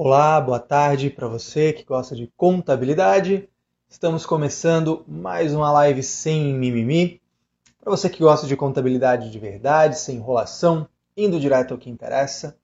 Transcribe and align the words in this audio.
Olá, 0.00 0.40
boa 0.40 0.60
tarde 0.60 1.10
para 1.10 1.26
você 1.26 1.72
que 1.72 1.82
gosta 1.82 2.14
de 2.14 2.28
contabilidade. 2.36 3.48
Estamos 3.88 4.24
começando 4.24 5.04
mais 5.08 5.52
uma 5.52 5.72
live 5.72 6.04
sem 6.04 6.54
mimimi. 6.54 7.20
Para 7.80 7.90
você 7.90 8.08
que 8.08 8.20
gosta 8.20 8.46
de 8.46 8.56
contabilidade 8.56 9.28
de 9.28 9.38
verdade, 9.40 9.98
sem 9.98 10.14
enrolação, 10.14 10.88
indo 11.16 11.40
direto 11.40 11.74
ao 11.74 11.78
que 11.78 11.90
interessa. 11.90 12.56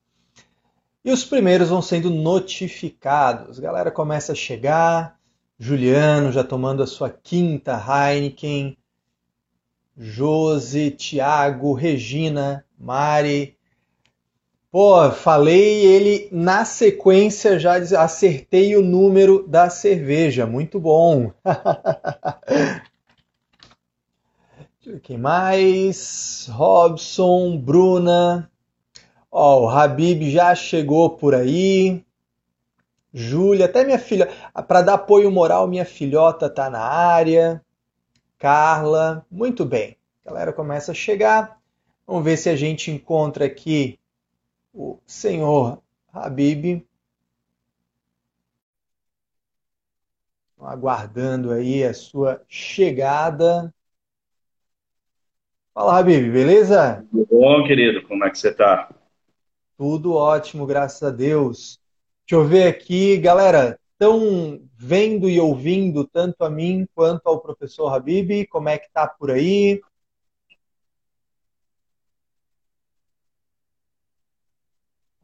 E 1.04 1.10
os 1.10 1.24
primeiros 1.24 1.70
vão 1.70 1.82
sendo 1.82 2.08
notificados. 2.08 3.58
A 3.58 3.62
galera 3.62 3.90
começa 3.90 4.30
a 4.30 4.36
chegar. 4.36 5.18
Juliano 5.58 6.30
já 6.30 6.44
tomando 6.44 6.84
a 6.84 6.86
sua 6.86 7.10
quinta 7.10 7.76
Heineken. 7.76 8.78
Josi, 9.96 10.92
Tiago, 10.92 11.72
Regina, 11.72 12.64
Mari, 12.78 13.58
Pô, 14.74 15.08
falei 15.12 15.86
ele 15.86 16.28
na 16.32 16.64
sequência 16.64 17.60
já 17.60 17.76
acertei 17.76 18.74
o 18.74 18.82
número 18.82 19.46
da 19.46 19.70
cerveja. 19.70 20.46
Muito 20.46 20.80
bom. 20.80 21.30
Quem 25.04 25.16
mais? 25.16 26.48
Robson, 26.50 27.56
Bruna. 27.56 28.50
Ó, 29.30 29.62
o 29.62 29.68
Habib 29.68 30.28
já 30.28 30.52
chegou 30.56 31.10
por 31.10 31.36
aí. 31.36 32.04
Júlia, 33.12 33.66
até 33.66 33.84
minha 33.84 34.00
filha, 34.00 34.28
para 34.66 34.82
dar 34.82 34.94
apoio 34.94 35.30
moral, 35.30 35.68
minha 35.68 35.84
filhota 35.84 36.50
tá 36.50 36.68
na 36.68 36.80
área. 36.80 37.64
Carla, 38.40 39.24
muito 39.30 39.64
bem. 39.64 39.96
A 40.26 40.30
galera 40.30 40.52
começa 40.52 40.90
a 40.90 40.96
chegar. 40.96 41.60
Vamos 42.04 42.24
ver 42.24 42.36
se 42.36 42.50
a 42.50 42.56
gente 42.56 42.90
encontra 42.90 43.44
aqui 43.44 44.00
o 44.74 44.98
senhor 45.06 45.80
Habib, 46.12 46.84
aguardando 50.58 51.52
aí 51.52 51.84
a 51.84 51.94
sua 51.94 52.42
chegada. 52.48 53.72
Fala, 55.72 55.98
Habib, 55.98 56.30
beleza? 56.32 57.06
Tudo 57.10 57.26
bom, 57.30 57.64
querido? 57.64 58.06
Como 58.06 58.24
é 58.24 58.30
que 58.30 58.38
você 58.38 58.48
está? 58.48 58.92
Tudo 59.76 60.14
ótimo, 60.14 60.66
graças 60.66 61.02
a 61.02 61.10
Deus. 61.10 61.78
Deixa 62.26 62.42
eu 62.42 62.46
ver 62.46 62.66
aqui, 62.68 63.18
galera, 63.18 63.78
estão 63.92 64.60
vendo 64.76 65.28
e 65.28 65.38
ouvindo 65.38 66.06
tanto 66.06 66.42
a 66.44 66.50
mim 66.50 66.86
quanto 66.94 67.26
ao 67.26 67.40
professor 67.40 67.92
Habib? 67.92 68.46
Como 68.46 68.68
é 68.68 68.78
que 68.78 68.90
tá 68.92 69.06
por 69.06 69.30
aí? 69.30 69.80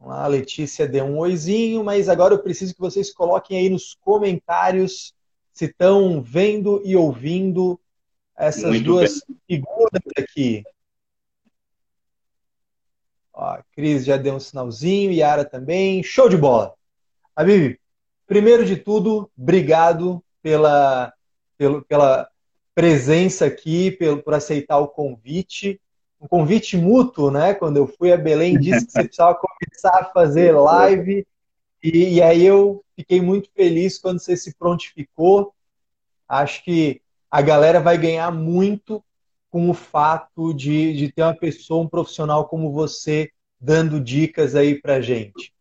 A 0.03 0.25
Letícia 0.27 0.87
deu 0.87 1.05
um 1.05 1.17
oizinho, 1.19 1.83
mas 1.83 2.09
agora 2.09 2.33
eu 2.33 2.41
preciso 2.41 2.73
que 2.73 2.79
vocês 2.79 3.13
coloquem 3.13 3.57
aí 3.59 3.69
nos 3.69 3.93
comentários 4.01 5.13
se 5.53 5.65
estão 5.65 6.21
vendo 6.21 6.81
e 6.83 6.95
ouvindo 6.95 7.79
essas 8.35 8.63
Muito 8.63 8.83
duas 8.83 9.21
bem. 9.27 9.37
figuras 9.47 10.01
aqui. 10.17 10.63
Ó, 13.33 13.43
a 13.43 13.63
Cris 13.73 14.03
já 14.03 14.17
deu 14.17 14.35
um 14.35 14.39
sinalzinho, 14.39 15.11
Yara 15.11 15.45
também. 15.45 16.01
Show 16.01 16.27
de 16.27 16.37
bola! 16.37 16.73
Habib, 17.35 17.77
primeiro 18.25 18.65
de 18.65 18.77
tudo, 18.77 19.29
obrigado 19.37 20.23
pela, 20.41 21.13
pela, 21.57 21.81
pela 21.83 22.29
presença 22.73 23.45
aqui, 23.45 23.91
pelo, 23.91 24.23
por 24.23 24.33
aceitar 24.33 24.79
o 24.79 24.87
convite 24.87 25.79
um 26.21 26.27
convite 26.27 26.77
mútuo, 26.77 27.31
né? 27.31 27.55
Quando 27.55 27.77
eu 27.77 27.87
fui 27.87 28.13
a 28.13 28.17
Belém, 28.17 28.59
disse 28.59 28.85
que 28.85 28.91
você 28.91 29.03
precisava 29.05 29.33
começar 29.65 29.99
a 29.99 30.05
fazer 30.05 30.51
live. 30.51 31.25
E, 31.83 32.15
e, 32.15 32.21
aí 32.21 32.45
eu 32.45 32.83
fiquei 32.95 33.21
muito 33.21 33.49
feliz 33.55 33.97
quando 33.97 34.19
você 34.19 34.37
se 34.37 34.55
prontificou. 34.55 35.53
Acho 36.27 36.63
que 36.63 37.01
a 37.29 37.41
galera 37.41 37.79
vai 37.79 37.97
ganhar 37.97 38.31
muito 38.31 39.03
com 39.49 39.69
o 39.69 39.73
fato 39.73 40.53
de, 40.53 40.93
de 40.93 41.11
ter 41.11 41.23
uma 41.23 41.35
pessoa, 41.35 41.83
um 41.83 41.87
profissional 41.87 42.47
como 42.47 42.71
você, 42.71 43.31
dando 43.59 43.99
dicas 43.99 44.55
aí 44.55 44.79
pra 44.79 45.01
gente. 45.01 45.53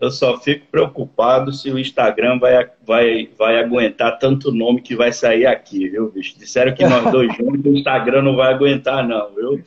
Eu 0.00 0.10
só 0.10 0.38
fico 0.38 0.66
preocupado 0.66 1.52
se 1.52 1.70
o 1.70 1.78
Instagram 1.78 2.38
vai, 2.38 2.70
vai, 2.84 3.30
vai 3.38 3.58
aguentar 3.58 4.18
tanto 4.18 4.52
nome 4.52 4.82
que 4.82 4.96
vai 4.96 5.12
sair 5.12 5.46
aqui, 5.46 5.88
viu, 5.88 6.10
bicho? 6.10 6.38
Disseram 6.38 6.74
que 6.74 6.84
nós 6.84 7.10
dois 7.10 7.34
juntos, 7.36 7.64
o 7.64 7.76
Instagram 7.76 8.22
não 8.22 8.36
vai 8.36 8.52
aguentar, 8.52 9.06
não, 9.06 9.34
viu? 9.34 9.64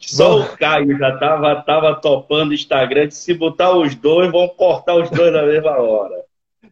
Só 0.00 0.40
o 0.40 0.56
Caio 0.56 0.98
já 0.98 1.16
tava, 1.16 1.54
tava 1.62 1.94
topando 1.94 2.50
o 2.50 2.54
Instagram, 2.54 3.10
se 3.10 3.34
botar 3.34 3.76
os 3.76 3.94
dois, 3.94 4.30
vão 4.30 4.48
cortar 4.48 4.94
os 4.96 5.10
dois 5.10 5.32
na 5.32 5.42
mesma 5.42 5.78
hora. 5.78 6.24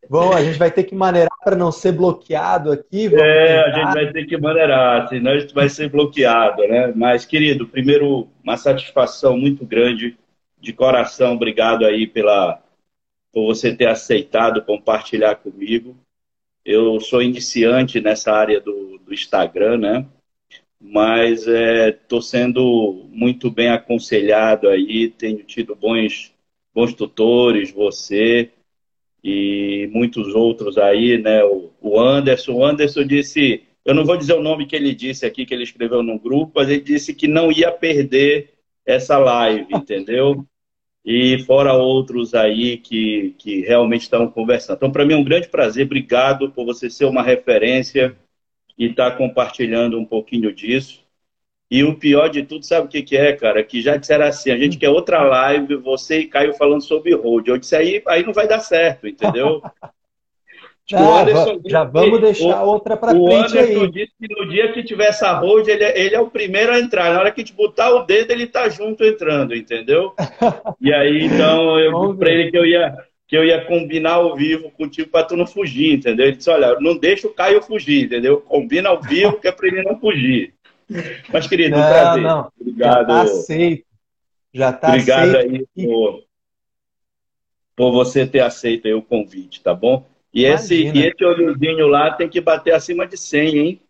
Bom, 0.09 0.33
a 0.33 0.43
gente 0.43 0.59
vai 0.59 0.71
ter 0.71 0.85
que 0.85 0.95
maneirar 0.95 1.39
para 1.43 1.57
não 1.57 1.73
ser 1.73 1.93
bloqueado 1.93 2.71
aqui. 2.73 3.07
é, 3.07 3.09
tentar. 3.09 3.65
a 3.65 3.71
gente 3.73 3.95
vai 3.95 4.13
ter 4.13 4.27
que 4.27 4.37
maneirar, 4.37 5.09
senão 5.09 5.33
a 5.33 5.39
gente 5.39 5.55
vai 5.55 5.69
ser 5.69 5.89
bloqueado, 5.89 6.63
né? 6.69 6.93
Mas, 6.95 7.25
querido, 7.25 7.67
primeiro, 7.67 8.29
uma 8.43 8.57
satisfação 8.57 9.39
muito 9.39 9.65
grande, 9.65 10.17
de 10.61 10.73
coração, 10.73 11.35
obrigado 11.35 11.85
aí 11.85 12.07
pela, 12.07 12.63
por 13.33 13.47
você 13.47 13.75
ter 13.75 13.89
aceitado 13.89 14.63
compartilhar 14.63 15.35
comigo. 15.37 15.97
Eu 16.65 17.01
sou 17.01 17.21
iniciante 17.21 18.01
nessa 18.01 18.33
área 18.33 18.61
do, 18.61 18.99
do 18.99 19.13
Instagram, 19.13 19.79
né? 19.79 20.07
Mas 20.85 21.47
estou 21.47 22.19
é, 22.19 22.23
sendo 22.23 23.07
muito 23.11 23.51
bem 23.51 23.69
aconselhado 23.71 24.69
aí, 24.69 25.09
tenho 25.09 25.45
tido 25.45 25.77
bons, 25.77 26.33
bons 26.75 26.93
tutores, 26.93 27.71
você 27.71 28.51
e 29.23 29.89
muitos 29.93 30.35
outros 30.35 30.77
aí, 30.77 31.19
né? 31.19 31.45
O, 31.45 31.71
o 31.81 32.01
Anderson, 32.01 32.55
o 32.55 32.65
Anderson 32.65 33.05
disse, 33.05 33.63
eu 33.85 33.95
não 33.95 34.05
vou 34.05 34.17
dizer 34.17 34.35
o 34.35 34.43
nome 34.43 34.67
que 34.67 34.75
ele 34.75 34.95
disse 34.95 35.25
aqui, 35.25 35.47
que 35.47 35.55
ele 35.55 35.63
escreveu 35.63 36.03
no 36.03 36.19
grupo, 36.19 36.53
mas 36.57 36.69
ele 36.69 36.81
disse 36.81 37.15
que 37.15 37.29
não 37.29 37.53
ia 37.53 37.71
perder 37.71 38.51
essa 38.85 39.17
live, 39.19 39.67
entendeu? 39.73 40.45
e 41.05 41.39
fora 41.45 41.75
outros 41.75 42.35
aí 42.35 42.77
que, 42.79 43.35
que 43.39 43.61
realmente 43.63 44.03
estão 44.03 44.29
conversando. 44.29 44.77
Então, 44.77 44.93
para 44.93 45.05
mim 45.05 45.15
é 45.15 45.17
um 45.17 45.25
grande 45.25 45.49
prazer, 45.49 45.87
obrigado 45.87 46.51
por 46.51 46.65
você 46.65 46.89
ser 46.89 47.07
uma 47.07 47.23
referência 47.23 48.17
e 48.79 48.87
estar 48.87 49.11
tá 49.11 49.17
compartilhando 49.17 49.99
um 49.99 50.05
pouquinho 50.05 50.53
disso. 50.53 51.03
E 51.71 51.83
o 51.85 51.97
pior 51.97 52.29
de 52.29 52.43
tudo, 52.43 52.67
sabe 52.67 52.87
o 52.87 52.91
que, 52.91 53.03
que 53.03 53.17
é, 53.17 53.33
cara? 53.33 53.65
Que 53.65 53.81
já 53.81 53.97
disseram 53.97 54.27
assim, 54.27 54.51
a 54.51 54.59
gente 54.59 54.77
quer 54.77 54.91
outra 54.91 55.23
live, 55.23 55.77
você 55.77 56.19
e 56.19 56.27
Caio 56.27 56.53
falando 56.53 56.83
sobre 56.83 57.15
road. 57.15 57.49
Eu 57.49 57.57
disse, 57.57 57.75
aí, 57.75 58.03
aí 58.07 58.23
não 58.23 58.33
vai 58.35 58.47
dar 58.47 58.61
certo, 58.61 59.09
entendeu? 59.09 59.63
Tipo, 60.85 61.01
ah, 61.01 61.23
Anderson, 61.23 61.61
já 61.65 61.85
vamos 61.85 62.21
deixar 62.21 62.65
o, 62.65 62.69
outra 62.69 62.97
para 62.97 63.13
frente 63.13 63.23
O 63.23 63.33
Anderson 63.33 63.83
aí. 63.85 63.91
disse 63.93 64.13
que 64.19 64.35
no 64.35 64.49
dia 64.49 64.73
que 64.73 64.83
tiver 64.83 65.07
essa 65.07 65.33
hold, 65.33 65.69
ele, 65.69 65.85
é, 65.85 65.99
ele 65.99 66.15
é 66.15 66.21
o 66.21 66.29
primeiro 66.29 66.73
a 66.73 66.81
entrar. 66.81 67.15
Na 67.15 67.21
hora 67.21 67.31
que 67.31 67.41
a 67.41 67.45
gente 67.45 67.57
botar 67.57 67.95
o 67.95 68.05
dedo, 68.05 68.33
ele 68.33 68.49
tá 68.49 68.69
junto 68.69 69.05
entrando, 69.05 69.55
entendeu? 69.55 70.13
e 70.81 70.93
aí, 70.93 71.25
então, 71.25 71.79
eu 71.79 71.93
disse 72.01 72.19
para 72.19 72.31
ele 72.31 72.51
que 72.51 72.59
eu 72.59 72.67
ia 72.67 72.95
que 73.33 73.37
eu 73.39 73.47
ia 73.47 73.65
combinar 73.65 74.17
ao 74.17 74.37
vivo 74.37 74.71
contigo 74.73 75.09
para 75.09 75.25
tu 75.25 75.35
não 75.39 75.47
fugir, 75.47 75.95
entendeu? 75.95 76.27
Ele 76.27 76.37
disse, 76.37 76.51
olha, 76.51 76.79
não 76.81 76.99
deixa 76.99 77.27
o 77.27 77.33
Caio 77.33 77.63
fugir, 77.63 78.05
entendeu? 78.05 78.43
Combina 78.43 78.91
ao 78.91 79.01
vivo 79.01 79.41
que 79.41 79.49
é 79.49 79.53
para 79.53 79.69
ele 79.69 79.83
não 79.83 79.99
fugir. 79.99 80.53
Mas, 81.33 81.47
querido, 81.47 81.75
não, 81.75 81.79
um 81.83 81.89
prazer. 81.89 82.23
Não. 82.23 82.53
Obrigado. 82.61 82.99
Já 82.99 83.07
tá 83.07 83.23
aceito. 83.23 83.87
Já 84.53 84.73
tá 84.75 84.89
Obrigado 84.89 85.37
aceito. 85.37 85.67
aí 85.77 85.87
por, 85.87 86.25
por 87.75 87.91
você 87.93 88.27
ter 88.27 88.41
aceito 88.41 88.87
aí 88.87 88.93
o 88.93 89.01
convite, 89.01 89.63
tá 89.63 89.73
bom? 89.73 90.07
E 90.35 90.45
esse, 90.45 90.89
e 90.89 91.07
esse 91.07 91.25
olhozinho 91.25 91.87
lá 91.87 92.11
tem 92.11 92.29
que 92.29 92.39
bater 92.39 92.75
acima 92.75 93.07
de 93.07 93.17
100, 93.17 93.59
hein? 93.59 93.81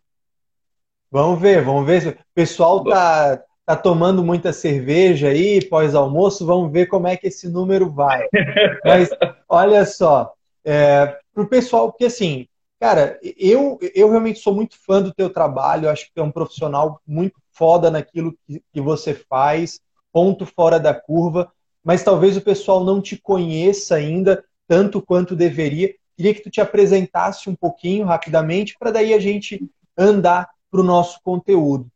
Vamos 1.11 1.43
ver, 1.43 1.65
vamos 1.65 1.85
ver. 1.85 2.11
O 2.11 2.17
pessoal 2.33 2.85
tá, 2.85 3.43
tá 3.65 3.77
tomando 3.77 4.25
muita 4.25 4.53
cerveja 4.53 5.29
aí 5.29 5.65
pós-almoço, 5.67 6.45
vamos 6.45 6.73
ver 6.73 6.87
como 6.87 7.07
é 7.07 7.17
que 7.17 7.29
esse 7.29 7.49
número 7.49 7.91
vai. 7.91 8.27
Mas 8.85 9.11
olha 9.49 9.85
só, 9.87 10.33
é, 10.65 11.19
pro 11.33 11.49
pessoal, 11.49 11.91
porque 11.91 12.07
assim, 12.07 12.47
cara, 12.81 13.19
eu, 13.23 13.79
eu 13.95 14.11
realmente 14.11 14.41
sou 14.41 14.55
muito 14.55 14.77
fã 14.85 15.01
do 15.01 15.15
teu 15.15 15.31
trabalho, 15.31 15.89
acho 15.89 16.07
que 16.07 16.13
tu 16.15 16.21
é 16.21 16.25
um 16.25 16.33
profissional 16.33 17.01
muito 17.07 17.37
foda 17.53 17.91
naquilo 17.91 18.37
que, 18.47 18.63
que 18.73 18.81
você 18.81 19.15
faz, 19.15 19.81
ponto 20.13 20.45
fora 20.45 20.79
da 20.81 20.95
curva, 20.95 21.51
mas 21.85 22.03
talvez 22.03 22.37
o 22.37 22.43
pessoal 22.43 22.85
não 22.85 23.01
te 23.01 23.17
conheça 23.17 23.95
ainda 23.97 24.45
tanto 24.69 25.03
quanto 25.03 25.37
deveria. 25.37 25.95
Queria 26.17 26.35
que 26.35 26.43
tu 26.43 26.51
te 26.51 26.61
apresentasse 26.61 27.49
um 27.49 27.55
pouquinho 27.55 28.05
rapidamente 28.05 28.77
para 28.79 28.91
daí 28.91 29.15
a 29.15 29.19
gente 29.19 29.69
andar 29.97 30.51
para 30.71 30.81
o 30.81 30.85
nosso 30.85 31.21
conteúdo. 31.23 31.87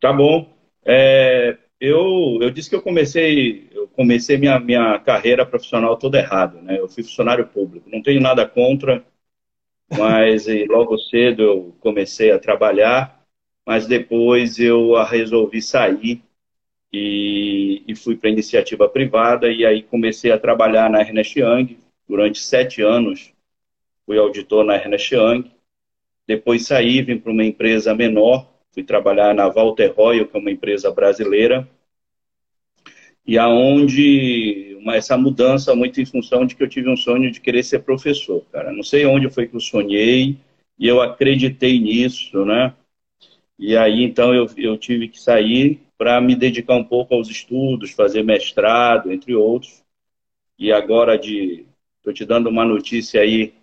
Tá 0.00 0.12
bom. 0.12 0.55
É, 0.86 1.58
eu, 1.80 2.38
eu 2.40 2.50
disse 2.50 2.70
que 2.70 2.76
eu 2.76 2.82
comecei, 2.82 3.68
eu 3.72 3.88
comecei 3.88 4.36
minha, 4.38 4.58
minha 4.60 4.98
carreira 5.00 5.44
profissional 5.44 5.96
toda 5.96 6.18
errado, 6.18 6.60
né? 6.62 6.78
Eu 6.78 6.88
fui 6.88 7.02
funcionário 7.02 7.46
público. 7.48 7.90
Não 7.90 8.02
tenho 8.02 8.20
nada 8.20 8.46
contra, 8.46 9.04
mas 9.96 10.46
logo 10.68 10.98
cedo 10.98 11.42
eu 11.42 11.76
comecei 11.80 12.30
a 12.32 12.38
trabalhar, 12.38 13.24
mas 13.66 13.86
depois 13.86 14.58
eu 14.58 14.94
resolvi 15.04 15.62
sair 15.62 16.22
e, 16.92 17.82
e 17.86 17.94
fui 17.96 18.16
para 18.16 18.30
iniciativa 18.30 18.88
privada 18.88 19.50
e 19.52 19.66
aí 19.66 19.82
comecei 19.82 20.32
a 20.32 20.38
trabalhar 20.38 20.90
na 20.90 21.00
Ernest 21.00 21.38
Young 21.38 21.78
durante 22.08 22.40
sete 22.40 22.82
anos. 22.82 23.32
Fui 24.06 24.18
auditor 24.18 24.64
na 24.64 24.76
Ernest 24.76 25.14
Young. 25.14 25.50
Depois 26.26 26.66
saí, 26.66 27.02
vim 27.02 27.18
para 27.18 27.32
uma 27.32 27.44
empresa 27.44 27.94
menor, 27.94 28.48
fui 28.76 28.84
trabalhar 28.84 29.34
na 29.34 29.48
Walter 29.48 29.90
Royal, 29.96 30.26
que 30.26 30.36
é 30.36 30.38
uma 30.38 30.50
empresa 30.50 30.90
brasileira, 30.90 31.66
e 33.26 33.38
aonde 33.38 34.76
essa 34.88 35.16
mudança 35.16 35.74
muito 35.74 35.98
em 35.98 36.04
função 36.04 36.44
de 36.44 36.54
que 36.54 36.62
eu 36.62 36.68
tive 36.68 36.90
um 36.90 36.96
sonho 36.96 37.32
de 37.32 37.40
querer 37.40 37.62
ser 37.62 37.78
professor, 37.78 38.44
cara. 38.52 38.70
Não 38.70 38.82
sei 38.82 39.06
onde 39.06 39.30
foi 39.30 39.48
que 39.48 39.56
eu 39.56 39.60
sonhei 39.60 40.36
e 40.78 40.86
eu 40.86 41.00
acreditei 41.00 41.80
nisso, 41.80 42.44
né? 42.44 42.74
E 43.58 43.74
aí 43.74 44.02
então 44.02 44.34
eu, 44.34 44.46
eu 44.58 44.76
tive 44.76 45.08
que 45.08 45.18
sair 45.18 45.80
para 45.96 46.20
me 46.20 46.36
dedicar 46.36 46.74
um 46.74 46.84
pouco 46.84 47.14
aos 47.14 47.30
estudos, 47.30 47.92
fazer 47.92 48.22
mestrado, 48.22 49.10
entre 49.10 49.34
outros. 49.34 49.82
E 50.58 50.70
agora 50.70 51.18
de 51.18 51.64
estou 51.96 52.12
te 52.12 52.26
dando 52.26 52.50
uma 52.50 52.64
notícia 52.64 53.22
aí 53.22 53.54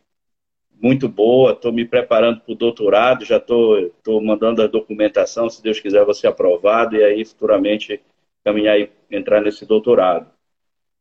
muito 0.83 1.07
boa, 1.07 1.53
estou 1.53 1.71
me 1.71 1.85
preparando 1.85 2.41
para 2.41 2.51
o 2.51 2.57
doutorado, 2.57 3.24
já 3.24 3.38
estou 3.38 4.21
mandando 4.21 4.62
a 4.62 4.68
documentação, 4.68 5.50
se 5.50 5.63
Deus 5.63 5.80
quiser, 5.80 6.03
vou 6.03 6.13
ser 6.13 6.27
aprovado, 6.27 6.97
e 6.97 7.03
aí 7.03 7.24
futuramente 7.24 8.01
caminhar 8.44 8.77
e 8.77 8.89
entrar 9.09 9.39
nesse 9.39 9.65
doutorado. 9.65 10.27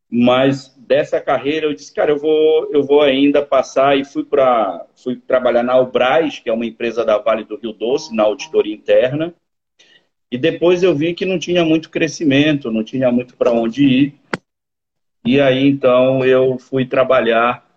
Mas 0.09 0.73
dessa 0.79 1.21
carreira 1.21 1.67
eu 1.67 1.75
disse, 1.75 1.93
cara, 1.93 2.13
eu 2.13 2.19
vou, 2.19 2.71
eu 2.71 2.85
vou 2.85 3.03
ainda 3.03 3.45
passar 3.45 3.99
e 3.99 4.05
fui 4.05 4.23
para 4.23 4.87
fui 4.95 5.17
trabalhar 5.17 5.65
na 5.65 5.73
Albras, 5.73 6.39
que 6.39 6.49
é 6.49 6.53
uma 6.53 6.67
empresa 6.67 7.05
da 7.05 7.19
Vale 7.19 7.43
do 7.43 7.57
Rio 7.57 7.73
Doce, 7.73 8.15
na 8.15 8.23
auditoria 8.23 8.75
interna. 8.75 9.35
E 10.31 10.39
depois 10.39 10.85
eu 10.85 10.95
vi 10.95 11.13
que 11.13 11.27
não 11.27 11.41
tinha 11.41 11.65
muito 11.65 11.91
crescimento, 11.91 12.71
não 12.71 12.85
tinha 12.85 13.11
muito 13.11 13.37
para 13.37 13.51
onde 13.51 13.85
ir. 13.85 14.15
E 15.25 15.41
aí 15.41 15.67
então 15.67 16.25
eu 16.25 16.57
fui 16.57 16.87
trabalhar, 16.87 17.72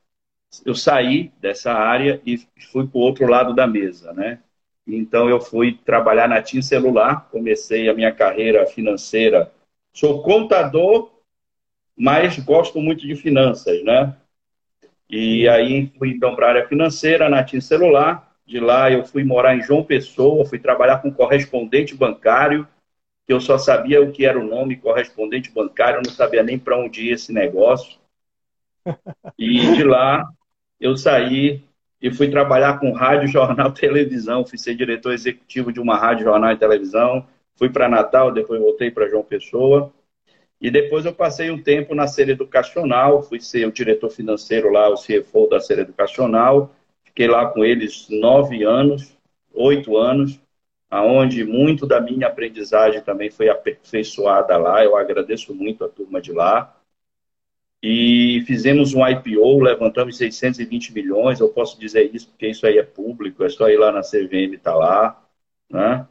eu 0.66 0.76
saí 0.76 1.32
dessa 1.40 1.74
área 1.74 2.22
e 2.26 2.38
fui 2.72 2.88
para 2.88 2.98
o 2.98 3.02
outro 3.02 3.28
lado 3.28 3.54
da 3.54 3.66
mesa, 3.66 4.14
né? 4.14 4.40
Então 4.88 5.28
eu 5.28 5.42
fui 5.42 5.80
trabalhar 5.84 6.28
na 6.28 6.42
TIM 6.42 6.62
Celular, 6.62 7.28
comecei 7.32 7.90
a 7.90 7.94
minha 7.94 8.12
carreira 8.12 8.66
financeira. 8.68 9.52
Sou 9.92 10.22
contador, 10.22 11.12
mas 11.98 12.38
gosto 12.40 12.80
muito 12.80 13.08
de 13.08 13.16
finanças, 13.16 13.84
né? 13.84 14.16
E 15.10 15.48
aí 15.48 15.92
fui 15.98 16.10
então 16.12 16.36
para 16.36 16.48
a 16.48 16.50
área 16.50 16.68
financeira 16.68 17.30
na 17.30 17.44
TIM 17.44 17.62
Celular. 17.62 18.36
De 18.46 18.60
lá 18.60 18.92
eu 18.92 19.04
fui 19.04 19.24
morar 19.24 19.56
em 19.56 19.62
João 19.62 19.84
Pessoa, 19.84 20.46
fui 20.46 20.60
trabalhar 20.60 21.00
com 21.02 21.12
correspondente 21.12 21.96
bancário, 21.96 22.68
que 23.26 23.34
eu 23.34 23.40
só 23.40 23.58
sabia 23.58 24.02
o 24.04 24.12
que 24.12 24.24
era 24.24 24.40
o 24.40 24.48
nome 24.48 24.76
correspondente 24.76 25.52
bancário, 25.52 25.98
eu 25.98 26.04
não 26.06 26.12
sabia 26.12 26.44
nem 26.44 26.60
para 26.60 26.78
onde 26.78 27.08
ia 27.08 27.16
esse 27.16 27.34
negócio. 27.34 27.98
E 29.38 29.76
de 29.76 29.84
lá 29.84 30.30
eu 30.80 30.96
saí 30.98 31.64
e 32.02 32.12
fui 32.12 32.30
trabalhar 32.30 32.80
com 32.80 32.92
rádio, 32.92 33.28
jornal, 33.28 33.72
televisão. 33.74 34.46
Fui 34.46 34.58
ser 34.58 34.76
diretor 34.76 35.14
executivo 35.14 35.72
de 35.72 35.80
uma 35.80 35.98
rádio, 35.98 36.26
jornal 36.26 36.52
e 36.52 36.58
televisão. 36.58 37.26
Fui 37.56 37.70
para 37.70 37.90
Natal, 37.90 38.32
depois 38.32 38.60
voltei 38.60 38.92
para 38.92 39.08
João 39.08 39.24
Pessoa. 39.24 39.92
E 40.60 40.70
depois 40.70 41.06
eu 41.06 41.14
passei 41.14 41.50
um 41.52 41.62
tempo 41.62 41.94
na 41.94 42.08
Ser 42.08 42.30
Educacional, 42.30 43.22
fui 43.22 43.40
ser 43.40 43.68
o 43.68 43.72
diretor 43.72 44.10
financeiro 44.10 44.72
lá, 44.72 44.90
o 44.90 44.96
CFO 44.96 45.48
da 45.50 45.60
Ser 45.60 45.80
Educacional. 45.80 46.74
Fiquei 47.04 47.28
lá 47.28 47.48
com 47.48 47.64
eles 47.64 48.08
nove 48.10 48.64
anos, 48.64 49.16
oito 49.54 49.98
anos, 49.98 50.40
aonde 50.90 51.44
muito 51.44 51.86
da 51.86 52.00
minha 52.00 52.28
aprendizagem 52.28 53.02
também 53.02 53.30
foi 53.30 53.50
aperfeiçoada 53.50 54.58
lá. 54.58 54.84
Eu 54.84 54.96
agradeço 54.96 55.54
muito 55.54 55.84
a 55.84 55.90
turma 55.90 56.22
de 56.22 56.32
lá 56.32 56.76
e 57.82 58.44
fizemos 58.48 58.94
um 58.94 59.08
IPO, 59.08 59.62
levantamos 59.62 60.18
620 60.18 60.94
milhões, 60.94 61.40
eu 61.40 61.50
posso 61.50 61.80
dizer 61.80 62.10
isso 62.14 62.30
porque 62.30 62.48
isso 62.48 62.66
aí 62.66 62.78
é 62.78 62.84
público, 62.84 63.44
é 63.44 63.50
só 63.50 63.70
ir 63.70 63.78
lá 63.78 63.92
na 63.92 64.02
CVM, 64.02 64.58
tá 64.62 64.74
lá, 64.74 65.24
né? 65.70 66.08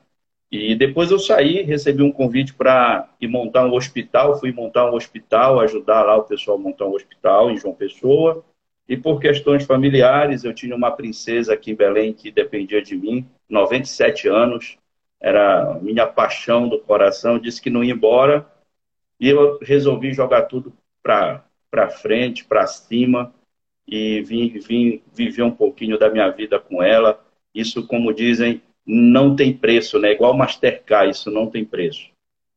E 0.51 0.77
depois 0.77 1.11
eu 1.11 1.19
saí, 1.19 1.63
recebi 1.63 2.03
um 2.03 2.13
convite 2.13 2.55
para 2.55 3.09
ir 3.21 3.27
montar 3.27 3.67
um 3.67 3.75
hospital, 3.75 4.39
fui 4.39 4.53
montar 4.53 4.89
um 4.89 4.95
hospital, 4.95 5.59
ajudar 5.59 6.05
lá 6.05 6.17
o 6.17 6.23
pessoal 6.23 6.57
a 6.57 6.61
montar 6.61 6.87
um 6.87 6.95
hospital 6.95 7.51
em 7.51 7.57
João 7.57 7.75
Pessoa, 7.75 8.45
e 8.89 8.97
por 8.97 9.19
questões 9.19 9.65
familiares, 9.65 10.45
eu 10.45 10.55
tinha 10.55 10.77
uma 10.77 10.93
princesa 10.93 11.55
aqui 11.55 11.73
em 11.73 11.75
Belém 11.75 12.13
que 12.13 12.31
dependia 12.31 12.81
de 12.81 12.97
mim, 12.97 13.27
97 13.49 14.29
anos, 14.29 14.79
era 15.21 15.79
minha 15.81 16.07
paixão 16.07 16.69
do 16.69 16.79
coração, 16.79 17.39
disse 17.39 17.61
que 17.61 17.71
não 17.71 17.83
ia 17.83 17.93
embora, 17.93 18.47
e 19.19 19.29
eu 19.29 19.59
resolvi 19.61 20.13
jogar 20.13 20.43
tudo 20.43 20.73
para 21.03 21.45
para 21.75 21.91
frente, 21.91 22.45
para 22.45 22.69
cima 22.69 23.35
e 23.85 24.23
vim, 24.23 24.49
vim 24.61 25.03
viver 25.13 25.43
um 25.43 25.51
pouquinho 25.51 25.99
da 25.99 26.09
minha 26.09 26.31
vida 26.31 26.61
com 26.61 26.81
ela. 26.81 27.21
Isso, 27.53 27.85
como 27.89 28.15
dizem, 28.15 28.63
não 28.87 29.35
tem 29.35 29.53
preço, 29.53 29.99
né? 29.99 30.13
Igual 30.13 30.37
Mastercard, 30.37 31.11
isso 31.11 31.33
não 31.33 31.49
tem 31.49 31.65
preço. 31.65 32.11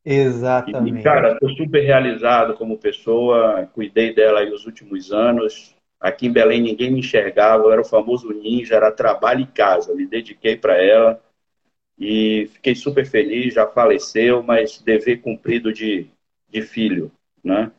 Exatamente. 0.05 0.99
E, 0.99 1.03
cara, 1.03 1.33
estou 1.33 1.49
super 1.49 1.83
realizado 1.83 2.53
como 2.53 2.77
pessoa, 2.77 3.67
cuidei 3.73 4.13
dela 4.13 4.41
aí 4.41 4.51
os 4.51 4.67
últimos 4.67 5.11
anos. 5.11 5.75
Aqui 5.99 6.27
em 6.27 6.31
Belém 6.31 6.61
ninguém 6.61 6.91
me 6.91 6.99
enxergava, 6.99 7.63
eu 7.63 7.71
era 7.71 7.81
o 7.81 7.85
famoso 7.85 8.31
ninja, 8.31 8.75
era 8.75 8.91
trabalho 8.91 9.41
e 9.41 9.47
casa. 9.47 9.95
Me 9.95 10.05
dediquei 10.05 10.55
para 10.55 10.77
ela 10.79 11.19
e 11.97 12.47
fiquei 12.53 12.75
super 12.75 13.03
feliz. 13.03 13.55
Já 13.55 13.65
faleceu, 13.65 14.43
mas 14.43 14.79
dever 14.79 15.21
cumprido 15.21 15.73
de, 15.73 16.05
de 16.47 16.61
filho, 16.61 17.11
né? 17.43 17.71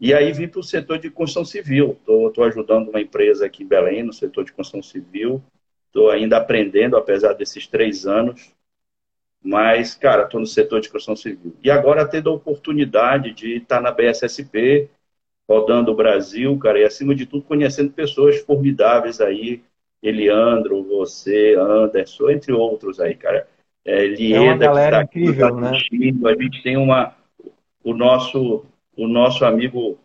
E 0.00 0.14
aí 0.14 0.32
vim 0.32 0.48
para 0.48 0.60
o 0.60 0.64
setor 0.64 0.98
de 0.98 1.10
construção 1.10 1.44
civil. 1.44 1.98
Estou 2.00 2.44
ajudando 2.44 2.88
uma 2.88 3.02
empresa 3.02 3.44
aqui 3.44 3.62
em 3.62 3.66
Belém, 3.66 4.02
no 4.02 4.14
setor 4.14 4.44
de 4.44 4.52
construção 4.52 4.82
civil. 4.82 5.42
Estou 5.88 6.08
ainda 6.08 6.38
aprendendo, 6.38 6.96
apesar 6.96 7.34
desses 7.34 7.66
três 7.66 8.06
anos. 8.06 8.50
Mas, 9.42 9.94
cara, 9.94 10.24
estou 10.24 10.40
no 10.40 10.46
setor 10.46 10.80
de 10.80 10.88
construção 10.88 11.16
civil. 11.16 11.54
E 11.62 11.70
agora 11.70 12.08
tendo 12.08 12.30
a 12.30 12.34
oportunidade 12.34 13.32
de 13.32 13.56
estar 13.56 13.82
na 13.82 13.90
BSSP, 13.90 14.88
rodando 15.46 15.92
o 15.92 15.96
Brasil, 15.96 16.58
cara, 16.58 16.78
e 16.78 16.84
acima 16.84 17.14
de 17.14 17.26
tudo 17.26 17.44
conhecendo 17.44 17.92
pessoas 17.92 18.38
formidáveis 18.40 19.20
aí. 19.20 19.62
Eliandro, 20.02 20.82
você, 20.82 21.54
Anderson, 21.58 22.30
entre 22.30 22.52
outros 22.54 22.98
aí, 23.00 23.14
cara. 23.14 23.46
É, 23.84 24.06
Lieda, 24.06 24.36
é 24.36 24.40
uma 24.40 24.56
galera 24.56 24.96
tá 24.98 25.02
incrível, 25.02 25.56
né? 25.56 25.72
A 25.72 26.42
gente 26.42 26.62
tem 26.62 26.78
uma, 26.78 27.14
o 27.84 27.92
nosso 27.92 28.64
o 28.96 29.06
nosso 29.06 29.44
amigo 29.44 29.98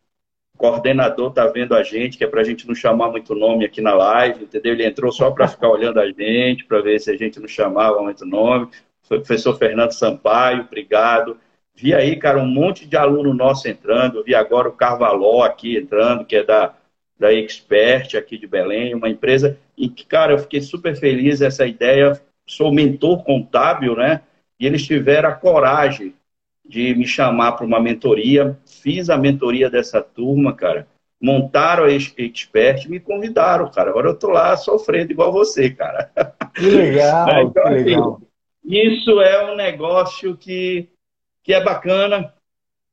coordenador 0.58 1.32
tá 1.32 1.48
vendo 1.48 1.76
a 1.76 1.84
gente, 1.84 2.18
que 2.18 2.24
é 2.24 2.28
para 2.28 2.42
a 2.42 2.44
gente 2.44 2.68
não 2.68 2.74
chamar 2.74 3.10
muito 3.10 3.36
nome 3.36 3.66
aqui 3.66 3.82
na 3.82 3.94
live, 3.94 4.46
entendeu? 4.46 4.74
Ele 4.74 4.86
entrou 4.86 5.12
só 5.12 5.32
para 5.32 5.48
ficar 5.48 5.70
olhando 5.70 6.00
a 6.00 6.10
gente, 6.10 6.66
para 6.66 6.82
ver 6.82 7.00
se 7.00 7.12
a 7.12 7.18
gente 7.18 7.40
não 7.40 7.48
chamava 7.48 8.02
muito 8.02 8.26
nome. 8.26 8.70
Foi 9.04 9.18
o 9.18 9.22
professor 9.22 9.58
Fernando 9.58 9.92
Sampaio, 9.92 10.62
obrigado. 10.62 11.38
Vi 11.76 11.94
aí, 11.94 12.16
cara, 12.16 12.40
um 12.40 12.48
monte 12.48 12.86
de 12.88 12.96
aluno 12.96 13.34
nosso 13.34 13.68
entrando. 13.68 14.24
Vi 14.24 14.34
agora 14.34 14.70
o 14.70 14.74
Carvalho 14.74 15.42
aqui 15.42 15.78
entrando, 15.78 16.26
que 16.26 16.38
é 16.38 16.44
da, 16.44 16.74
da 17.20 17.34
Expert 17.34 18.16
aqui 18.16 18.38
de 18.38 18.48
Belém, 18.48 18.96
uma 18.96 19.10
empresa 19.10 19.60
em 19.78 19.90
que, 19.90 20.06
cara, 20.06 20.34
eu 20.34 20.40
fiquei 20.40 20.62
super 20.62 20.96
feliz 20.96 21.42
essa 21.42 21.68
ideia. 21.68 22.20
Sou 22.48 22.72
mentor 22.72 23.24
contábil, 23.24 23.96
né? 23.96 24.22
E 24.58 24.66
eles 24.66 24.86
tiveram 24.86 25.30
a 25.30 25.34
coragem 25.34 26.14
de 26.68 26.94
me 26.96 27.06
chamar 27.06 27.54
para 27.54 27.66
uma 27.66 27.80
mentoria. 27.80 28.58
Fiz 28.66 29.10
a 29.10 29.18
mentoria 29.18 29.70
dessa 29.70 30.02
turma, 30.02 30.54
cara. 30.54 30.88
Montaram 31.22 31.86
a 31.86 31.92
Expert 31.92 32.86
e 32.86 32.90
me 32.90 33.00
convidaram, 33.00 33.70
cara. 33.72 33.90
Agora 33.90 34.10
eu 34.10 34.16
tô 34.18 34.30
lá 34.30 34.56
sofrendo 34.58 35.12
igual 35.12 35.32
você, 35.32 35.70
cara. 35.70 36.12
Que 36.54 36.70
legal, 36.70 37.42
então, 37.44 37.64
que 37.64 37.70
assim, 37.70 37.84
legal. 37.84 38.22
Isso 38.64 39.22
é 39.22 39.52
um 39.52 39.56
negócio 39.56 40.36
que, 40.36 40.90
que 41.44 41.54
é 41.54 41.64
bacana, 41.64 42.34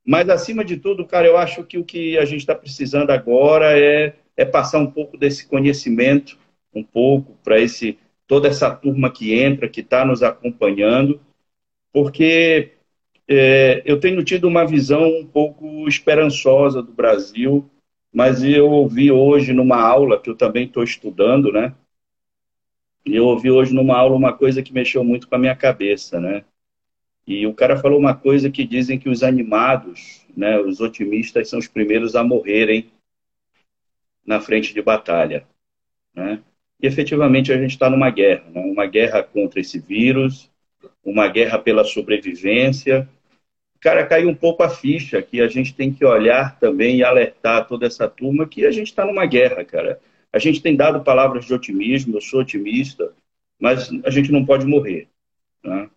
mas 0.06 0.28
acima 0.28 0.64
de 0.64 0.76
tudo, 0.76 1.06
cara, 1.06 1.26
eu 1.26 1.36
acho 1.36 1.64
que 1.64 1.78
o 1.78 1.84
que 1.84 2.18
a 2.18 2.24
gente 2.24 2.40
está 2.40 2.54
precisando 2.54 3.10
agora 3.10 3.78
é, 3.78 4.14
é 4.36 4.44
passar 4.44 4.78
um 4.78 4.90
pouco 4.90 5.16
desse 5.16 5.48
conhecimento, 5.48 6.36
um 6.74 6.82
pouco, 6.82 7.36
para 7.42 7.58
esse 7.58 7.98
toda 8.26 8.48
essa 8.48 8.70
turma 8.70 9.10
que 9.10 9.34
entra, 9.34 9.68
que 9.68 9.80
está 9.80 10.04
nos 10.04 10.22
acompanhando, 10.22 11.20
porque 11.92 12.72
é, 13.32 13.82
eu 13.84 13.98
tenho 13.98 14.22
tido 14.22 14.46
uma 14.46 14.66
visão 14.66 15.08
um 15.08 15.26
pouco 15.26 15.88
esperançosa 15.88 16.82
do 16.82 16.92
Brasil, 16.92 17.68
mas 18.12 18.42
eu 18.42 18.70
ouvi 18.70 19.10
hoje 19.10 19.52
numa 19.52 19.80
aula, 19.80 20.20
que 20.20 20.28
eu 20.28 20.36
também 20.36 20.66
estou 20.66 20.82
estudando, 20.82 21.50
né? 21.50 21.74
E 23.06 23.16
eu 23.16 23.24
ouvi 23.24 23.50
hoje 23.50 23.74
numa 23.74 23.96
aula 23.96 24.14
uma 24.14 24.32
coisa 24.32 24.62
que 24.62 24.72
mexeu 24.72 25.02
muito 25.02 25.28
com 25.28 25.34
a 25.34 25.38
minha 25.38 25.56
cabeça, 25.56 26.20
né? 26.20 26.44
E 27.26 27.46
o 27.46 27.54
cara 27.54 27.76
falou 27.76 27.98
uma 27.98 28.14
coisa 28.14 28.50
que 28.50 28.64
dizem 28.64 28.98
que 28.98 29.08
os 29.08 29.22
animados, 29.22 30.26
né, 30.36 30.58
os 30.60 30.80
otimistas, 30.80 31.48
são 31.48 31.58
os 31.58 31.68
primeiros 31.68 32.14
a 32.14 32.22
morrerem 32.22 32.90
na 34.26 34.40
frente 34.40 34.74
de 34.74 34.82
batalha, 34.82 35.46
né? 36.14 36.42
E 36.80 36.86
efetivamente 36.86 37.52
a 37.52 37.56
gente 37.56 37.70
está 37.70 37.88
numa 37.88 38.10
guerra, 38.10 38.44
né? 38.50 38.60
uma 38.60 38.86
guerra 38.86 39.22
contra 39.22 39.60
esse 39.60 39.78
vírus, 39.78 40.50
uma 41.04 41.28
guerra 41.28 41.58
pela 41.58 41.84
sobrevivência, 41.84 43.08
cara, 43.82 44.06
caiu 44.06 44.28
um 44.28 44.34
pouco 44.34 44.62
a 44.62 44.70
ficha 44.70 45.20
que 45.20 45.40
a 45.40 45.48
gente 45.48 45.74
tem 45.74 45.92
que 45.92 46.04
olhar 46.04 46.58
também 46.58 46.98
e 46.98 47.04
alertar 47.04 47.66
toda 47.66 47.84
essa 47.84 48.08
turma 48.08 48.46
que 48.46 48.64
a 48.64 48.70
gente 48.70 48.86
está 48.86 49.04
numa 49.04 49.26
guerra, 49.26 49.64
cara. 49.64 50.00
A 50.32 50.38
gente 50.38 50.62
tem 50.62 50.76
dado 50.76 51.02
palavras 51.02 51.44
de 51.44 51.52
otimismo, 51.52 52.16
eu 52.16 52.20
sou 52.20 52.40
otimista, 52.40 53.12
mas 53.60 53.90
a 54.04 54.10
gente 54.10 54.30
não 54.30 54.46
pode 54.46 54.64
morrer. 54.64 55.08
Né? 55.64 55.90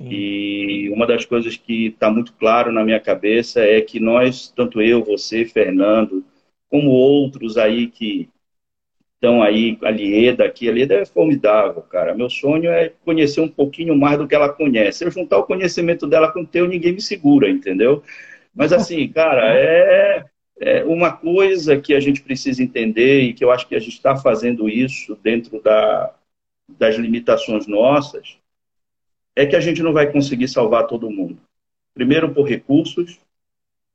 E 0.00 0.88
uma 0.90 1.06
das 1.06 1.24
coisas 1.26 1.56
que 1.56 1.88
está 1.88 2.10
muito 2.10 2.32
claro 2.32 2.72
na 2.72 2.82
minha 2.82 2.98
cabeça 2.98 3.60
é 3.60 3.80
que 3.80 4.00
nós, 4.00 4.52
tanto 4.56 4.80
eu, 4.80 5.04
você, 5.04 5.44
Fernando, 5.44 6.24
como 6.70 6.90
outros 6.90 7.58
aí 7.58 7.88
que 7.88 8.28
estão 9.18 9.42
aí, 9.42 9.76
a 9.82 9.90
Lieda 9.90 10.44
aqui, 10.44 10.68
a 10.68 10.72
Lieda 10.72 10.94
é 10.94 11.04
formidável, 11.04 11.82
cara. 11.82 12.14
Meu 12.14 12.30
sonho 12.30 12.70
é 12.70 12.92
conhecer 13.04 13.40
um 13.40 13.48
pouquinho 13.48 13.96
mais 13.96 14.16
do 14.16 14.28
que 14.28 14.34
ela 14.34 14.48
conhece. 14.48 14.98
Se 14.98 15.04
eu 15.04 15.10
juntar 15.10 15.38
o 15.38 15.44
conhecimento 15.44 16.06
dela 16.06 16.32
com 16.32 16.42
o 16.42 16.46
teu, 16.46 16.68
ninguém 16.68 16.92
me 16.92 17.00
segura, 17.00 17.50
entendeu? 17.50 18.02
Mas 18.54 18.72
assim, 18.72 19.08
cara, 19.12 19.52
é, 19.52 20.24
é 20.60 20.84
uma 20.84 21.12
coisa 21.12 21.80
que 21.80 21.94
a 21.94 22.00
gente 22.00 22.22
precisa 22.22 22.62
entender 22.62 23.22
e 23.22 23.32
que 23.34 23.44
eu 23.44 23.50
acho 23.50 23.66
que 23.66 23.74
a 23.74 23.80
gente 23.80 23.94
está 23.94 24.16
fazendo 24.16 24.68
isso 24.68 25.18
dentro 25.20 25.60
da, 25.60 26.14
das 26.68 26.94
limitações 26.94 27.66
nossas, 27.66 28.38
é 29.34 29.46
que 29.46 29.56
a 29.56 29.60
gente 29.60 29.82
não 29.82 29.92
vai 29.92 30.10
conseguir 30.12 30.46
salvar 30.46 30.86
todo 30.86 31.10
mundo. 31.10 31.40
Primeiro 31.92 32.32
por 32.32 32.44
recursos, 32.44 33.18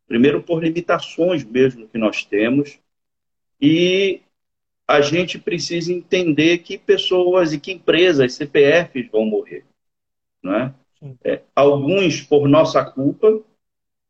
primeiro 0.06 0.44
por 0.44 0.62
limitações 0.62 1.46
mesmo 1.46 1.88
que 1.88 1.98
nós 1.98 2.25
temos, 2.25 2.77
e 3.62 4.22
a 4.88 5.02
gente 5.02 5.40
precisa 5.40 5.92
entender 5.92 6.60
que 6.60 6.78
pessoas 6.78 7.54
e 7.54 7.60
que 7.60 7.72
empresas, 7.72 8.34
CPFs 8.34 9.10
vão 9.12 9.25
morrer. 9.25 9.66
Né? 10.44 10.74
É, 11.24 11.42
alguns 11.56 12.22
por 12.22 12.48
nossa 12.48 12.84
culpa, 12.84 13.40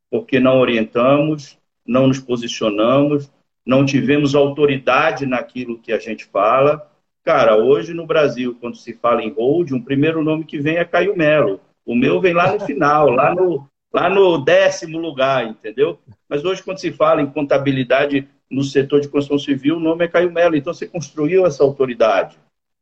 porque 0.10 0.40
não 0.40 0.60
orientamos, 0.60 1.58
não 1.86 2.08
nos 2.08 2.20
posicionamos, 2.20 3.32
não 3.66 3.86
tivemos 3.86 4.36
autoridade 4.36 5.26
naquilo 5.26 5.80
que 5.80 5.92
a 5.92 6.00
gente 6.00 6.26
fala. 6.26 6.90
Cara, 7.24 7.56
hoje 7.56 7.94
no 7.94 8.06
Brasil, 8.06 8.58
quando 8.60 8.76
se 8.76 8.94
fala 8.94 9.24
em 9.24 9.32
hold, 9.32 9.72
o 9.72 9.84
primeiro 9.84 10.24
nome 10.24 10.44
que 10.44 10.60
vem 10.60 10.78
é 10.78 10.86
Caio 10.86 11.16
Melo. 11.16 11.62
O 11.86 11.96
meu 11.96 12.20
vem 12.20 12.34
lá 12.34 12.52
no 12.52 12.60
final, 12.66 13.10
lá 13.10 13.34
no, 13.34 13.68
lá 13.94 14.10
no 14.10 14.38
décimo 14.38 14.98
lugar, 15.00 15.46
entendeu? 15.46 16.00
Mas 16.28 16.44
hoje, 16.44 16.62
quando 16.64 16.80
se 16.80 16.92
fala 16.92 17.22
em 17.22 17.30
contabilidade 17.30 18.28
no 18.54 18.64
setor 18.64 19.02
de 19.02 19.08
construção 19.08 19.40
civil, 19.40 19.78
o 19.78 19.80
nome 19.80 20.06
é 20.06 20.08
Caio 20.08 20.32
Melo. 20.32 20.56
Então, 20.56 20.74
você 20.74 20.88
construiu 20.88 21.46
essa 21.46 21.64
autoridade. 21.64 22.38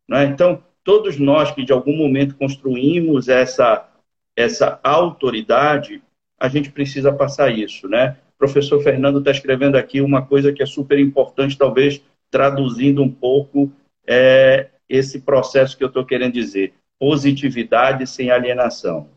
Né? 0.08 0.25
Então, 0.25 0.62
todos 0.84 1.18
nós 1.18 1.51
que 1.51 1.63
de 1.63 1.72
algum 1.72 1.96
momento 1.96 2.36
construímos 2.36 3.30
essa, 3.30 3.90
essa 4.36 4.80
autoridade, 4.84 6.01
a 6.38 6.50
gente 6.50 6.72
precisa 6.72 7.13
passar 7.13 7.50
isso. 7.50 7.88
Né? 7.88 8.18
O 8.36 8.38
professor 8.38 8.84
Fernando 8.84 9.20
está 9.20 9.32
escrevendo 9.32 9.78
aqui 9.78 10.01
uma 10.01 10.22
coisa 10.22 10.51
que 10.51 10.62
é 10.62 10.66
super 10.66 11.00
importante, 11.00 11.58
talvez 11.58 12.01
traduzindo 12.30 13.01
um 13.01 13.12
pouco 13.12 13.72
é, 14.06 14.70
esse 14.90 15.22
processo 15.22 15.78
que 15.78 15.84
eu 15.84 15.88
estou 15.88 16.06
querendo 16.06 16.34
dizer. 16.34 16.74
Positividade 17.00 18.06
sem 18.06 18.30
alienação. 18.30 19.10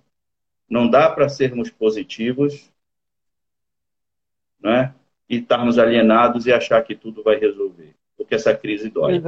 Não 0.70 0.88
dá 0.88 1.10
para 1.10 1.28
sermos 1.28 1.68
positivos 1.68 2.72
né? 4.64 4.94
E 5.28 5.38
estarmos 5.38 5.78
alienados 5.78 6.46
e 6.46 6.52
achar 6.52 6.82
que 6.82 6.94
tudo 6.94 7.22
vai 7.22 7.36
resolver, 7.36 7.94
porque 8.16 8.34
essa 8.34 8.54
crise 8.54 8.90
dói. 8.90 9.22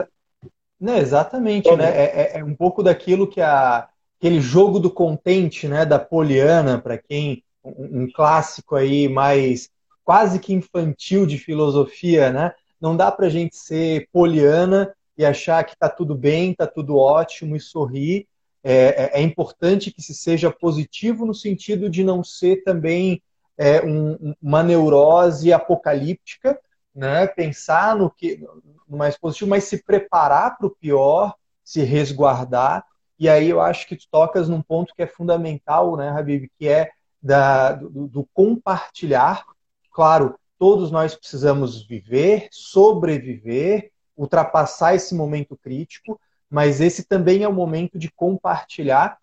Não, 0.79 0.99
exatamente, 0.99 1.75
né? 1.75 1.85
É, 1.85 2.05
é, 2.05 2.39
é, 2.39 2.45
um 2.45 2.55
pouco 2.55 2.83
daquilo 2.83 3.27
que 3.27 3.41
a, 3.41 3.89
aquele 4.19 4.41
jogo 4.41 4.79
do 4.79 4.91
contente, 4.91 5.67
né, 5.67 5.87
da 5.87 5.99
Poliana, 5.99 6.79
para 6.79 6.99
quem 6.99 7.43
um, 7.65 8.03
um, 8.03 8.11
clássico 8.13 8.77
aí 8.77 9.09
mais 9.09 9.71
quase 10.05 10.39
que 10.39 10.53
infantil 10.53 11.27
de 11.27 11.39
filosofia, 11.39 12.31
né? 12.31 12.53
Não 12.81 12.97
dá 12.97 13.11
para 13.11 13.27
a 13.27 13.31
gente 13.31 13.57
ser 13.57 14.09
poliana 14.13 14.95
e 15.17 15.25
achar 15.25 15.65
que 15.65 15.73
está 15.73 15.89
tudo 15.89 16.15
bem, 16.15 16.53
está 16.53 16.67
tudo 16.67 16.97
ótimo 16.97 17.57
e 17.57 17.61
sorrir. 17.61 18.27
É, 18.63 18.75
é, 18.75 19.21
é, 19.21 19.23
importante 19.23 19.91
que 19.91 20.03
se 20.03 20.13
seja 20.13 20.51
positivo 20.51 21.25
no 21.25 21.35
sentido 21.35 21.89
de 21.89 22.05
não 22.05 22.23
ser 22.23 22.63
também 22.65 23.23
é, 23.59 23.85
um, 23.85 24.35
uma 24.41 24.63
neurose 24.63 25.53
apocalíptica, 25.53 26.59
né? 26.95 27.27
pensar 27.27 27.97
no 27.97 28.11
que 28.11 28.43
no 28.89 28.97
mais 28.97 29.17
positivo, 29.17 29.51
mas 29.51 29.65
se 29.65 29.83
preparar 29.83 30.57
para 30.57 30.67
o 30.67 30.71
pior, 30.71 31.35
se 31.65 31.83
resguardar. 31.83 32.85
E 33.19 33.29
aí 33.29 33.49
eu 33.49 33.61
acho 33.61 33.87
que 33.89 33.97
tu 33.97 34.07
tocas 34.11 34.49
num 34.49 34.63
ponto 34.63 34.95
que 34.95 35.03
é 35.03 35.07
fundamental, 35.07 35.97
né, 35.97 36.11
Habib, 36.11 36.49
que 36.59 36.69
é 36.69 36.91
da, 37.21 37.73
do, 37.73 38.07
do 38.07 38.29
compartilhar. 38.33 39.45
Claro, 39.91 40.39
todos 40.59 40.91
nós 40.91 41.15
precisamos 41.15 41.85
viver, 41.87 42.49
sobreviver, 42.53 43.91
ultrapassar 44.17 44.95
esse 44.95 45.15
momento 45.15 45.57
crítico, 45.57 46.21
mas 46.49 46.81
esse 46.81 47.05
também 47.05 47.43
é 47.43 47.49
o 47.49 47.53
momento 47.53 47.99
de 47.99 48.11
compartilhar 48.13 49.19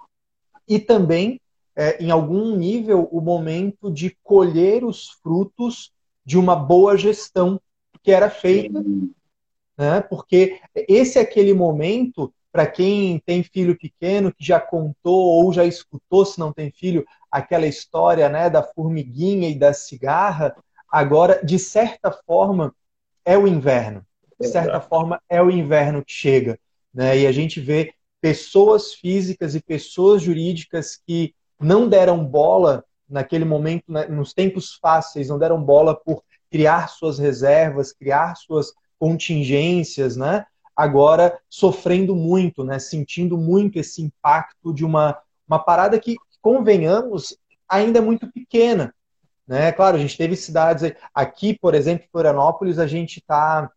e 0.67 0.79
também 0.79 1.39
é, 1.75 2.03
em 2.03 2.11
algum 2.11 2.55
nível, 2.55 3.07
o 3.11 3.19
momento 3.19 3.91
de 3.91 4.15
colher 4.23 4.83
os 4.83 5.09
frutos 5.09 5.91
de 6.25 6.37
uma 6.37 6.55
boa 6.55 6.97
gestão 6.97 7.59
que 8.01 8.11
era 8.11 8.29
feita. 8.29 8.83
Né? 9.77 10.01
Porque 10.01 10.59
esse 10.87 11.17
é 11.17 11.21
aquele 11.21 11.53
momento, 11.53 12.33
para 12.51 12.67
quem 12.67 13.19
tem 13.19 13.43
filho 13.43 13.77
pequeno, 13.77 14.33
que 14.33 14.45
já 14.45 14.59
contou 14.59 15.43
ou 15.43 15.51
já 15.51 15.65
escutou, 15.65 16.25
se 16.25 16.39
não 16.39 16.53
tem 16.53 16.71
filho, 16.71 17.05
aquela 17.31 17.65
história 17.65 18.29
né, 18.29 18.49
da 18.49 18.61
formiguinha 18.61 19.49
e 19.49 19.57
da 19.57 19.73
cigarra, 19.73 20.55
agora, 20.87 21.43
de 21.43 21.57
certa 21.57 22.11
forma, 22.11 22.73
é 23.25 23.37
o 23.37 23.47
inverno. 23.47 24.05
De 24.39 24.47
certa 24.47 24.79
forma, 24.81 25.21
é 25.29 25.41
o 25.41 25.49
inverno 25.49 26.03
que 26.03 26.11
chega. 26.11 26.59
Né? 26.93 27.19
E 27.19 27.27
a 27.27 27.31
gente 27.31 27.59
vê 27.59 27.93
pessoas 28.21 28.93
físicas 28.93 29.55
e 29.55 29.61
pessoas 29.61 30.21
jurídicas 30.21 30.95
que 30.95 31.33
não 31.59 31.87
deram 31.87 32.23
bola 32.23 32.83
naquele 33.09 33.45
momento, 33.45 33.91
né, 33.91 34.05
nos 34.07 34.33
tempos 34.33 34.75
fáceis, 34.81 35.29
não 35.29 35.37
deram 35.37 35.61
bola 35.61 35.95
por 35.95 36.23
criar 36.49 36.89
suas 36.89 37.19
reservas, 37.19 37.91
criar 37.93 38.35
suas 38.35 38.73
contingências, 38.99 40.15
né? 40.15 40.45
Agora 40.75 41.39
sofrendo 41.49 42.15
muito, 42.15 42.63
né? 42.63 42.79
Sentindo 42.79 43.37
muito 43.37 43.77
esse 43.77 44.01
impacto 44.01 44.73
de 44.73 44.83
uma, 44.83 45.17
uma 45.47 45.59
parada 45.59 45.99
que, 45.99 46.15
convenhamos, 46.43 47.37
ainda 47.67 47.99
é 47.99 48.01
muito 48.01 48.29
pequena. 48.31 48.93
Né? 49.47 49.71
Claro, 49.71 49.95
a 49.95 49.99
gente 49.99 50.17
teve 50.17 50.35
cidades 50.35 50.93
aqui, 51.15 51.57
por 51.57 51.73
exemplo, 51.73 52.05
em 52.05 52.09
Florianópolis, 52.11 52.77
a 52.77 52.85
gente 52.85 53.19
está 53.19 53.71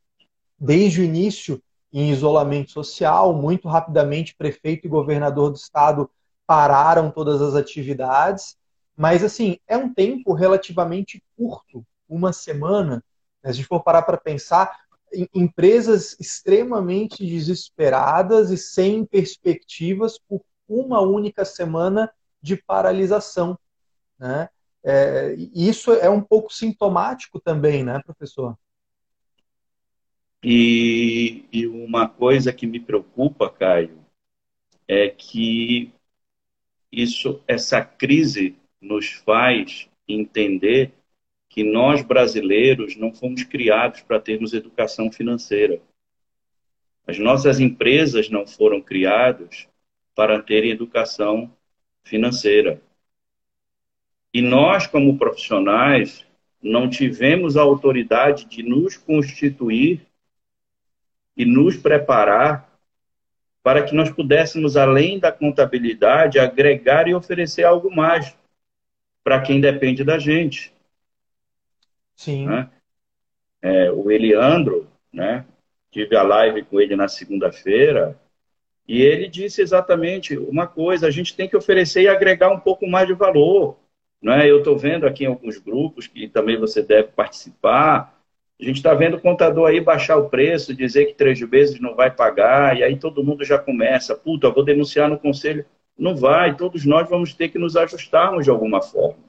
desde 0.59 1.01
o 1.01 1.05
início 1.05 1.63
em 1.93 2.11
isolamento 2.11 2.73
social, 2.73 3.33
muito 3.33 3.69
rapidamente 3.69 4.35
prefeito 4.37 4.87
e 4.87 4.91
governador 4.91 5.51
do 5.51 5.57
estado 5.57 6.11
pararam 6.47 7.11
todas 7.11 7.43
as 7.43 7.55
atividades, 7.55 8.57
mas 8.97 9.23
assim, 9.23 9.59
é 9.67 9.77
um 9.77 9.93
tempo 9.93 10.33
relativamente 10.33 11.23
curto, 11.37 11.85
uma 12.09 12.33
semana. 12.33 13.05
Se 13.43 13.49
a 13.49 13.53
gente 13.53 13.67
for 13.67 13.83
parar 13.83 14.03
para 14.03 14.17
pensar, 14.17 14.75
empresas 15.35 16.17
extremamente 16.19 17.25
desesperadas 17.25 18.51
e 18.51 18.57
sem 18.57 19.05
perspectivas 19.05 20.19
por 20.19 20.43
uma 20.69 21.01
única 21.01 21.45
semana 21.45 22.11
de 22.41 22.57
paralisação. 22.57 23.59
Né? 24.19 24.49
É, 24.85 25.35
isso 25.55 25.93
é 25.93 26.09
um 26.09 26.21
pouco 26.21 26.53
sintomático 26.53 27.41
também, 27.41 27.85
né, 27.85 28.01
professor? 28.05 28.57
E, 30.43 31.45
e 31.53 31.67
uma 31.67 32.09
coisa 32.09 32.53
que 32.53 32.67
me 32.67 32.79
preocupa, 32.79 33.51
Caio, 33.51 33.99
é 34.87 35.09
que 35.09 35.93
isso, 36.97 37.43
essa 37.47 37.85
crise 37.85 38.57
nos 38.81 39.13
faz 39.13 39.87
entender 40.09 40.93
que 41.47 41.63
nós 41.63 42.01
brasileiros 42.01 42.97
não 42.97 43.13
fomos 43.13 43.45
criados 43.45 44.01
para 44.01 44.19
termos 44.19 44.55
educação 44.55 45.13
financeira. 45.13 45.79
As 47.07 47.19
nossas 47.19 47.61
empresas 47.61 48.31
não 48.31 48.47
foram 48.47 48.81
criadas 48.81 49.69
para 50.15 50.43
terem 50.43 50.71
educação 50.71 51.53
financeira. 52.03 52.81
E 54.33 54.41
nós, 54.41 54.87
como 54.87 55.19
profissionais, 55.19 56.25
não 56.63 56.89
tivemos 56.89 57.59
a 57.59 57.63
autoridade 57.63 58.47
de 58.47 58.63
nos 58.63 58.97
constituir 58.97 60.01
e 61.37 61.45
nos 61.45 61.77
preparar 61.77 62.66
para 63.67 63.83
que 63.83 63.97
nós 63.97 64.09
pudéssemos, 64.09 64.77
além 64.77 65.19
da 65.19 65.33
contabilidade, 65.33 66.39
agregar 66.39 67.09
e 67.09 67.17
oferecer 67.17 67.65
algo 67.65 67.93
mais 67.93 68.39
para 69.25 69.41
quem 69.41 69.61
depende 69.61 70.05
da 70.05 70.21
gente. 70.21 70.73
Sim. 72.15 72.47
Né? 72.47 72.71
É, 73.61 73.91
o 73.91 74.09
Eliandro, 74.09 74.87
né? 75.13 75.45
tive 75.91 76.15
a 76.15 76.23
live 76.23 76.63
com 76.63 76.81
ele 76.81 76.95
na 76.95 77.09
segunda-feira, 77.09 78.17
e 78.87 79.03
ele 79.03 79.27
disse 79.27 79.61
exatamente 79.61 80.39
uma 80.39 80.69
coisa: 80.69 81.09
a 81.09 81.11
gente 81.11 81.35
tem 81.35 81.49
que 81.49 81.57
oferecer 81.57 82.03
e 82.03 82.09
agregar 82.09 82.51
um 82.51 82.61
pouco 82.61 82.87
mais 82.87 83.09
de 83.09 83.15
valor. 83.15 83.79
é? 84.23 84.49
Eu 84.49 84.59
estou 84.59 84.79
vendo 84.79 85.09
aqui 85.09 85.25
em 85.25 85.27
alguns 85.27 85.59
grupos 85.59 86.07
que 86.07 86.29
também 86.29 86.57
você 86.57 86.85
deve 86.85 87.09
participar. 87.09 88.16
A 88.61 88.65
gente 88.65 88.77
está 88.77 88.95
vendo 88.95 89.17
o 89.17 89.21
contador 89.21 89.69
aí 89.69 89.81
baixar 89.81 90.17
o 90.17 90.31
preço, 90.31 90.75
dizer 90.75 91.07
que 91.07 91.15
três 91.15 91.39
vezes 91.41 91.79
não 91.79 91.95
vai 91.95 92.11
pagar, 92.11 92.77
e 92.77 92.83
aí 92.83 92.99
todo 92.99 93.23
mundo 93.23 93.45
já 93.45 93.59
começa, 93.59 94.15
puta, 94.15 94.51
vou 94.51 94.65
denunciar 94.65 95.09
no 95.09 95.19
conselho. 95.19 95.65
Não 95.99 96.17
vai, 96.17 96.57
todos 96.57 96.85
nós 96.85 97.09
vamos 97.09 97.35
ter 97.35 97.49
que 97.49 97.59
nos 97.59 97.77
ajustarmos 97.77 98.45
de 98.45 98.51
alguma 98.51 98.81
forma. 98.81 99.25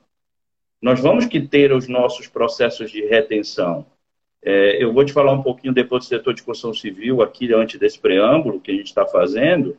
Nós 0.81 0.99
vamos 0.99 1.25
que 1.25 1.41
ter 1.41 1.71
os 1.71 1.87
nossos 1.87 2.27
processos 2.27 2.91
de 2.91 3.05
retenção. 3.05 3.85
É, 4.41 4.81
eu 4.81 4.93
vou 4.93 5.03
te 5.03 5.11
falar 5.11 5.33
um 5.33 5.41
pouquinho 5.41 5.73
depois 5.73 6.05
do 6.05 6.07
setor 6.07 6.33
de 6.33 6.43
construção 6.43 6.73
civil, 6.73 7.21
aqui 7.21 7.53
antes 7.53 7.79
desse 7.79 7.99
preâmbulo 7.99 8.61
que 8.61 8.71
a 8.71 8.75
gente 8.75 8.87
está 8.87 9.05
fazendo, 9.05 9.75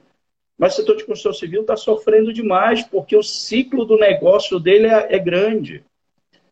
mas 0.58 0.72
o 0.72 0.76
setor 0.76 0.96
de 0.96 1.04
construção 1.04 1.32
civil 1.32 1.60
está 1.60 1.76
sofrendo 1.76 2.32
demais, 2.32 2.82
porque 2.82 3.16
o 3.16 3.22
ciclo 3.22 3.84
do 3.84 3.96
negócio 3.96 4.58
dele 4.58 4.88
é, 4.88 5.14
é, 5.14 5.18
grande. 5.18 5.84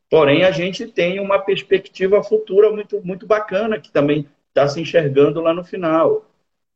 Porém, 0.09 0.45
a 0.45 0.51
gente 0.51 0.87
tem 0.87 1.19
uma 1.19 1.39
perspectiva 1.39 2.23
futura 2.23 2.71
muito, 2.71 3.01
muito 3.05 3.27
bacana, 3.27 3.81
que 3.81 3.91
também 3.91 4.27
está 4.49 4.67
se 4.69 4.81
enxergando 4.81 5.41
lá 5.41 5.53
no 5.53 5.65
final. 5.65 6.25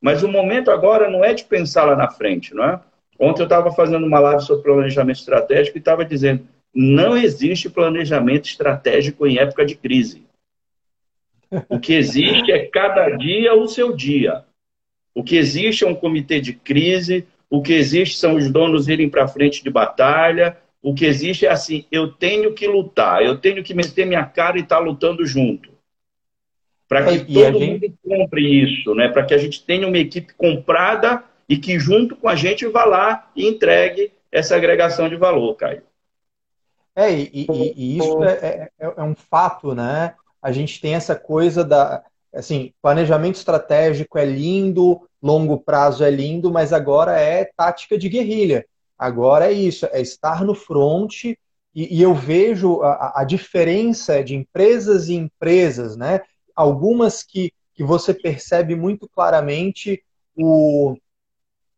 Mas 0.01 0.23
o 0.23 0.29
momento 0.29 0.71
agora 0.71 1.11
não 1.11 1.25
é 1.25 1.33
de 1.33 1.45
pensar 1.45 1.85
lá 1.85 1.95
na 1.95 2.11
frente, 2.11 2.55
não 2.55 2.65
é? 2.65 2.81
Ontem 3.19 3.43
eu 3.43 3.45
estava 3.45 3.71
fazendo 3.71 4.07
uma 4.07 4.19
live 4.19 4.43
sobre 4.43 4.65
planejamento 4.65 5.19
estratégico 5.19 5.77
e 5.77 5.79
estava 5.79 6.05
dizendo: 6.05 6.47
não 6.75 7.17
existe 7.17 7.69
planejamento 7.69 8.47
estratégico 8.47 9.27
em 9.27 9.39
época 9.39 9.65
de 9.65 9.75
crise. 9.75 10.25
O 11.69 11.79
que 11.79 11.93
existe 11.95 12.51
é 12.51 12.67
cada 12.67 13.11
dia 13.11 13.55
o 13.55 13.69
seu 13.69 13.95
dia. 13.95 14.45
O 15.15 15.23
que 15.23 15.37
existe 15.37 15.85
é 15.85 15.87
um 15.87 15.95
comitê 15.95 16.41
de 16.41 16.53
crise, 16.53 17.27
o 17.51 17.61
que 17.61 17.73
existe 17.73 18.17
são 18.17 18.37
os 18.37 18.51
donos 18.51 18.89
irem 18.89 19.09
para 19.09 19.27
frente 19.27 19.63
de 19.63 19.69
batalha, 19.69 20.57
o 20.83 20.95
que 20.95 21.05
existe 21.05 21.47
é 21.47 21.51
assim, 21.51 21.85
eu 21.91 22.13
tenho 22.13 22.55
que 22.55 22.67
lutar, 22.67 23.23
eu 23.23 23.39
tenho 23.39 23.63
que 23.63 23.75
meter 23.75 24.07
minha 24.07 24.25
cara 24.25 24.59
e 24.59 24.63
estar 24.63 24.77
tá 24.77 24.83
lutando 24.83 25.27
junto. 25.27 25.71
Para 26.89 27.05
que 27.05 27.15
e 27.15 27.35
todo 27.35 27.59
gente... 27.59 27.83
mundo 27.83 27.99
compre 28.03 28.65
isso, 28.65 28.95
né? 28.95 29.09
para 29.09 29.25
que 29.25 29.35
a 29.35 29.39
gente 29.39 29.65
tenha 29.65 29.87
uma 29.87 29.99
equipe 29.99 30.35
comprada 30.35 31.23
e 31.49 31.57
que 31.57 31.79
junto 31.79 32.17
com 32.17 32.29
a 32.29 32.35
gente 32.35 32.67
vá 32.67 32.85
lá 32.85 33.31
e 33.37 33.47
entregue 33.47 34.13
essa 34.33 34.57
agregação 34.57 35.09
de 35.09 35.17
valor, 35.17 35.55
Caio. 35.55 35.83
É, 36.97 37.13
e, 37.13 37.31
e, 37.33 37.75
e 37.77 37.99
isso 37.99 38.25
é, 38.25 38.31
é, 38.33 38.71
é, 38.79 39.03
um 39.03 39.15
fato, 39.15 39.75
né? 39.75 40.15
A 40.43 40.51
gente 40.51 40.81
tem 40.81 40.95
essa 40.95 41.15
coisa 41.15 41.65
da, 41.65 42.03
assim, 42.35 42.73
planejamento 42.83 43.37
estratégico 43.37 44.19
é 44.19 44.25
lindo, 44.25 45.09
longo 45.23 45.59
prazo 45.59 46.05
é 46.05 46.11
lindo, 46.11 46.51
mas 46.51 46.73
agora 46.73 47.19
é 47.19 47.45
tática 47.57 47.97
de 47.97 48.09
guerrilha. 48.09 48.67
Agora 49.01 49.51
é 49.51 49.53
isso, 49.53 49.87
é 49.93 50.03
estar 50.03 50.45
no 50.45 50.55
front 50.55 51.25
e, 51.25 51.39
e 51.75 52.03
eu 52.03 52.15
vejo 52.15 52.83
a, 52.83 53.23
a, 53.23 53.25
diferença 53.25 54.23
de 54.23 54.37
empresas 54.37 55.09
e 55.09 55.15
empresas, 55.15 55.97
né? 55.97 56.21
Algumas 56.55 57.23
que, 57.23 57.51
que 57.75 57.83
você 57.83 58.13
percebe 58.13 58.77
muito 58.77 59.09
claramente 59.09 60.05
o, 60.37 60.95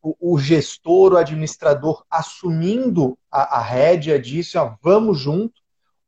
o, 0.01 0.33
o 0.33 0.37
gestor, 0.37 1.13
o 1.13 1.17
administrador 1.17 2.03
assumindo 2.09 3.17
a, 3.31 3.59
a 3.59 3.61
rédea 3.61 4.19
disso, 4.19 4.59
ó, 4.59 4.75
vamos 4.83 5.17
junto, 5.17 5.61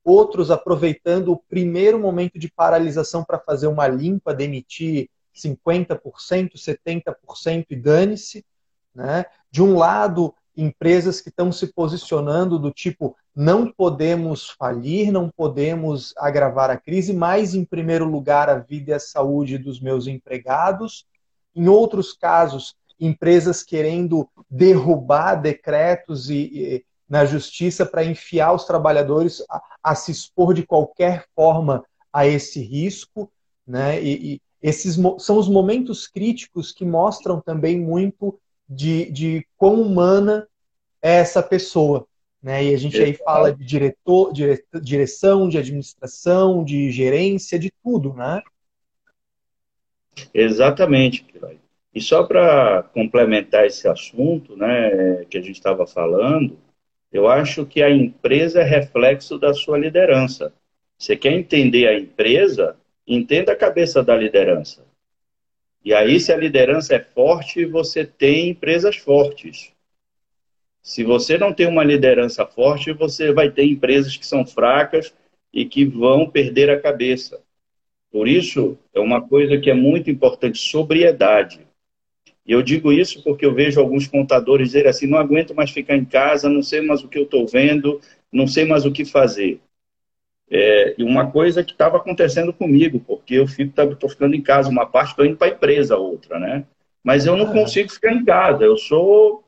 outros 0.04 0.52
aproveitando 0.52 1.32
o 1.32 1.42
primeiro 1.48 1.98
momento 1.98 2.38
de 2.38 2.52
paralisação 2.52 3.24
para 3.24 3.40
fazer 3.40 3.68
uma 3.68 3.88
limpa, 3.88 4.34
demitir 4.34 5.10
50%, 5.34 6.58
70% 6.58 7.68
e 7.70 7.76
dane-se. 7.78 8.46
Né? 8.94 9.26
De 9.50 9.64
um 9.64 9.78
lado, 9.78 10.34
empresas 10.56 11.22
que 11.22 11.30
estão 11.30 11.52
se 11.52 11.68
posicionando 11.68 12.58
do 12.58 12.72
tipo 12.72 13.16
não 13.36 13.72
podemos 13.72 14.50
falir, 14.50 15.12
não 15.12 15.30
podemos 15.30 16.14
agravar 16.18 16.70
a 16.70 16.78
crise, 16.78 17.14
mas 17.14 17.54
em 17.54 17.66
primeiro 17.66 18.06
lugar 18.06 18.50
a 18.50 18.60
vida 18.60 18.92
e 18.92 18.94
a 18.94 19.00
saúde 19.00 19.58
dos 19.58 19.80
meus 19.82 20.08
empregados. 20.08 21.06
Em 21.54 21.68
outros 21.68 22.14
casos, 22.14 22.76
empresas 23.00 23.62
querendo 23.62 24.30
derrubar 24.50 25.36
decretos 25.36 26.30
e, 26.30 26.36
e 26.36 26.86
na 27.08 27.26
justiça 27.26 27.86
para 27.86 28.04
enfiar 28.04 28.54
os 28.54 28.66
trabalhadores 28.66 29.44
a, 29.50 29.62
a, 29.84 29.96
se 29.96 30.12
expor 30.12 30.54
de 30.54 30.66
qualquer 30.66 31.26
forma 31.36 31.84
a 32.12 32.26
esse 32.26 32.62
risco, 32.62 33.32
né? 33.68 34.02
E, 34.02 34.36
e 34.36 34.42
esses 34.62 34.98
são 35.20 35.38
os 35.38 35.48
momentos 35.48 36.08
críticos 36.08 36.72
que 36.72 36.84
mostram 36.84 37.40
também 37.40 37.80
muito 37.80 38.40
de, 38.68 39.12
de 39.12 39.48
quão 39.58 39.82
humana 39.82 40.48
é 41.02 41.16
essa 41.18 41.42
pessoa, 41.42 42.08
né? 42.42 42.64
E 42.64 42.74
a 42.74 42.78
gente 42.78 43.02
aí 43.02 43.14
fala 43.14 43.54
de 43.54 43.64
diretor, 43.64 44.34
dire, 44.34 44.64
direção, 44.82 45.48
de 45.48 45.58
administração, 45.58 46.64
de 46.64 46.92
gerência, 46.92 47.60
de 47.60 47.72
tudo, 47.84 48.14
né? 48.14 48.42
Exatamente, 50.34 51.26
E 51.94 52.02
só 52.02 52.24
para 52.24 52.84
complementar 52.94 53.66
esse 53.66 53.88
assunto, 53.88 54.56
né, 54.56 55.26
que 55.26 55.38
a 55.38 55.42
gente 55.42 55.56
estava 55.56 55.86
falando, 55.86 56.58
eu 57.12 57.28
acho 57.28 57.66
que 57.66 57.82
a 57.82 57.90
empresa 57.90 58.62
é 58.62 58.64
reflexo 58.64 59.38
da 59.38 59.54
sua 59.54 59.78
liderança. 59.78 60.54
Você 60.98 61.16
quer 61.16 61.34
entender 61.34 61.88
a 61.88 61.98
empresa? 61.98 62.78
Entenda 63.08 63.52
a 63.52 63.56
cabeça 63.56 64.04
da 64.04 64.16
liderança. 64.16 64.86
E 65.86 65.94
aí, 65.94 66.20
se 66.20 66.34
a 66.34 66.38
liderança 66.38 66.96
é 66.96 67.00
forte, 67.00 67.64
você 67.64 68.04
tem 68.04 68.50
empresas 68.50 68.96
fortes. 68.96 69.72
Se 70.82 71.04
você 71.04 71.38
não 71.38 71.54
tem 71.54 71.68
uma 71.68 71.84
liderança 71.84 72.44
forte, 72.44 72.92
você 72.92 73.32
vai 73.32 73.52
ter 73.52 73.66
empresas 73.66 74.18
que 74.18 74.26
são 74.26 74.44
fracas 74.44 75.14
e 75.54 75.64
que 75.64 75.86
vão 75.86 76.28
perder 76.28 76.72
a 76.72 76.82
cabeça. 76.82 77.40
Por 78.12 78.28
isso, 78.28 78.76
é 78.96 79.00
uma 79.00 79.22
coisa 79.22 79.60
que 79.60 79.70
é 79.70 79.76
muito 79.76 80.10
importante: 80.10 80.58
sobriedade. 80.58 81.60
E 82.48 82.52
eu 82.52 82.64
digo 82.64 82.92
isso 82.92 83.24
porque 83.24 83.46
eu 83.46 83.54
vejo 83.54 83.80
alguns 83.80 84.08
contadores 84.08 84.70
dizer 84.70 84.88
assim: 84.88 85.06
não 85.06 85.20
aguento 85.20 85.54
mais 85.54 85.70
ficar 85.70 85.96
em 85.96 86.06
casa, 86.06 86.50
não 86.50 86.64
sei 86.64 86.82
mais 86.82 87.04
o 87.04 87.08
que 87.08 87.20
eu 87.20 87.24
estou 87.24 87.46
vendo, 87.46 88.02
não 88.32 88.48
sei 88.48 88.66
mais 88.66 88.86
o 88.86 88.92
que 88.92 89.06
fazer. 89.06 89.60
É, 90.50 90.96
e 90.98 91.04
uma 91.04 91.32
coisa 91.32 91.64
que 91.64 91.72
estava 91.72 91.98
acontecendo 91.98 92.54
comigo, 92.54 93.00
porque 93.00 93.34
eu 93.36 93.46
estou 93.46 94.10
ficando 94.10 94.36
em 94.36 94.42
casa, 94.42 94.70
uma 94.70 94.86
parte 94.86 95.10
estou 95.10 95.26
indo 95.26 95.38
para 95.38 95.48
a 95.48 95.52
empresa, 95.52 95.98
outra, 95.98 96.40
né? 96.40 96.66
Mas 97.04 97.26
eu 97.26 97.36
não 97.36 97.52
consigo 97.52 97.92
ficar 97.92 98.14
em 98.14 98.24
casa, 98.24 98.64
eu 98.64 98.78
sou, 98.78 99.44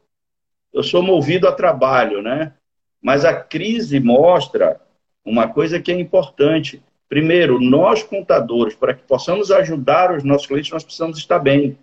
eu 0.73 0.81
sou 0.81 1.03
movido 1.03 1.47
a 1.47 1.51
trabalho, 1.51 2.21
né? 2.21 2.53
Mas 3.01 3.25
a 3.25 3.33
crise 3.33 3.99
mostra 3.99 4.81
uma 5.23 5.47
coisa 5.47 5.79
que 5.79 5.91
é 5.91 5.99
importante. 5.99 6.81
Primeiro, 7.07 7.59
nós 7.61 8.01
contadores, 8.01 8.75
para 8.75 8.93
que 8.93 9.03
possamos 9.03 9.51
ajudar 9.51 10.15
os 10.15 10.23
nossos 10.23 10.47
clientes, 10.47 10.71
nós 10.71 10.83
precisamos 10.83 11.17
estar 11.17 11.39
bem. 11.39 11.77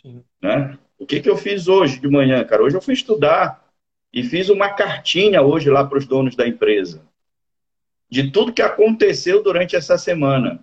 Sim. 0.00 0.24
Né? 0.40 0.78
O 0.98 1.06
que, 1.06 1.20
que 1.20 1.28
eu 1.28 1.36
fiz 1.36 1.68
hoje 1.68 2.00
de 2.00 2.08
manhã, 2.08 2.42
cara? 2.42 2.62
Hoje 2.62 2.76
eu 2.76 2.82
fui 2.82 2.94
estudar 2.94 3.64
e 4.12 4.24
fiz 4.24 4.48
uma 4.48 4.70
cartinha 4.70 5.42
hoje 5.42 5.70
lá 5.70 5.84
para 5.84 5.98
os 5.98 6.06
donos 6.06 6.34
da 6.34 6.48
empresa 6.48 7.09
de 8.10 8.30
tudo 8.30 8.52
que 8.52 8.62
aconteceu 8.62 9.42
durante 9.42 9.76
essa 9.76 9.96
semana. 9.96 10.60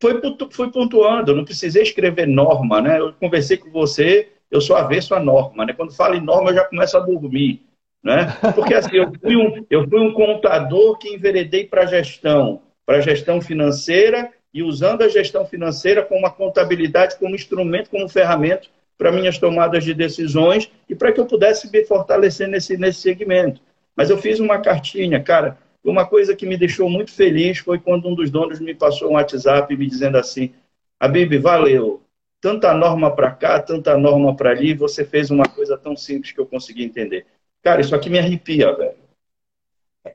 Foi, 0.00 0.20
fui 0.50 0.70
pontuando, 0.70 1.34
não 1.34 1.44
precisei 1.44 1.82
escrever 1.82 2.26
norma, 2.26 2.80
né? 2.80 2.98
Eu 2.98 3.12
conversei 3.14 3.56
com 3.56 3.70
você, 3.70 4.32
eu 4.50 4.60
sou 4.60 4.76
avesso 4.76 5.14
à 5.14 5.20
norma, 5.20 5.64
né? 5.64 5.72
Quando 5.72 5.94
falo 5.94 6.14
em 6.14 6.20
norma, 6.20 6.50
eu 6.50 6.56
já 6.56 6.64
começo 6.64 6.96
a 6.96 7.00
dormir, 7.00 7.62
né? 8.02 8.26
Porque 8.54 8.74
assim, 8.74 8.96
eu 8.96 9.12
fui 9.18 9.36
um, 9.36 9.64
eu 9.70 9.88
fui 9.88 10.00
um 10.00 10.12
contador 10.12 10.98
que 10.98 11.14
enveredei 11.14 11.66
para 11.66 11.82
a 11.82 11.86
gestão, 11.86 12.60
para 12.84 12.98
a 12.98 13.00
gestão 13.00 13.40
financeira 13.40 14.30
e 14.52 14.62
usando 14.62 15.02
a 15.02 15.08
gestão 15.08 15.46
financeira 15.46 16.04
como 16.04 16.26
a 16.26 16.30
contabilidade, 16.30 17.16
como 17.16 17.34
instrumento, 17.34 17.90
como 17.90 18.08
ferramenta 18.08 18.68
para 18.98 19.10
minhas 19.10 19.38
tomadas 19.38 19.84
de 19.84 19.94
decisões 19.94 20.70
e 20.88 20.94
para 20.94 21.12
que 21.12 21.20
eu 21.20 21.26
pudesse 21.26 21.70
me 21.70 21.84
fortalecer 21.84 22.48
nesse, 22.48 22.76
nesse 22.76 23.00
segmento. 23.00 23.60
Mas 23.96 24.10
eu 24.10 24.18
fiz 24.18 24.40
uma 24.40 24.58
cartinha, 24.58 25.22
cara. 25.22 25.58
Uma 25.82 26.06
coisa 26.06 26.34
que 26.34 26.46
me 26.46 26.56
deixou 26.56 26.88
muito 26.88 27.12
feliz 27.12 27.58
foi 27.58 27.78
quando 27.78 28.08
um 28.08 28.14
dos 28.14 28.30
donos 28.30 28.58
me 28.58 28.74
passou 28.74 29.10
um 29.10 29.14
WhatsApp 29.14 29.76
me 29.76 29.86
dizendo 29.86 30.16
assim: 30.16 30.52
Abib, 30.98 31.38
valeu. 31.38 32.02
Tanta 32.40 32.74
norma 32.74 33.14
para 33.14 33.30
cá, 33.30 33.60
tanta 33.60 33.96
norma 33.96 34.36
para 34.36 34.50
ali, 34.50 34.74
você 34.74 35.04
fez 35.04 35.30
uma 35.30 35.46
coisa 35.46 35.78
tão 35.78 35.96
simples 35.96 36.32
que 36.32 36.40
eu 36.40 36.46
consegui 36.46 36.84
entender. 36.84 37.26
Cara, 37.62 37.80
isso 37.80 37.94
aqui 37.94 38.10
me 38.10 38.18
arrepia, 38.18 38.72
velho. 38.74 39.04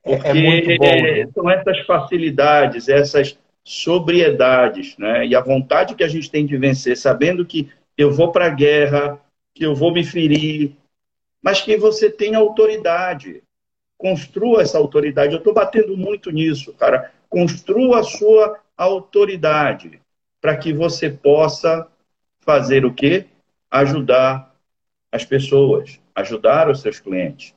Porque 0.03 0.27
é, 0.27 0.31
é 0.31 0.33
muito 0.33 0.77
bom, 0.77 0.85
né? 0.85 1.27
são 1.33 1.49
essas 1.49 1.79
facilidades, 1.85 2.87
essas 2.87 3.37
sobriedades, 3.63 4.95
né? 4.97 5.25
E 5.25 5.35
a 5.35 5.41
vontade 5.41 5.95
que 5.95 6.03
a 6.03 6.07
gente 6.07 6.29
tem 6.29 6.45
de 6.45 6.57
vencer, 6.57 6.95
sabendo 6.95 7.45
que 7.45 7.69
eu 7.97 8.11
vou 8.11 8.31
para 8.31 8.45
a 8.45 8.49
guerra, 8.49 9.19
que 9.53 9.65
eu 9.65 9.75
vou 9.75 9.91
me 9.91 10.03
ferir, 10.03 10.75
mas 11.41 11.61
que 11.61 11.75
você 11.77 12.09
tem 12.09 12.35
autoridade. 12.35 13.41
Construa 13.99 14.62
essa 14.62 14.77
autoridade. 14.77 15.33
Eu 15.33 15.39
estou 15.39 15.53
batendo 15.53 15.95
muito 15.97 16.31
nisso, 16.31 16.73
cara. 16.73 17.12
Construa 17.29 17.99
a 17.99 18.03
sua 18.03 18.59
autoridade 18.77 20.01
para 20.39 20.55
que 20.55 20.71
você 20.71 21.09
possa 21.09 21.85
fazer 22.39 22.85
o 22.85 22.93
quê? 22.93 23.25
Ajudar 23.69 24.55
as 25.12 25.25
pessoas, 25.25 25.99
ajudar 26.15 26.69
os 26.69 26.79
seus 26.79 26.99
clientes. 26.99 27.53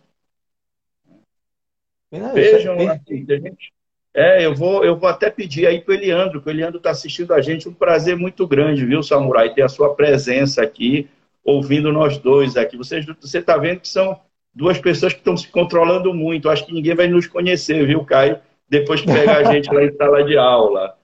Vejam, 2.34 2.74
assim, 2.90 3.24
gente, 3.24 3.72
é, 4.12 4.44
eu 4.44 4.54
vou, 4.54 4.84
eu 4.84 4.98
vou 4.98 5.08
até 5.08 5.30
pedir 5.30 5.66
aí 5.66 5.80
para 5.80 5.92
o 5.92 5.94
Eliandro, 5.94 6.42
que 6.42 6.48
o 6.48 6.50
Eliandro 6.50 6.78
está 6.78 6.90
assistindo 6.90 7.32
a 7.32 7.40
gente, 7.40 7.68
um 7.68 7.72
prazer 7.72 8.16
muito 8.16 8.46
grande, 8.48 8.84
viu, 8.84 9.02
Samurai, 9.02 9.54
ter 9.54 9.62
a 9.62 9.68
sua 9.68 9.94
presença 9.94 10.60
aqui, 10.60 11.08
ouvindo 11.44 11.92
nós 11.92 12.18
dois 12.18 12.56
aqui. 12.56 12.76
Você 12.76 12.98
está 13.22 13.56
vendo 13.56 13.80
que 13.80 13.88
são 13.88 14.20
duas 14.54 14.78
pessoas 14.78 15.12
que 15.12 15.20
estão 15.20 15.36
se 15.36 15.48
controlando 15.48 16.12
muito. 16.12 16.48
Acho 16.48 16.66
que 16.66 16.72
ninguém 16.72 16.94
vai 16.94 17.08
nos 17.08 17.26
conhecer, 17.26 17.86
viu, 17.86 18.04
Caio? 18.04 18.38
Depois 18.68 19.00
que 19.00 19.06
pegar 19.12 19.38
a 19.38 19.52
gente 19.52 19.72
lá 19.72 19.84
em 19.84 19.94
sala 19.94 20.24
de 20.24 20.36
aula, 20.36 20.96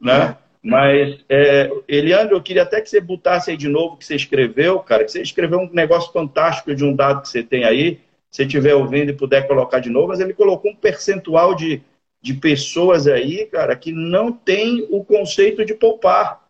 né? 0.00 0.36
Mas, 0.62 1.24
é, 1.28 1.70
Eliandro, 1.86 2.36
eu 2.36 2.42
queria 2.42 2.62
até 2.62 2.80
que 2.80 2.90
você 2.90 3.00
botasse 3.00 3.50
aí 3.50 3.56
de 3.56 3.68
novo 3.68 3.94
o 3.94 3.96
que 3.96 4.04
você 4.04 4.16
escreveu, 4.16 4.80
cara, 4.80 5.04
que 5.04 5.12
você 5.12 5.22
escreveu 5.22 5.60
um 5.60 5.70
negócio 5.72 6.12
fantástico 6.12 6.74
de 6.74 6.84
um 6.84 6.94
dado 6.94 7.22
que 7.22 7.28
você 7.28 7.42
tem 7.42 7.64
aí, 7.64 8.00
se 8.30 8.42
estiver 8.42 8.74
ouvindo 8.74 9.10
e 9.10 9.16
puder 9.16 9.46
colocar 9.46 9.78
de 9.78 9.88
novo, 9.88 10.08
mas 10.08 10.18
ele 10.18 10.34
colocou 10.34 10.72
um 10.72 10.76
percentual 10.76 11.54
de 11.54 11.82
de 12.26 12.34
pessoas 12.34 13.06
aí, 13.06 13.46
cara, 13.46 13.76
que 13.76 13.92
não 13.92 14.32
tem 14.32 14.84
o 14.90 15.04
conceito 15.04 15.64
de 15.64 15.74
poupar. 15.74 16.44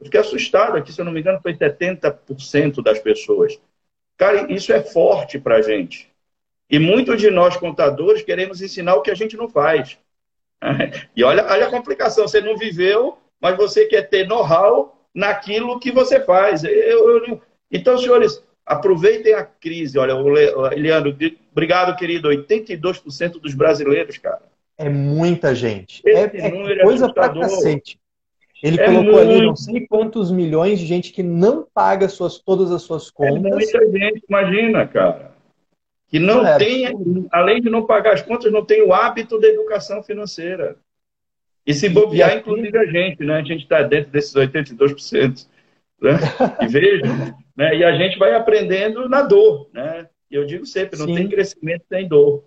Eu 0.00 0.06
fiquei 0.06 0.18
assustado 0.18 0.76
aqui, 0.76 0.92
se 0.92 1.00
eu 1.00 1.04
não 1.04 1.12
me 1.12 1.20
engano, 1.20 1.40
foi 1.40 1.54
70% 1.54 2.82
das 2.82 2.98
pessoas. 2.98 3.56
Cara, 4.16 4.52
isso 4.52 4.72
é 4.72 4.82
forte 4.82 5.38
para 5.38 5.56
a 5.56 5.62
gente. 5.62 6.10
E 6.70 6.78
muitos 6.78 7.20
de 7.20 7.30
nós, 7.30 7.56
contadores, 7.56 8.22
queremos 8.22 8.62
ensinar 8.62 8.94
o 8.94 9.02
que 9.02 9.10
a 9.10 9.14
gente 9.14 9.36
não 9.36 9.48
faz. 9.48 9.98
E 11.16 11.24
olha, 11.24 11.44
olha 11.44 11.66
a 11.66 11.70
complicação, 11.70 12.28
você 12.28 12.40
não 12.40 12.56
viveu, 12.56 13.18
mas 13.40 13.56
você 13.56 13.86
quer 13.86 14.02
ter 14.02 14.28
know-how 14.28 14.96
naquilo 15.12 15.80
que 15.80 15.90
você 15.90 16.20
faz. 16.20 16.62
Eu, 16.62 17.26
eu, 17.26 17.42
então, 17.68 17.98
senhores, 17.98 18.40
Aproveitem 18.64 19.34
a 19.34 19.44
crise. 19.44 19.98
Olha, 19.98 20.14
o 20.14 20.28
Leandro, 20.28 21.16
obrigado, 21.50 21.96
querido. 21.96 22.28
82% 22.28 23.40
dos 23.40 23.54
brasileiros, 23.54 24.18
cara. 24.18 24.42
É 24.78 24.88
muita 24.88 25.54
gente. 25.54 26.00
Esse 26.04 26.36
é, 26.36 26.40
é, 26.40 26.72
é 26.72 26.82
coisa 26.82 27.12
pra 27.12 27.28
cacete. 27.28 27.98
Ele 28.62 28.80
é 28.80 28.84
colocou 28.84 29.12
muito... 29.14 29.18
ali 29.18 29.46
não 29.46 29.56
sei 29.56 29.86
quantos 29.86 30.30
milhões 30.30 30.78
de 30.78 30.86
gente 30.86 31.12
que 31.12 31.22
não 31.22 31.66
paga 31.74 32.08
suas, 32.08 32.38
todas 32.38 32.70
as 32.70 32.82
suas 32.82 33.08
é 33.08 33.10
contas. 33.12 33.44
É 33.44 33.48
muita 33.48 33.98
gente, 33.98 34.24
imagina, 34.28 34.86
cara. 34.86 35.32
Que 36.08 36.18
não 36.18 36.46
é, 36.46 36.58
tem, 36.58 37.28
além 37.32 37.60
de 37.60 37.68
não 37.68 37.86
pagar 37.86 38.12
as 38.12 38.22
contas, 38.22 38.52
não 38.52 38.64
tem 38.64 38.82
o 38.82 38.92
hábito 38.92 39.40
da 39.40 39.48
educação 39.48 40.02
financeira. 40.02 40.76
E 41.66 41.74
se 41.74 41.88
bobear, 41.88 42.30
e 42.30 42.32
aqui... 42.32 42.40
inclusive 42.40 42.78
a 42.78 42.86
gente, 42.86 43.24
né? 43.24 43.36
A 43.36 43.42
gente 43.42 43.62
está 43.62 43.82
dentro 43.82 44.10
desses 44.12 44.34
82%. 44.34 45.46
Né? 46.00 46.12
E 46.60 46.66
veja, 46.66 47.04
né? 47.56 47.76
E 47.76 47.84
a 47.84 47.96
gente 47.96 48.18
vai 48.18 48.34
aprendendo 48.34 49.08
na 49.08 49.22
dor, 49.22 49.68
né? 49.72 50.08
Eu 50.30 50.44
digo 50.44 50.66
sempre, 50.66 50.98
não 50.98 51.06
Sim. 51.06 51.14
tem 51.14 51.28
crescimento 51.28 51.84
sem 51.88 52.08
dor. 52.08 52.44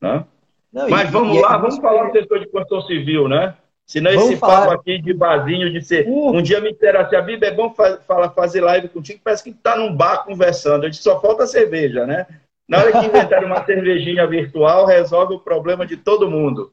Né? 0.00 0.24
Não, 0.72 0.88
Mas 0.88 1.08
e, 1.08 1.12
vamos 1.12 1.36
e 1.36 1.40
lá, 1.40 1.56
é 1.56 1.58
vamos 1.58 1.78
falar 1.78 2.08
do 2.08 2.12
setor 2.12 2.40
de 2.40 2.48
construção 2.48 2.86
civil, 2.88 3.28
né? 3.28 3.54
Senão 3.86 4.10
vamos 4.10 4.30
esse 4.30 4.36
falar. 4.36 4.66
papo 4.66 4.80
aqui 4.80 4.98
de 4.98 5.14
barzinho, 5.14 5.72
de 5.72 5.80
ser. 5.80 6.08
Uh. 6.08 6.32
Um 6.32 6.42
dia 6.42 6.60
me 6.60 6.72
disseram 6.72 7.00
assim, 7.00 7.14
a 7.14 7.22
Bíblia 7.22 7.50
é 7.50 7.54
bom 7.54 7.72
falar, 7.72 8.30
fazer 8.30 8.60
live 8.60 8.88
contigo, 8.88 9.20
parece 9.22 9.44
que 9.44 9.50
está 9.50 9.76
num 9.76 9.94
bar 9.94 10.24
conversando. 10.24 10.82
A 10.82 10.86
gente 10.86 11.00
só 11.00 11.20
falta 11.20 11.46
cerveja, 11.46 12.04
né? 12.04 12.26
Na 12.68 12.78
hora 12.78 12.90
que 12.90 13.06
inventaram 13.06 13.46
uma 13.46 13.64
cervejinha 13.64 14.26
virtual, 14.26 14.86
resolve 14.86 15.34
o 15.34 15.38
problema 15.40 15.86
de 15.86 15.96
todo 15.96 16.28
mundo. 16.28 16.72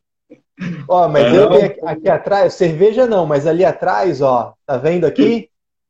Ó, 0.87 1.07
mas 1.07 1.25
é, 1.25 1.37
eu 1.37 1.49
tenho 1.49 1.65
aqui, 1.65 1.79
aqui, 1.85 2.09
atrás, 2.09 2.53
cerveja 2.55 3.05
não, 3.05 3.27
mas 3.27 3.45
ali 3.45 3.63
atrás, 3.63 4.19
ó, 4.21 4.53
tá 4.65 4.77
vendo 4.77 5.05
aqui? 5.05 5.49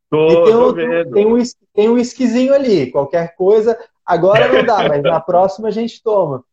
Tô, 0.10 0.46
tem, 0.46 0.56
outro, 0.56 1.12
tem, 1.12 1.26
um, 1.26 1.40
tem 1.74 1.90
um 1.90 1.98
esquisinho 1.98 2.54
ali, 2.54 2.92
qualquer 2.92 3.34
coisa. 3.36 3.78
Agora 4.06 4.48
não 4.48 4.64
dá, 4.64 4.88
mas 4.90 5.02
na 5.02 5.20
próxima 5.22 5.70
a 5.70 5.72
gente 5.72 6.04
toma. 6.04 6.44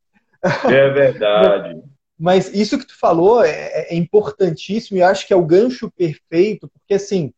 É 0.64 0.88
verdade. 0.90 1.82
Mas 2.20 2.52
isso 2.52 2.78
que 2.78 2.86
tu 2.86 2.98
falou 2.98 3.42
é, 3.42 3.86
é 3.88 3.94
importantíssimo 3.94 4.98
e 4.98 5.02
acho 5.02 5.26
que 5.26 5.32
é 5.32 5.36
o 5.36 5.46
gancho 5.46 5.90
perfeito, 5.90 6.68
porque 6.68 6.92
assim, 6.92 7.32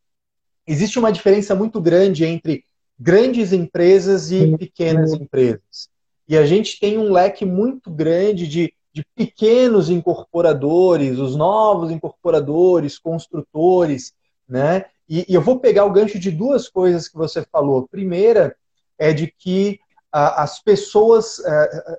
existe 0.67 0.99
uma 0.99 1.13
diferença 1.13 1.55
muito 1.55 1.81
grande 1.81 2.25
entre 2.25 2.65
grandes 2.99 3.53
empresas 3.53 4.33
e 4.33 4.57
pequenas 4.57 5.13
empresas. 5.13 5.89
E 6.29 6.37
a 6.37 6.45
gente 6.45 6.81
tem 6.81 6.99
um 6.99 7.13
leque 7.13 7.45
muito 7.45 7.93
grande 7.93 8.49
de, 8.49 8.75
de 8.93 9.07
pequenos 9.15 9.89
incorporadores, 9.89 11.17
os 11.21 11.37
novos 11.37 11.93
incorporadores, 11.93 12.99
construtores, 12.99 14.13
né? 14.49 14.87
E, 15.09 15.25
e, 15.29 15.35
eu 15.35 15.43
vou 15.43 15.61
pegar 15.61 15.85
o 15.85 15.93
gancho 15.93 16.19
de 16.19 16.31
duas 16.33 16.69
coisas 16.69 17.07
que 17.07 17.17
você 17.17 17.45
falou. 17.53 17.87
Primeira 17.87 18.57
é 18.99 19.13
de 19.13 19.33
que 19.39 19.79
a, 19.79 19.82
as 20.13 20.63
pessoas, 20.63 21.41
a, 21.45 21.99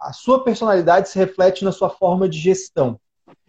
a 0.00 0.12
sua 0.12 0.42
personalidade 0.42 1.08
se 1.08 1.18
reflete 1.18 1.64
na 1.64 1.72
sua 1.72 1.90
forma 1.90 2.28
de 2.28 2.38
gestão. 2.38 2.98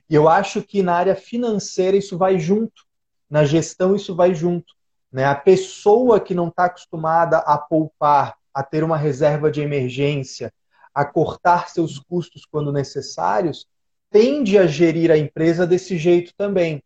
E 0.10 0.16
eu 0.16 0.28
acho 0.28 0.62
que 0.62 0.84
na 0.84 0.96
área 0.96 1.16
financeira 1.16 1.96
isso 1.96 2.18
vai 2.18 2.40
junto, 2.40 2.84
na 3.30 3.46
gestão 3.46 3.96
isso 3.96 4.16
vai 4.16 4.34
junto. 4.34 4.74
Né? 5.12 5.24
A 5.26 5.36
pessoa 5.36 6.20
que 6.20 6.36
não 6.36 6.50
está 6.50 6.66
acostumada 6.66 7.38
a 7.38 7.58
poupar, 7.58 8.36
a 8.54 8.64
ter 8.64 8.84
uma 8.84 8.98
reserva 8.98 9.50
de 9.50 9.62
emergência, 9.62 10.52
a 10.94 11.06
cortar 11.06 11.70
seus 11.70 12.00
custos 12.00 12.46
quando 12.46 12.74
necessários, 12.74 13.68
tende 14.12 14.58
a 14.58 14.66
gerir 14.66 15.12
a 15.12 15.18
empresa 15.18 15.66
desse 15.66 15.98
jeito 15.98 16.34
também 16.36 16.84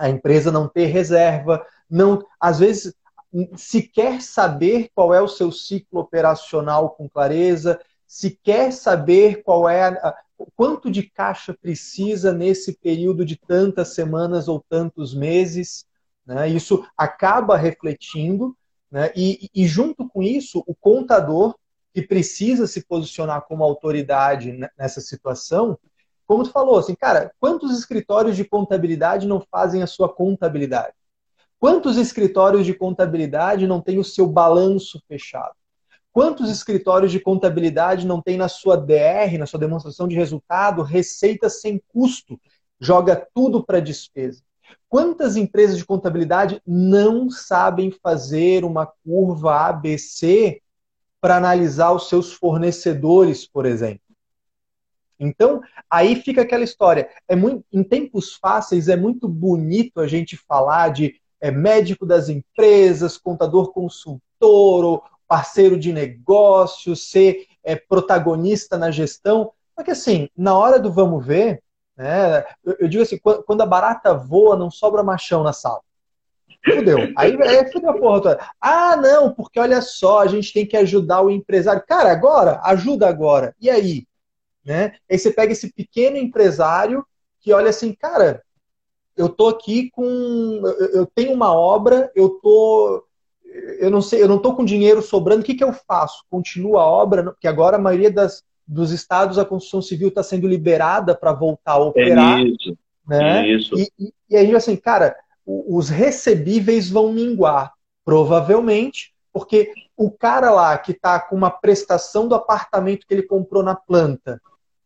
a 0.00 0.08
empresa 0.08 0.50
não 0.50 0.66
ter 0.66 0.86
reserva, 0.86 1.64
não, 1.88 2.24
às 2.40 2.58
vezes 2.58 2.94
se 3.56 3.82
quer 3.82 4.20
saber 4.20 4.90
qual 4.94 5.14
é 5.14 5.20
o 5.20 5.28
seu 5.28 5.52
ciclo 5.52 6.00
operacional 6.00 6.90
com 6.90 7.08
clareza, 7.08 7.80
se 8.06 8.38
quer 8.42 8.72
saber 8.72 9.42
qual 9.42 9.68
é 9.68 9.84
a, 9.84 10.16
quanto 10.56 10.90
de 10.90 11.02
caixa 11.02 11.54
precisa 11.54 12.32
nesse 12.32 12.72
período 12.72 13.24
de 13.24 13.36
tantas 13.36 13.94
semanas 13.94 14.48
ou 14.48 14.64
tantos 14.68 15.14
meses, 15.14 15.86
né? 16.26 16.48
Isso 16.48 16.84
acaba 16.96 17.56
refletindo, 17.56 18.56
né? 18.90 19.12
E, 19.14 19.48
e 19.54 19.66
junto 19.66 20.08
com 20.08 20.22
isso, 20.22 20.62
o 20.66 20.74
contador 20.74 21.54
que 21.94 22.02
precisa 22.02 22.66
se 22.66 22.84
posicionar 22.84 23.42
como 23.42 23.64
autoridade 23.64 24.58
nessa 24.78 25.00
situação, 25.00 25.78
como 26.26 26.44
tu 26.44 26.52
falou, 26.52 26.78
assim, 26.78 26.94
cara, 26.94 27.32
quantos 27.40 27.76
escritórios 27.76 28.36
de 28.36 28.44
contabilidade 28.44 29.26
não 29.26 29.40
fazem 29.50 29.82
a 29.82 29.86
sua 29.86 30.08
contabilidade? 30.08 30.94
Quantos 31.60 31.98
escritórios 31.98 32.64
de 32.64 32.72
contabilidade 32.72 33.66
não 33.66 33.82
têm 33.82 33.98
o 33.98 34.04
seu 34.04 34.26
balanço 34.26 34.98
fechado? 35.06 35.54
Quantos 36.10 36.50
escritórios 36.50 37.12
de 37.12 37.20
contabilidade 37.20 38.06
não 38.06 38.22
têm 38.22 38.38
na 38.38 38.48
sua 38.48 38.78
DR, 38.78 39.36
na 39.38 39.44
sua 39.44 39.60
demonstração 39.60 40.08
de 40.08 40.16
resultado, 40.16 40.82
receita 40.82 41.50
sem 41.50 41.78
custo? 41.88 42.40
Joga 42.80 43.28
tudo 43.34 43.62
para 43.62 43.78
despesa. 43.78 44.42
Quantas 44.88 45.36
empresas 45.36 45.76
de 45.76 45.84
contabilidade 45.84 46.62
não 46.66 47.28
sabem 47.28 47.90
fazer 48.02 48.64
uma 48.64 48.86
curva 48.86 49.68
ABC 49.68 50.62
para 51.20 51.36
analisar 51.36 51.92
os 51.92 52.08
seus 52.08 52.32
fornecedores, 52.32 53.46
por 53.46 53.66
exemplo? 53.66 54.00
Então, 55.18 55.60
aí 55.90 56.16
fica 56.16 56.40
aquela 56.40 56.64
história. 56.64 57.10
É 57.28 57.36
muito, 57.36 57.62
em 57.70 57.84
tempos 57.84 58.34
fáceis, 58.34 58.88
é 58.88 58.96
muito 58.96 59.28
bonito 59.28 60.00
a 60.00 60.06
gente 60.06 60.38
falar 60.38 60.88
de 60.88 61.20
é, 61.40 61.50
médico 61.50 62.04
das 62.04 62.28
empresas, 62.28 63.16
contador 63.16 63.72
consultor, 63.72 65.02
parceiro 65.26 65.78
de 65.78 65.92
negócio, 65.92 66.96
ser 66.96 67.46
é, 67.62 67.76
protagonista 67.76 68.76
na 68.76 68.90
gestão. 68.90 69.52
Porque, 69.74 69.92
assim, 69.92 70.28
na 70.36 70.56
hora 70.56 70.78
do 70.78 70.92
vamos 70.92 71.24
ver, 71.24 71.62
né, 71.96 72.44
eu, 72.64 72.76
eu 72.80 72.88
digo 72.88 73.02
assim: 73.02 73.18
quando 73.18 73.60
a 73.62 73.66
barata 73.66 74.12
voa, 74.12 74.56
não 74.56 74.70
sobra 74.70 75.02
machão 75.02 75.42
na 75.42 75.52
sala. 75.52 75.80
Fudeu. 76.64 76.98
Aí 77.16 77.34
é 77.34 77.70
fudeu 77.72 77.90
a 77.90 77.98
porra 77.98 78.20
toda. 78.20 78.50
Ah, 78.60 78.96
não, 78.96 79.32
porque 79.32 79.58
olha 79.58 79.80
só, 79.80 80.20
a 80.20 80.26
gente 80.26 80.52
tem 80.52 80.66
que 80.66 80.76
ajudar 80.76 81.22
o 81.22 81.30
empresário. 81.30 81.82
Cara, 81.86 82.12
agora, 82.12 82.60
ajuda 82.64 83.08
agora. 83.08 83.54
E 83.60 83.70
aí? 83.70 84.06
Né? 84.64 84.92
Aí 85.10 85.18
você 85.18 85.30
pega 85.30 85.52
esse 85.52 85.72
pequeno 85.72 86.18
empresário 86.18 87.04
que 87.40 87.52
olha 87.52 87.70
assim, 87.70 87.94
cara, 87.94 88.42
eu 89.20 89.28
tô 89.28 89.48
aqui 89.48 89.90
com. 89.90 90.62
Eu 90.94 91.06
tenho 91.06 91.32
uma 91.32 91.52
obra, 91.52 92.10
eu 92.14 92.30
tô. 92.30 93.04
Eu 93.78 93.90
não 93.90 94.00
sei, 94.00 94.22
eu 94.22 94.28
não 94.28 94.38
tô 94.38 94.54
com 94.54 94.64
dinheiro 94.64 95.02
sobrando, 95.02 95.42
o 95.42 95.44
que, 95.44 95.54
que 95.54 95.64
eu 95.64 95.72
faço? 95.72 96.24
Continua 96.30 96.82
a 96.82 96.86
obra, 96.86 97.24
porque 97.24 97.48
agora 97.48 97.76
a 97.76 97.80
maioria 97.80 98.10
das, 98.10 98.42
dos 98.66 98.92
estados 98.92 99.38
a 99.38 99.44
construção 99.44 99.82
civil 99.82 100.08
está 100.08 100.22
sendo 100.22 100.46
liberada 100.46 101.14
para 101.14 101.32
voltar 101.32 101.72
a 101.72 101.78
operar. 101.78 102.40
É 102.40 102.44
isso. 102.44 102.78
Né? 103.06 103.40
É 103.40 103.56
isso. 103.56 103.74
E, 103.76 103.88
e, 103.98 104.12
e 104.30 104.36
aí, 104.36 104.54
assim, 104.54 104.76
cara, 104.76 105.16
os 105.44 105.88
recebíveis 105.88 106.88
vão 106.88 107.12
minguar, 107.12 107.72
provavelmente, 108.04 109.12
porque 109.32 109.72
o 109.96 110.10
cara 110.10 110.50
lá 110.50 110.78
que 110.78 110.92
está 110.92 111.20
com 111.20 111.36
uma 111.36 111.50
prestação 111.50 112.26
do 112.26 112.34
apartamento 112.34 113.06
que 113.06 113.12
ele 113.12 113.24
comprou 113.24 113.62
na 113.62 113.74
planta 113.74 114.40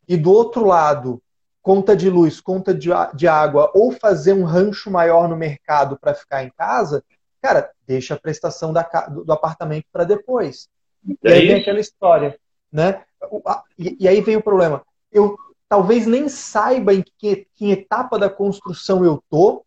e 0.09 0.17
do 0.17 0.33
outro 0.33 0.67
lado, 0.67 1.23
conta 1.65 1.97
de 1.97 2.11
luz, 2.11 2.43
conta 2.43 2.75
de, 2.75 2.91
de 3.15 3.27
água, 3.27 3.73
ou 3.75 3.91
fazer 3.91 4.35
um 4.35 4.45
rancho 4.45 4.91
maior 4.91 5.27
no 5.27 5.35
mercado 5.35 5.99
para 5.99 6.13
ficar 6.13 6.45
em 6.45 6.51
casa, 6.51 7.03
cara, 7.41 7.71
deixa 7.87 8.13
a 8.13 8.21
prestação 8.21 8.71
da, 8.71 8.83
do, 8.83 9.25
do 9.25 9.33
apartamento 9.33 9.87
para 9.91 10.05
depois. 10.05 10.69
É 11.25 11.31
e 11.31 11.33
aí 11.33 11.47
vem 11.47 11.61
aquela 11.63 11.81
história. 11.81 12.39
Né? 12.71 13.03
E, 13.79 13.97
e 13.99 14.07
aí 14.07 14.21
vem 14.21 14.37
o 14.37 14.43
problema. 14.43 14.85
Eu 15.11 15.39
talvez 15.67 16.07
nem 16.07 16.29
saiba 16.29 16.93
em 16.93 17.03
que, 17.17 17.47
que 17.55 17.71
etapa 17.71 18.19
da 18.19 18.29
construção 18.29 19.03
eu 19.03 19.25
tô, 19.31 19.65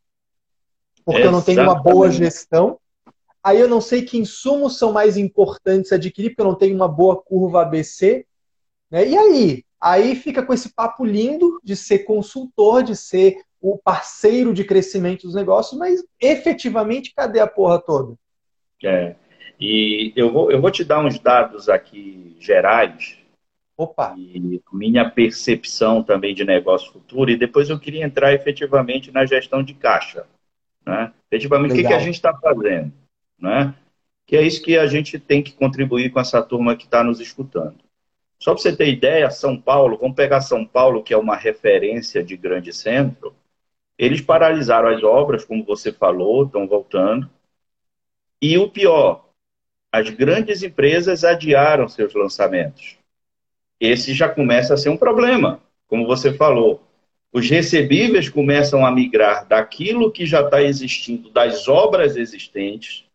porque 1.03 1.21
Exatamente. 1.21 1.25
eu 1.25 1.31
não 1.31 1.41
tenho 1.41 1.63
uma 1.63 1.81
boa 1.81 2.11
gestão. 2.11 2.79
Aí 3.43 3.59
eu 3.59 3.67
não 3.67 3.81
sei 3.81 4.03
que 4.03 4.19
insumos 4.19 4.77
são 4.77 4.93
mais 4.93 5.17
importantes 5.17 5.91
adquirir, 5.91 6.29
porque 6.29 6.41
eu 6.41 6.47
não 6.47 6.55
tenho 6.55 6.75
uma 6.75 6.87
boa 6.87 7.15
curva 7.19 7.63
ABC. 7.63 8.23
Né? 8.91 9.07
E 9.09 9.17
aí? 9.17 9.65
Aí 9.81 10.15
fica 10.15 10.43
com 10.43 10.53
esse 10.53 10.73
papo 10.73 11.05
lindo 11.05 11.59
de 11.63 11.75
ser 11.75 11.99
consultor, 11.99 12.83
de 12.83 12.95
ser 12.95 13.37
o 13.61 13.77
parceiro 13.77 14.53
de 14.53 14.63
crescimento 14.63 15.23
dos 15.23 15.35
negócios, 15.35 15.77
mas 15.77 16.03
efetivamente 16.19 17.13
cadê 17.15 17.39
a 17.39 17.47
porra 17.47 17.79
toda? 17.79 18.15
É. 18.83 19.15
E 19.59 20.13
eu 20.15 20.31
vou, 20.31 20.51
eu 20.51 20.61
vou 20.61 20.69
te 20.69 20.83
dar 20.83 21.03
uns 21.03 21.19
dados 21.19 21.67
aqui 21.67 22.35
gerais. 22.39 23.17
Opa! 23.75 24.15
E 24.17 24.61
minha 24.71 25.09
percepção 25.09 26.03
também 26.03 26.33
de 26.33 26.43
negócio 26.43 26.91
futuro, 26.91 27.29
e 27.29 27.37
depois 27.37 27.69
eu 27.69 27.79
queria 27.79 28.05
entrar 28.05 28.33
efetivamente 28.33 29.11
na 29.11 29.25
gestão 29.25 29.63
de 29.63 29.73
caixa. 29.73 30.25
Né? 30.85 31.11
Efetivamente, 31.31 31.73
Legal. 31.73 31.83
o 31.83 31.83
que, 31.83 31.95
que 31.95 32.01
a 32.01 32.05
gente 32.05 32.15
está 32.15 32.35
fazendo? 32.35 32.93
Né? 33.39 33.75
Que 34.25 34.37
é 34.37 34.41
isso 34.41 34.61
que 34.61 34.77
a 34.77 34.87
gente 34.87 35.19
tem 35.19 35.43
que 35.43 35.53
contribuir 35.53 36.11
com 36.11 36.19
essa 36.19 36.41
turma 36.41 36.75
que 36.75 36.85
está 36.85 37.03
nos 37.03 37.19
escutando. 37.19 37.77
Só 38.39 38.53
para 38.53 38.61
você 38.61 38.75
ter 38.75 38.87
ideia, 38.87 39.29
São 39.31 39.59
Paulo, 39.59 39.97
vamos 39.97 40.15
pegar 40.15 40.41
São 40.41 40.65
Paulo, 40.65 41.03
que 41.03 41.13
é 41.13 41.17
uma 41.17 41.35
referência 41.35 42.23
de 42.23 42.37
grande 42.37 42.71
centro, 42.71 43.35
eles 43.97 44.21
paralisaram 44.21 44.89
as 44.89 45.03
obras, 45.03 45.43
como 45.43 45.63
você 45.63 45.91
falou, 45.91 46.45
estão 46.45 46.67
voltando. 46.67 47.27
E 48.39 48.57
o 48.57 48.69
pior, 48.69 49.25
as 49.91 50.09
grandes 50.11 50.61
empresas 50.61 51.23
adiaram 51.23 51.89
seus 51.89 52.13
lançamentos. 52.13 52.97
Esse 53.79 54.13
já 54.13 54.29
começa 54.29 54.75
a 54.75 54.77
ser 54.77 54.89
um 54.89 54.97
problema, 54.97 55.59
como 55.87 56.05
você 56.05 56.31
falou. 56.31 56.83
Os 57.33 57.49
recebíveis 57.49 58.29
começam 58.29 58.85
a 58.85 58.91
migrar 58.91 59.47
daquilo 59.47 60.11
que 60.11 60.25
já 60.25 60.41
está 60.41 60.61
existindo, 60.61 61.29
das 61.31 61.67
obras 61.67 62.15
existentes, 62.15 63.06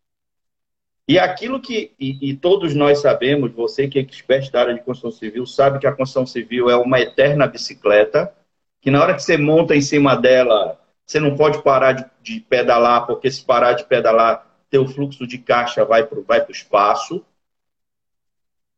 e 1.07 1.19
aquilo 1.19 1.59
que, 1.59 1.93
e, 1.99 2.29
e, 2.29 2.35
todos 2.35 2.73
nós 2.73 2.99
sabemos, 2.99 3.51
você 3.51 3.87
que 3.87 3.99
é 3.99 4.01
expert 4.01 4.49
da 4.51 4.61
área 4.61 4.73
de 4.73 4.81
construção 4.81 5.11
civil, 5.11 5.45
sabe 5.45 5.79
que 5.79 5.87
a 5.87 5.91
construção 5.91 6.25
civil 6.25 6.69
é 6.69 6.77
uma 6.77 6.99
eterna 6.99 7.45
bicicleta, 7.45 8.33
que 8.81 8.89
na 8.89 9.01
hora 9.01 9.13
que 9.13 9.21
você 9.21 9.37
monta 9.37 9.75
em 9.75 9.81
cima 9.81 10.15
dela, 10.15 10.79
você 11.05 11.19
não 11.19 11.35
pode 11.35 11.61
parar 11.61 11.91
de, 11.91 12.05
de 12.21 12.39
pedalar, 12.39 13.05
porque 13.05 13.29
se 13.29 13.43
parar 13.43 13.73
de 13.73 13.83
pedalar, 13.85 14.47
teu 14.69 14.87
fluxo 14.87 15.27
de 15.27 15.37
caixa 15.37 15.83
vai 15.83 16.05
para 16.05 16.21
vai 16.21 16.41
o 16.41 16.51
espaço. 16.51 17.23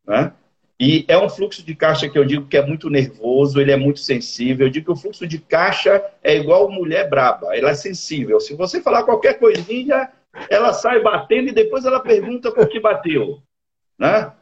Né? 0.04 0.32
E 0.78 1.04
é 1.08 1.16
um 1.16 1.28
fluxo 1.28 1.64
de 1.64 1.74
caixa 1.74 2.08
que 2.08 2.18
eu 2.18 2.24
digo 2.24 2.48
que 2.48 2.56
é 2.56 2.66
muito 2.66 2.90
nervoso, 2.90 3.60
ele 3.60 3.72
é 3.72 3.76
muito 3.76 4.00
sensível. 4.00 4.66
Eu 4.66 4.70
digo 4.70 4.86
que 4.86 4.92
o 4.92 4.96
fluxo 4.96 5.26
de 5.26 5.38
caixa 5.38 6.04
é 6.22 6.36
igual 6.36 6.70
mulher 6.70 7.08
braba, 7.08 7.56
ela 7.56 7.70
é 7.70 7.74
sensível. 7.74 8.40
Se 8.40 8.54
você 8.54 8.82
falar 8.82 9.04
qualquer 9.04 9.38
coisinha, 9.38 10.10
ela 10.50 10.72
sai 10.72 11.00
batendo 11.00 11.48
e 11.48 11.52
depois 11.52 11.84
ela 11.84 12.00
pergunta 12.00 12.52
por 12.52 12.68
que 12.68 12.80
bateu. 12.80 13.42
Né? 13.98 14.32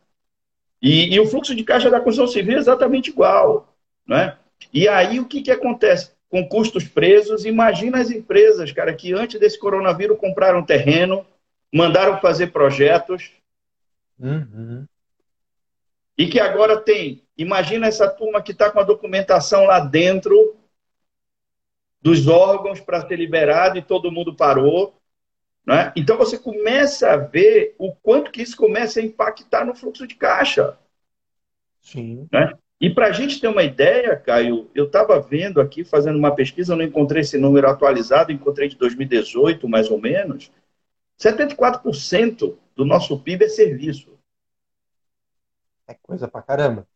E, 0.80 1.14
e 1.14 1.20
o 1.20 1.26
fluxo 1.26 1.54
de 1.54 1.64
caixa 1.64 1.90
da 1.90 2.00
construção 2.00 2.32
civil 2.32 2.56
é 2.56 2.60
exatamente 2.60 3.10
igual. 3.10 3.74
Né? 4.06 4.36
E 4.72 4.88
aí 4.88 5.20
o 5.20 5.26
que, 5.26 5.42
que 5.42 5.50
acontece? 5.50 6.12
Com 6.28 6.48
custos 6.48 6.84
presos, 6.84 7.44
imagina 7.44 8.00
as 8.00 8.10
empresas, 8.10 8.72
cara, 8.72 8.92
que 8.92 9.12
antes 9.12 9.38
desse 9.38 9.58
coronavírus 9.58 10.18
compraram 10.18 10.64
terreno, 10.64 11.24
mandaram 11.72 12.20
fazer 12.20 12.48
projetos. 12.48 13.30
Uhum. 14.18 14.86
E 16.16 16.28
que 16.28 16.38
agora 16.38 16.76
tem, 16.76 17.22
imagina 17.36 17.86
essa 17.86 18.08
turma 18.08 18.42
que 18.42 18.52
está 18.52 18.70
com 18.70 18.78
a 18.78 18.84
documentação 18.84 19.64
lá 19.64 19.80
dentro 19.80 20.56
dos 22.00 22.28
órgãos 22.28 22.80
para 22.80 23.06
ser 23.06 23.16
liberado 23.16 23.78
e 23.78 23.82
todo 23.82 24.12
mundo 24.12 24.36
parou. 24.36 24.94
Né? 25.66 25.92
Então 25.96 26.16
você 26.16 26.38
começa 26.38 27.12
a 27.12 27.16
ver 27.16 27.74
o 27.78 27.92
quanto 27.94 28.30
que 28.30 28.42
isso 28.42 28.56
começa 28.56 29.00
a 29.00 29.02
impactar 29.02 29.64
no 29.64 29.74
fluxo 29.74 30.06
de 30.06 30.14
caixa. 30.14 30.78
Sim. 31.80 32.28
Né? 32.30 32.52
E 32.80 32.90
para 32.90 33.06
a 33.06 33.12
gente 33.12 33.40
ter 33.40 33.48
uma 33.48 33.62
ideia, 33.62 34.16
Caio, 34.16 34.70
eu 34.74 34.84
estava 34.84 35.18
vendo 35.20 35.60
aqui, 35.60 35.84
fazendo 35.84 36.18
uma 36.18 36.34
pesquisa, 36.34 36.72
eu 36.72 36.76
não 36.76 36.84
encontrei 36.84 37.22
esse 37.22 37.38
número 37.38 37.68
atualizado, 37.68 38.32
encontrei 38.32 38.68
de 38.68 38.76
2018, 38.76 39.66
mais 39.68 39.90
ou 39.90 39.98
menos. 39.98 40.50
74% 41.18 42.56
do 42.74 42.84
nosso 42.84 43.18
PIB 43.20 43.44
é 43.44 43.48
serviço. 43.48 44.18
É 45.86 45.94
coisa 45.94 46.28
pra 46.28 46.42
caramba. 46.42 46.86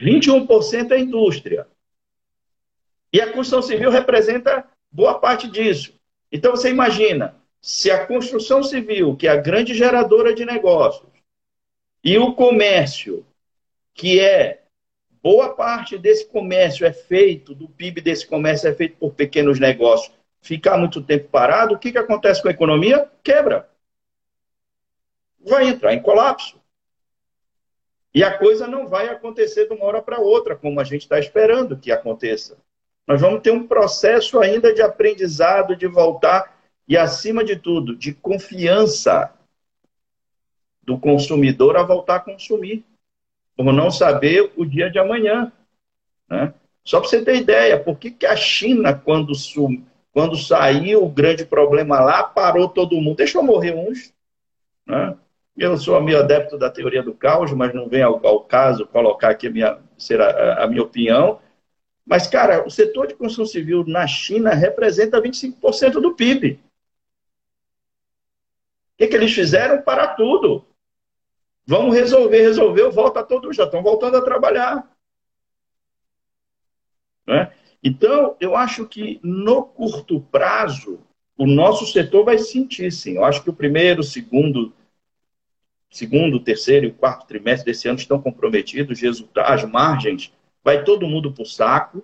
21% 0.00 0.92
é 0.92 0.98
indústria. 0.98 1.66
E 3.12 3.20
a 3.20 3.32
construção 3.32 3.62
civil 3.62 3.90
representa 3.90 4.66
boa 4.90 5.18
parte 5.18 5.48
disso. 5.48 5.98
Então 6.30 6.52
você 6.52 6.70
imagina, 6.70 7.34
se 7.66 7.90
a 7.90 8.06
construção 8.06 8.62
civil, 8.62 9.16
que 9.16 9.26
é 9.26 9.30
a 9.32 9.36
grande 9.36 9.74
geradora 9.74 10.32
de 10.32 10.44
negócios, 10.44 11.10
e 12.02 12.16
o 12.16 12.32
comércio, 12.32 13.26
que 13.92 14.20
é 14.20 14.62
boa 15.20 15.52
parte 15.52 15.98
desse 15.98 16.26
comércio 16.26 16.86
é 16.86 16.92
feito, 16.92 17.56
do 17.56 17.68
PIB 17.68 18.00
desse 18.00 18.24
comércio 18.24 18.68
é 18.68 18.72
feito 18.72 18.96
por 18.98 19.14
pequenos 19.14 19.58
negócios, 19.58 20.14
ficar 20.40 20.78
muito 20.78 21.02
tempo 21.02 21.28
parado, 21.28 21.74
o 21.74 21.78
que, 21.78 21.90
que 21.90 21.98
acontece 21.98 22.40
com 22.40 22.46
a 22.46 22.52
economia? 22.52 23.10
Quebra. 23.24 23.68
Vai 25.40 25.66
entrar 25.66 25.92
em 25.92 26.00
colapso. 26.00 26.62
E 28.14 28.22
a 28.22 28.38
coisa 28.38 28.68
não 28.68 28.86
vai 28.86 29.08
acontecer 29.08 29.66
de 29.66 29.74
uma 29.74 29.86
hora 29.86 30.00
para 30.00 30.20
outra, 30.20 30.54
como 30.54 30.78
a 30.78 30.84
gente 30.84 31.02
está 31.02 31.18
esperando 31.18 31.76
que 31.76 31.90
aconteça. 31.90 32.56
Nós 33.08 33.20
vamos 33.20 33.42
ter 33.42 33.50
um 33.50 33.66
processo 33.66 34.38
ainda 34.38 34.72
de 34.72 34.82
aprendizado, 34.82 35.74
de 35.74 35.88
voltar 35.88 36.55
e, 36.88 36.96
acima 36.96 37.44
de 37.44 37.56
tudo, 37.56 37.96
de 37.96 38.12
confiança 38.12 39.32
do 40.82 40.98
consumidor 40.98 41.76
a 41.76 41.82
voltar 41.82 42.16
a 42.16 42.20
consumir, 42.20 42.84
por 43.56 43.72
não 43.72 43.90
saber 43.90 44.52
o 44.56 44.64
dia 44.64 44.88
de 44.88 44.98
amanhã. 44.98 45.50
Né? 46.28 46.54
Só 46.84 47.00
para 47.00 47.08
você 47.08 47.22
ter 47.22 47.36
ideia, 47.36 47.78
por 47.78 47.98
que, 47.98 48.10
que 48.10 48.26
a 48.26 48.36
China, 48.36 48.94
quando, 48.94 49.32
quando 50.12 50.36
saiu 50.36 51.02
o 51.02 51.08
grande 51.08 51.44
problema 51.44 51.98
lá, 51.98 52.22
parou 52.22 52.68
todo 52.68 53.00
mundo? 53.00 53.16
Deixou 53.16 53.42
morrer 53.42 53.74
uns. 53.74 54.12
Né? 54.86 55.16
Eu 55.56 55.76
sou 55.76 56.00
meio 56.00 56.20
adepto 56.20 56.56
da 56.56 56.70
teoria 56.70 57.02
do 57.02 57.14
caos, 57.14 57.50
mas 57.52 57.74
não 57.74 57.88
vem 57.88 58.02
ao, 58.02 58.24
ao 58.24 58.40
caso 58.40 58.86
colocar 58.86 59.30
aqui 59.30 59.48
a 59.48 59.50
minha, 59.50 59.78
ser 59.98 60.20
a, 60.20 60.64
a 60.64 60.66
minha 60.68 60.82
opinião. 60.82 61.40
Mas, 62.06 62.28
cara, 62.28 62.64
o 62.64 62.70
setor 62.70 63.08
de 63.08 63.14
construção 63.14 63.46
civil 63.46 63.82
na 63.84 64.06
China 64.06 64.54
representa 64.54 65.20
25% 65.20 65.94
do 65.94 66.14
PIB. 66.14 66.60
O 68.96 68.98
que, 68.98 69.08
que 69.08 69.14
eles 69.14 69.34
fizeram? 69.34 69.82
Parar 69.82 70.14
tudo. 70.14 70.64
Vamos 71.66 71.94
resolver, 71.94 72.40
resolveu, 72.40 72.90
volta 72.90 73.22
todos, 73.22 73.54
já 73.54 73.64
estão 73.64 73.82
voltando 73.82 74.16
a 74.16 74.22
trabalhar. 74.22 74.88
Né? 77.26 77.52
Então, 77.82 78.36
eu 78.40 78.56
acho 78.56 78.86
que 78.86 79.20
no 79.22 79.64
curto 79.64 80.20
prazo, 80.32 81.00
o 81.36 81.46
nosso 81.46 81.84
setor 81.86 82.24
vai 82.24 82.38
sentir, 82.38 82.90
sim. 82.90 83.16
Eu 83.16 83.24
acho 83.24 83.42
que 83.42 83.50
o 83.50 83.54
primeiro, 83.54 84.02
segundo, 84.02 84.72
segundo, 85.90 86.40
terceiro 86.40 86.86
e 86.86 86.92
quarto 86.92 87.26
trimestre 87.26 87.70
desse 87.70 87.88
ano 87.88 87.98
estão 87.98 88.18
comprometidos, 88.18 89.02
resultados, 89.02 89.64
as 89.64 89.70
margens, 89.70 90.32
vai 90.64 90.84
todo 90.84 91.06
mundo 91.06 91.32
para 91.32 91.42
o 91.42 91.46
saco. 91.46 92.02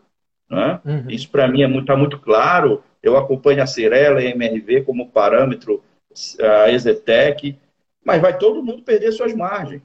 Né? 0.50 0.78
Uhum. 0.84 1.08
Isso 1.08 1.30
para 1.30 1.48
mim 1.48 1.62
está 1.62 1.64
é 1.64 1.72
muito, 1.72 1.86
tá 1.86 1.96
muito 1.96 2.18
claro. 2.18 2.84
Eu 3.02 3.16
acompanho 3.16 3.62
a 3.62 3.66
Cirela 3.66 4.22
e 4.22 4.26
a 4.26 4.30
MRV 4.30 4.82
como 4.82 5.08
parâmetro 5.08 5.82
a 6.40 6.70
Exetec, 6.70 7.58
mas 8.04 8.20
vai 8.20 8.36
todo 8.36 8.62
mundo 8.62 8.82
perder 8.82 9.12
suas 9.12 9.34
margens. 9.34 9.82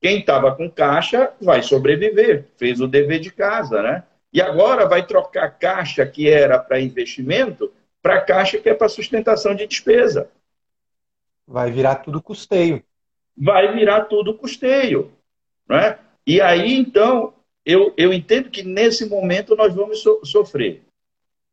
Quem 0.00 0.20
estava 0.20 0.54
com 0.54 0.70
caixa 0.70 1.32
vai 1.40 1.62
sobreviver, 1.62 2.46
fez 2.56 2.80
o 2.80 2.86
dever 2.86 3.20
de 3.20 3.30
casa, 3.30 3.82
né? 3.82 4.04
E 4.32 4.42
agora 4.42 4.86
vai 4.86 5.06
trocar 5.06 5.48
caixa 5.58 6.04
que 6.04 6.28
era 6.28 6.58
para 6.58 6.80
investimento 6.80 7.72
para 8.04 8.20
caixa 8.20 8.58
que 8.58 8.68
é 8.68 8.74
para 8.74 8.86
sustentação 8.86 9.54
de 9.54 9.66
despesa. 9.66 10.30
Vai 11.46 11.70
virar 11.70 11.96
tudo 11.96 12.22
custeio. 12.22 12.84
Vai 13.34 13.72
virar 13.72 14.02
tudo 14.02 14.36
custeio. 14.36 15.10
Né? 15.66 15.98
E 16.26 16.38
aí, 16.38 16.74
então, 16.74 17.32
eu, 17.64 17.94
eu 17.96 18.12
entendo 18.12 18.50
que 18.50 18.62
nesse 18.62 19.08
momento 19.08 19.56
nós 19.56 19.74
vamos 19.74 20.02
so 20.02 20.20
sofrer. 20.22 20.82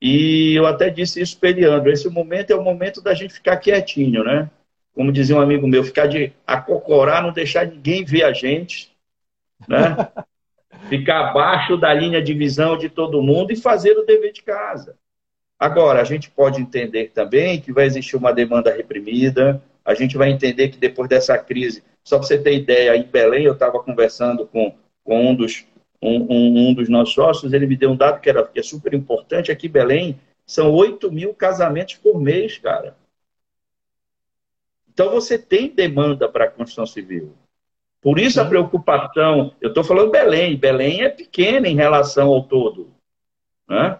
E 0.01 0.55
eu 0.55 0.65
até 0.65 0.89
disse 0.89 1.21
isso 1.21 1.37
para 1.37 1.49
Eliandro, 1.49 1.91
esse 1.91 2.09
momento 2.09 2.51
é 2.51 2.55
o 2.55 2.63
momento 2.63 3.01
da 3.01 3.13
gente 3.13 3.35
ficar 3.35 3.57
quietinho, 3.57 4.23
né? 4.23 4.49
Como 4.95 5.11
dizia 5.11 5.35
um 5.35 5.41
amigo 5.41 5.67
meu, 5.67 5.83
ficar 5.83 6.07
de 6.07 6.33
acocorar, 6.45 7.21
não 7.21 7.31
deixar 7.31 7.67
ninguém 7.67 8.03
ver 8.03 8.23
a 8.23 8.33
gente, 8.33 8.91
né? 9.67 9.95
ficar 10.89 11.29
abaixo 11.29 11.77
da 11.77 11.93
linha 11.93 12.21
de 12.21 12.33
visão 12.33 12.77
de 12.77 12.89
todo 12.89 13.21
mundo 13.21 13.51
e 13.51 13.55
fazer 13.55 13.97
o 13.97 14.05
dever 14.05 14.33
de 14.33 14.41
casa. 14.41 14.97
Agora, 15.59 16.01
a 16.01 16.03
gente 16.03 16.31
pode 16.31 16.59
entender 16.59 17.11
também 17.13 17.61
que 17.61 17.71
vai 17.71 17.85
existir 17.85 18.15
uma 18.15 18.33
demanda 18.33 18.73
reprimida, 18.73 19.61
a 19.85 19.93
gente 19.93 20.17
vai 20.17 20.31
entender 20.31 20.69
que 20.69 20.77
depois 20.77 21.07
dessa 21.07 21.37
crise 21.37 21.83
Só 22.03 22.17
para 22.17 22.27
você 22.27 22.37
ter 22.39 22.55
ideia, 22.55 22.95
em 22.95 23.03
Belém, 23.03 23.45
eu 23.45 23.53
estava 23.53 23.79
conversando 23.79 24.47
com, 24.47 24.73
com 25.03 25.29
um, 25.29 25.35
dos, 25.35 25.65
um, 26.01 26.21
um, 26.29 26.69
um, 26.69 26.73
dos 26.73 26.89
nossos 26.89 27.13
sócios, 27.13 27.53
ele 27.53 27.67
me 27.67 27.77
deu 27.77 27.91
um 27.91 27.95
dado 27.95 28.19
que, 28.19 28.29
era, 28.29 28.43
que 28.47 28.59
é 28.59 28.63
super 28.63 28.93
importante. 28.93 29.51
Aqui 29.51 29.67
em 29.67 29.71
Belém, 29.71 30.19
são 30.45 30.71
8 30.71 31.11
mil 31.11 31.33
casamentos 31.33 31.95
por 31.95 32.19
mês, 32.19 32.57
cara. 32.57 32.97
Então, 34.91 35.11
você 35.11 35.37
tem 35.37 35.69
demanda 35.69 36.27
para 36.27 36.45
a 36.45 36.49
construção 36.49 36.85
civil. 36.85 37.33
Por 38.01 38.19
isso 38.19 38.41
a 38.41 38.45
preocupação, 38.45 39.53
eu 39.61 39.69
estou 39.69 39.83
falando 39.83 40.09
Belém, 40.09 40.57
Belém 40.57 41.03
é 41.03 41.09
pequena 41.09 41.67
em 41.67 41.75
relação 41.75 42.29
ao 42.29 42.43
todo. 42.43 42.89
Né? 43.69 43.99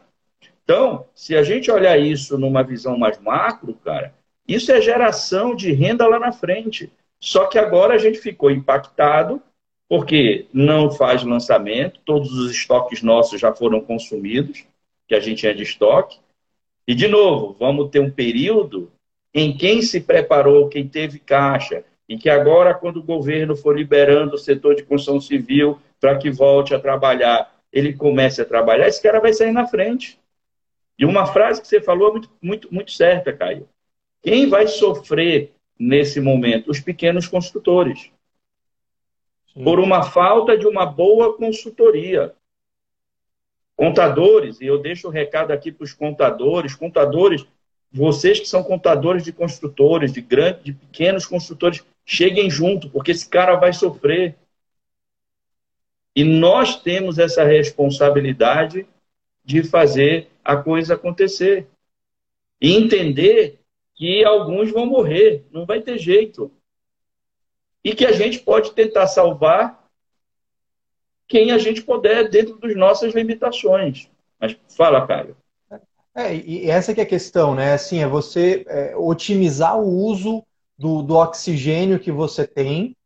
Então, 0.64 1.06
se 1.14 1.36
a 1.36 1.44
gente 1.44 1.72
olhar 1.72 1.98
isso 2.00 2.38
numa 2.38 2.64
visão 2.64 2.98
mais 2.98 3.20
macro, 3.20 3.76
cara, 3.76 4.16
isso 4.48 4.72
é 4.72 4.82
geração 4.82 5.56
de 5.56 5.72
renda 5.72 6.08
lá 6.08 6.18
na 6.18 6.32
frente. 6.32 6.92
Só 7.20 7.46
que 7.46 7.60
agora 7.60 7.94
a 7.94 7.98
gente 8.00 8.18
ficou 8.18 8.50
impactado 8.50 9.42
porque 9.92 10.46
não 10.54 10.90
faz 10.90 11.22
lançamento, 11.22 12.00
todos 12.06 12.32
os 12.32 12.50
estoques 12.50 13.02
nossos 13.02 13.42
já 13.42 13.54
foram 13.54 13.82
consumidos, 13.82 14.64
que 15.06 15.14
a 15.14 15.20
gente 15.20 15.40
tinha 15.40 15.54
de 15.54 15.64
estoque. 15.64 16.18
E, 16.88 16.96
de 16.96 17.10
novo, 17.10 17.58
vamos 17.60 17.90
ter 17.90 18.00
um 18.00 18.10
período 18.10 18.90
em 19.34 19.58
quem 19.58 19.82
se 19.82 20.00
preparou, 20.00 20.70
quem 20.70 20.88
teve 20.88 21.20
caixa, 21.20 21.84
em 22.08 22.18
que 22.18 22.30
agora, 22.30 22.74
quando 22.74 23.02
o 23.02 23.04
governo 23.04 23.54
for 23.54 23.78
liberando 23.78 24.36
o 24.36 24.38
setor 24.38 24.76
de 24.76 24.84
construção 24.84 25.20
civil 25.20 25.78
para 26.00 26.18
que 26.18 26.32
volte 26.32 26.74
a 26.74 26.80
trabalhar, 26.80 27.54
ele 27.70 27.92
comece 27.92 28.42
a 28.42 28.46
trabalhar, 28.46 28.88
esse 28.88 29.04
cara 29.04 29.20
vai 29.20 29.34
sair 29.34 29.52
na 29.52 29.68
frente. 29.68 30.18
E 30.98 31.04
uma 31.04 31.26
frase 31.26 31.62
que 31.62 31.68
você 31.68 31.82
falou 31.82 32.08
é 32.08 32.12
muito, 32.14 32.30
muito, 32.42 32.74
muito 32.74 32.92
certa, 32.94 33.34
Caio. 33.34 33.68
Quem 34.24 34.48
vai 34.48 34.68
sofrer 34.68 35.52
nesse 35.78 36.22
momento? 36.22 36.72
Os 36.72 36.80
pequenos 36.80 37.28
construtores. 37.28 38.10
Por 39.54 39.80
uma 39.80 40.04
falta 40.04 40.58
de 40.58 40.66
uma 40.66 40.86
boa 40.86 41.36
consultoria. 41.36 42.34
Contadores, 43.76 44.62
e 44.62 44.66
eu 44.66 44.78
deixo 44.78 45.08
o 45.08 45.12
recado 45.12 45.52
aqui 45.52 45.72
para 45.72 45.84
os 45.84 45.94
contadores, 45.94 46.76
contadores, 46.76 47.46
vocês 47.92 48.40
que 48.40 48.48
são 48.48 48.64
contadores 48.64 49.24
de 49.24 49.34
construtores, 49.34 50.14
de 50.14 50.22
grandes, 50.22 50.64
de 50.64 50.74
pequenos 50.74 51.26
construtores, 51.26 51.84
cheguem 52.06 52.50
junto, 52.50 52.90
porque 52.90 53.12
esse 53.12 53.28
cara 53.28 53.56
vai 53.56 53.74
sofrer. 53.74 54.36
E 56.16 56.24
nós 56.24 56.82
temos 56.82 57.18
essa 57.18 57.44
responsabilidade 57.44 58.88
de 59.44 59.64
fazer 59.64 60.30
a 60.44 60.56
coisa 60.56 60.94
acontecer. 60.94 61.68
E 62.62 62.76
entender 62.76 63.60
que 63.96 64.24
alguns 64.24 64.72
vão 64.72 64.86
morrer, 64.86 65.46
não 65.52 65.66
vai 65.66 65.82
ter 65.82 65.98
jeito. 65.98 66.52
E 67.84 67.96
que 67.96 68.06
a 68.06 68.12
gente 68.12 68.40
pode 68.40 68.74
tentar 68.74 69.08
salvar 69.08 69.82
quem 71.28 71.52
a 71.52 71.58
gente 71.58 71.82
puder 71.82 72.30
dentro 72.30 72.60
das 72.60 72.76
nossas 72.76 73.14
limitações. 73.14 74.10
Mas 74.40 74.58
fala, 74.76 75.08
Caio. 75.08 75.36
É, 76.14 76.36
e 76.36 76.70
essa 76.70 76.94
que 76.94 77.00
é 77.00 77.04
a 77.04 77.08
questão, 77.08 77.56
né? 77.56 77.74
Assim, 77.74 78.00
é 78.00 78.08
você 78.08 78.66
é, 78.68 78.96
otimizar 78.98 79.80
o 79.80 79.88
uso 79.88 80.44
do, 80.78 81.02
do 81.02 81.16
oxigênio 81.16 82.00
que 82.00 82.12
você 82.12 82.46
tem, 82.46 82.98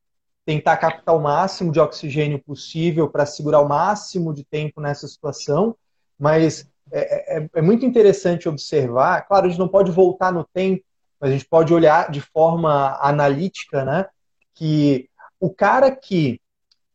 tentar 0.46 0.78
captar 0.78 1.16
o 1.16 1.22
máximo 1.22 1.72
de 1.72 1.80
oxigênio 1.80 2.40
possível 2.40 3.10
para 3.10 3.26
segurar 3.26 3.62
o 3.62 3.70
máximo 3.70 4.34
de 4.34 4.44
tempo 4.44 4.82
nessa 4.82 5.08
situação, 5.08 5.76
mas 6.18 6.68
é, 6.92 7.38
é, 7.38 7.50
é, 7.54 7.62
muito 7.62 7.86
interessante 7.86 8.48
observar, 8.48 9.28
claro, 9.28 9.46
a 9.46 9.50
gente 9.50 9.60
não 9.60 9.68
pode 9.68 9.92
voltar 9.92 10.32
no 10.32 10.44
tempo, 10.44 10.84
mas 11.20 11.32
a 11.32 11.34
gente 11.34 11.46
pode 11.46 11.74
olhar 11.74 12.10
de 12.12 12.22
forma 12.22 12.98
analítica, 13.02 13.84
né? 13.84 14.08
Que 14.56 15.10
o 15.40 15.50
cara 15.50 15.92
que 15.92 16.42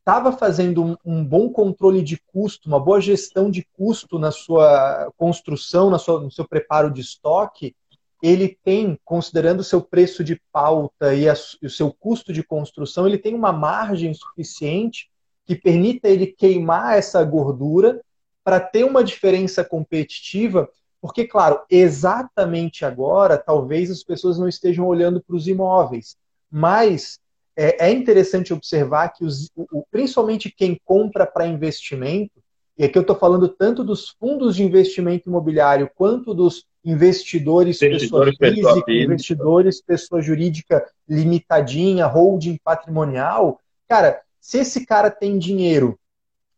estava 0.00 0.32
fazendo 0.32 0.82
um, 0.82 0.96
um, 1.04 1.24
bom 1.24 1.50
controle 1.50 2.02
de 2.02 2.18
custo, 2.26 2.68
uma 2.68 2.80
boa 2.80 3.00
gestão 3.00 3.50
de 3.50 3.64
custo 3.72 4.18
na 4.18 4.32
sua 4.32 5.12
construção, 5.16 5.88
na 5.88 5.98
sua, 5.98 6.20
no 6.20 6.30
seu 6.30 6.48
preparo 6.48 6.90
de 6.90 7.00
estoque, 7.00 7.76
ele 8.22 8.58
tem, 8.64 8.98
considerando 9.04 9.60
o 9.60 9.64
seu 9.64 9.80
preço 9.80 10.24
de 10.24 10.40
pauta 10.52 11.14
e, 11.14 11.28
a, 11.28 11.34
e 11.62 11.66
o 11.66 11.70
seu 11.70 11.92
custo 11.92 12.32
de 12.32 12.42
construção, 12.42 13.06
ele 13.06 13.18
tem 13.18 13.34
uma 13.34 13.52
margem 13.52 14.12
suficiente 14.12 15.10
que 15.46 15.54
permita 15.54 16.08
ele 16.08 16.26
queimar 16.26 16.98
essa 16.98 17.22
gordura 17.24 18.00
para 18.42 18.60
ter 18.60 18.84
uma 18.84 19.04
diferença 19.04 19.64
competitiva, 19.64 20.68
porque, 21.00 21.26
claro, 21.26 21.60
exatamente 21.70 22.84
agora, 22.84 23.38
talvez 23.38 23.90
as 23.90 24.02
pessoas 24.02 24.38
não 24.38 24.48
estejam 24.48 24.86
olhando 24.86 25.22
para 25.22 25.36
os 25.36 25.46
imóveis, 25.46 26.16
mas 26.50 27.20
é, 27.60 27.88
é, 27.88 27.90
interessante 27.90 28.54
observar 28.54 29.10
que, 29.10 29.22
os, 29.22 29.50
o, 29.54 29.84
principalmente 29.90 30.50
quem 30.50 30.80
compra 30.82 31.26
para 31.26 31.46
investimento, 31.46 32.32
e 32.78 32.84
aqui 32.84 32.96
eu 32.96 33.02
estou 33.02 33.14
falando 33.14 33.48
tanto 33.48 33.84
dos 33.84 34.08
fundos 34.08 34.56
de 34.56 34.62
investimento 34.64 35.28
imobiliário 35.28 35.90
quanto 35.94 36.32
dos 36.32 36.64
investidores, 36.82 37.82
investidores 37.82 38.38
pessoa 38.38 38.72
física, 38.72 38.84
pessoa 38.86 39.04
investidores, 39.04 39.82
pessoa 39.82 40.22
jurídica 40.22 40.90
limitadinha, 41.06 42.06
holding 42.06 42.58
patrimonial. 42.64 43.60
Cara, 43.86 44.22
se 44.40 44.60
esse 44.60 44.86
cara 44.86 45.10
tem 45.10 45.38
dinheiro 45.38 45.98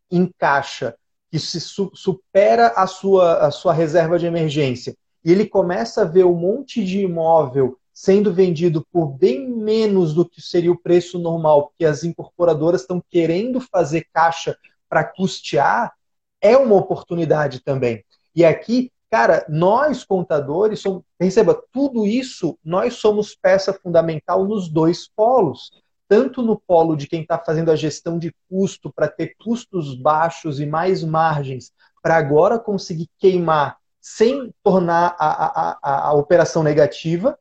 em 0.09 0.31
caixa 0.37 0.95
que 1.29 1.37
se 1.37 1.59
su 1.59 1.91
supera 1.93 2.67
a 2.77 2.87
sua, 2.87 3.39
a 3.39 3.51
sua 3.51 3.73
reserva 3.73 4.17
de 4.17 4.25
emergência 4.25 4.95
e 5.25 5.33
ele 5.33 5.45
começa 5.45 6.03
a 6.03 6.05
ver 6.05 6.23
um 6.23 6.35
monte 6.35 6.81
de 6.81 7.01
imóvel 7.01 7.77
sendo 7.93 8.33
vendido 8.33 8.85
por 8.91 9.07
bem 9.07 9.47
menos 9.47 10.13
do 10.13 10.27
que 10.27 10.41
seria 10.41 10.71
o 10.71 10.79
preço 10.79 11.19
normal, 11.19 11.67
porque 11.67 11.85
as 11.85 12.03
incorporadoras 12.03 12.81
estão 12.81 13.01
querendo 13.09 13.61
fazer 13.61 14.07
caixa 14.11 14.57
para 14.89 15.03
custear, 15.03 15.93
é 16.41 16.57
uma 16.57 16.75
oportunidade 16.75 17.61
também. 17.61 18.03
E 18.35 18.43
aqui 18.43 18.91
Cara, 19.13 19.45
nós 19.47 20.03
contadores 20.03 20.79
somos, 20.79 21.03
receba, 21.19 21.63
tudo 21.71 22.03
isso, 22.03 22.57
nós 22.65 22.95
somos 22.95 23.35
peça 23.35 23.71
fundamental 23.71 24.43
nos 24.43 24.67
dois 24.67 25.07
polos. 25.07 25.69
Tanto 26.07 26.41
no 26.41 26.59
polo 26.59 26.95
de 26.95 27.05
quem 27.05 27.21
está 27.21 27.37
fazendo 27.37 27.69
a 27.69 27.75
gestão 27.75 28.17
de 28.17 28.33
custo 28.49 28.91
para 28.91 29.07
ter 29.07 29.35
custos 29.37 29.93
baixos 29.93 30.59
e 30.59 30.65
mais 30.65 31.03
margens, 31.03 31.71
para 32.01 32.15
agora 32.15 32.57
conseguir 32.57 33.07
queimar 33.19 33.77
sem 34.01 34.51
tornar 34.63 35.15
a, 35.19 35.45
a, 35.45 35.79
a, 35.83 36.07
a 36.07 36.13
operação 36.13 36.63
negativa, 36.63 37.37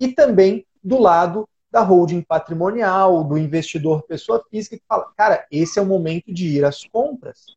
e 0.00 0.08
também 0.08 0.66
do 0.82 0.98
lado 0.98 1.48
da 1.70 1.82
holding 1.82 2.22
patrimonial, 2.22 3.22
do 3.22 3.38
investidor 3.38 4.02
pessoa 4.02 4.44
física, 4.50 4.76
que 4.76 4.82
fala, 4.88 5.12
cara, 5.16 5.46
esse 5.52 5.78
é 5.78 5.82
o 5.82 5.86
momento 5.86 6.32
de 6.32 6.48
ir 6.48 6.64
às 6.64 6.84
compras. 6.84 7.54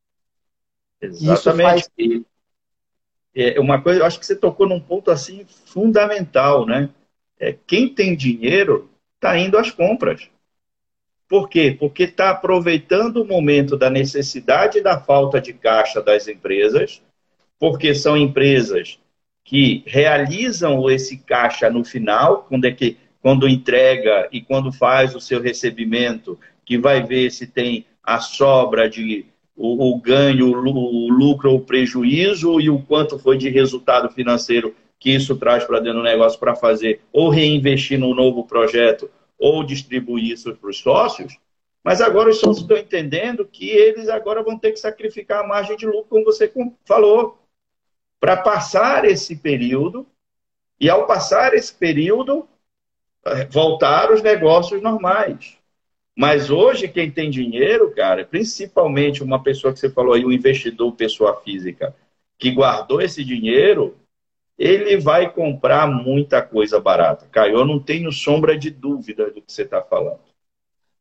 Exatamente. 1.02 1.34
Isso 1.34 1.54
faz 1.54 1.90
é 3.36 3.60
uma 3.60 3.82
coisa, 3.82 4.02
eu 4.02 4.06
acho 4.06 4.20
que 4.20 4.26
você 4.26 4.36
tocou 4.36 4.68
num 4.68 4.80
ponto 4.80 5.10
assim 5.10 5.44
fundamental, 5.66 6.68
né? 6.68 6.90
É, 7.40 7.58
quem 7.66 7.90
tem 7.94 8.16
dinheiro 8.16 8.90
está 9.16 9.38
indo 9.38 9.58
às 9.58 9.72
compras. 9.72 10.30
Por 11.28 11.50
quê? 11.50 11.76
Porque 11.78 12.04
está 12.04 12.30
aproveitando 12.30 13.18
o 13.18 13.26
momento 13.26 13.76
da 13.76 13.90
necessidade 13.90 14.78
e 14.78 14.84
da 14.84 15.00
falta 15.00 15.42
de 15.42 15.52
caixa 15.52 16.00
das 16.00 16.28
empresas, 16.28 17.02
porque 17.58 17.96
são 17.96 18.16
empresas 18.16 19.00
que 19.44 19.84
realizam 19.86 20.90
esse 20.90 21.18
caixa 21.18 21.70
no 21.70 21.84
final, 21.84 22.46
quando 22.48 22.66
é 22.66 22.72
que 22.72 22.98
quando 23.22 23.48
entrega 23.48 24.28
e 24.32 24.42
quando 24.42 24.72
faz 24.72 25.16
o 25.16 25.22
seu 25.22 25.42
recebimento, 25.42 26.38
que 26.66 26.78
vai 26.78 27.02
ver 27.02 27.32
se 27.32 27.48
tem 27.48 27.86
a 28.04 28.20
sobra 28.20 28.90
de 28.90 29.26
o, 29.56 29.92
o 29.92 30.00
ganho, 30.00 30.48
o 30.48 31.10
lucro 31.10 31.54
o 31.54 31.62
prejuízo 31.62 32.60
e 32.60 32.70
o 32.70 32.80
quanto 32.80 33.20
foi 33.20 33.38
de 33.38 33.50
resultado 33.50 34.10
financeiro 34.10 34.76
que 35.00 35.12
isso 35.12 35.36
traz 35.36 35.64
para 35.64 35.80
dentro 35.80 36.00
do 36.00 36.04
negócio 36.04 36.40
para 36.40 36.56
fazer 36.56 37.02
ou 37.12 37.30
reinvestir 37.30 38.00
num 38.00 38.16
novo 38.16 38.46
projeto 38.46 39.10
ou 39.38 39.64
distribuir 39.64 40.32
isso 40.32 40.56
para 40.56 40.70
os 40.70 40.80
sócios. 40.80 41.38
Mas 41.84 42.00
agora 42.00 42.30
os 42.30 42.40
sócios 42.40 42.62
estão 42.62 42.78
entendendo 42.78 43.46
que 43.46 43.70
eles 43.70 44.08
agora 44.08 44.42
vão 44.42 44.58
ter 44.58 44.72
que 44.72 44.80
sacrificar 44.80 45.44
a 45.44 45.48
margem 45.48 45.76
de 45.76 45.86
lucro, 45.86 46.06
como 46.10 46.24
você 46.24 46.52
falou, 46.86 47.43
para 48.24 48.38
passar 48.38 49.04
esse 49.04 49.36
período. 49.36 50.08
E 50.80 50.90
ao 50.90 51.06
passar 51.06 51.54
esse 51.54 51.74
período, 51.74 52.48
eh, 53.26 53.46
voltar 53.48 54.14
os 54.14 54.24
negócios 54.24 54.82
normais. 54.82 55.58
Mas 56.18 56.50
hoje, 56.50 56.88
quem 56.88 57.12
tem 57.12 57.30
dinheiro, 57.30 57.94
cara, 57.94 58.24
principalmente 58.24 59.22
uma 59.22 59.44
pessoa 59.44 59.74
que 59.74 59.80
você 59.82 59.90
falou 59.90 60.14
aí, 60.14 60.24
um 60.24 60.32
investidor, 60.32 60.94
pessoa 60.94 61.42
física, 61.42 61.94
que 62.38 62.50
guardou 62.52 63.02
esse 63.02 63.26
dinheiro, 63.26 63.98
ele 64.58 64.96
vai 64.96 65.30
comprar 65.30 65.86
muita 65.86 66.42
coisa 66.42 66.80
barata. 66.80 67.28
Caio, 67.30 67.58
eu 67.58 67.66
não 67.66 67.78
tenho 67.78 68.10
sombra 68.10 68.58
de 68.58 68.70
dúvida 68.70 69.32
do 69.32 69.42
que 69.42 69.52
você 69.52 69.64
está 69.64 69.82
falando. 69.82 70.22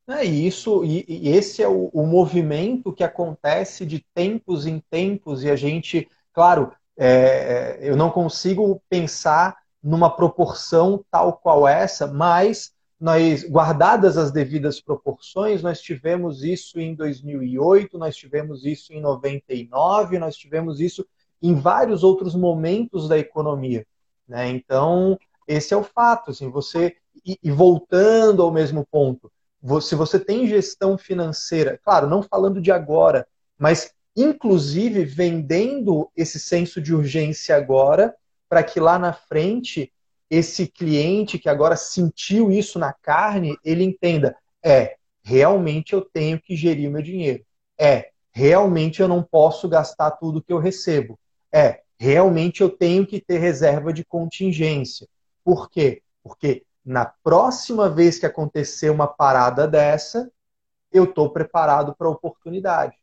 É 0.08 0.24
isso, 0.24 0.84
e, 0.84 1.04
e 1.06 1.28
esse 1.28 1.62
é 1.62 1.68
o, 1.68 1.88
o, 1.92 2.04
movimento 2.04 2.92
que 2.92 3.04
acontece 3.04 3.86
de 3.86 4.04
tempos 4.12 4.66
em 4.66 4.80
tempos, 4.90 5.44
e 5.44 5.50
a 5.50 5.54
gente, 5.54 6.08
claro, 6.32 6.72
é, 6.96 7.78
eu 7.80 7.96
não 7.96 8.10
consigo 8.10 8.82
pensar 8.88 9.56
numa 9.82 10.10
proporção 10.14 11.04
tal 11.10 11.32
qual 11.34 11.66
essa, 11.66 12.06
mas 12.06 12.72
nós, 13.00 13.42
guardadas 13.42 14.16
as 14.16 14.30
devidas 14.30 14.80
proporções, 14.80 15.60
nós 15.60 15.80
tivemos 15.80 16.44
isso 16.44 16.78
em 16.78 16.94
2008, 16.94 17.98
nós 17.98 18.14
tivemos 18.14 18.64
isso 18.64 18.92
em 18.92 19.00
99, 19.00 20.18
nós 20.20 20.36
tivemos 20.36 20.78
isso 20.80 21.04
em 21.42 21.54
vários 21.56 22.04
outros 22.04 22.34
momentos 22.36 23.08
da 23.08 23.18
economia. 23.18 23.84
Né? 24.28 24.48
Então, 24.50 25.18
esse 25.48 25.74
é 25.74 25.76
o 25.76 25.82
fato. 25.82 26.30
Assim, 26.30 26.48
você 26.48 26.94
e, 27.26 27.36
e 27.42 27.50
voltando 27.50 28.40
ao 28.40 28.52
mesmo 28.52 28.86
ponto, 28.88 29.30
se 29.80 29.94
você 29.94 30.18
tem 30.18 30.46
gestão 30.46 30.96
financeira, 30.96 31.80
claro, 31.84 32.08
não 32.08 32.22
falando 32.22 32.60
de 32.60 32.70
agora, 32.70 33.26
mas 33.58 33.92
inclusive 34.16 35.04
vendendo 35.04 36.10
esse 36.16 36.38
senso 36.38 36.80
de 36.80 36.94
urgência 36.94 37.56
agora, 37.56 38.14
para 38.48 38.62
que 38.62 38.78
lá 38.78 38.98
na 38.98 39.12
frente 39.12 39.92
esse 40.28 40.66
cliente 40.66 41.38
que 41.38 41.48
agora 41.48 41.76
sentiu 41.76 42.50
isso 42.50 42.78
na 42.78 42.92
carne, 42.92 43.56
ele 43.64 43.84
entenda, 43.84 44.36
é, 44.62 44.96
realmente 45.22 45.92
eu 45.92 46.00
tenho 46.00 46.40
que 46.40 46.56
gerir 46.56 46.90
meu 46.90 47.02
dinheiro. 47.02 47.44
É, 47.78 48.10
realmente 48.30 49.02
eu 49.02 49.08
não 49.08 49.22
posso 49.22 49.68
gastar 49.68 50.12
tudo 50.12 50.42
que 50.42 50.52
eu 50.52 50.58
recebo. 50.58 51.18
É, 51.52 51.82
realmente 51.98 52.62
eu 52.62 52.70
tenho 52.70 53.06
que 53.06 53.20
ter 53.20 53.38
reserva 53.38 53.92
de 53.92 54.04
contingência. 54.04 55.06
Por 55.44 55.70
quê? 55.70 56.02
Porque 56.22 56.64
na 56.84 57.04
próxima 57.04 57.88
vez 57.88 58.18
que 58.18 58.26
acontecer 58.26 58.90
uma 58.90 59.06
parada 59.06 59.68
dessa, 59.68 60.30
eu 60.90 61.04
estou 61.04 61.30
preparado 61.30 61.94
para 61.94 62.06
a 62.06 62.10
oportunidade. 62.10 62.96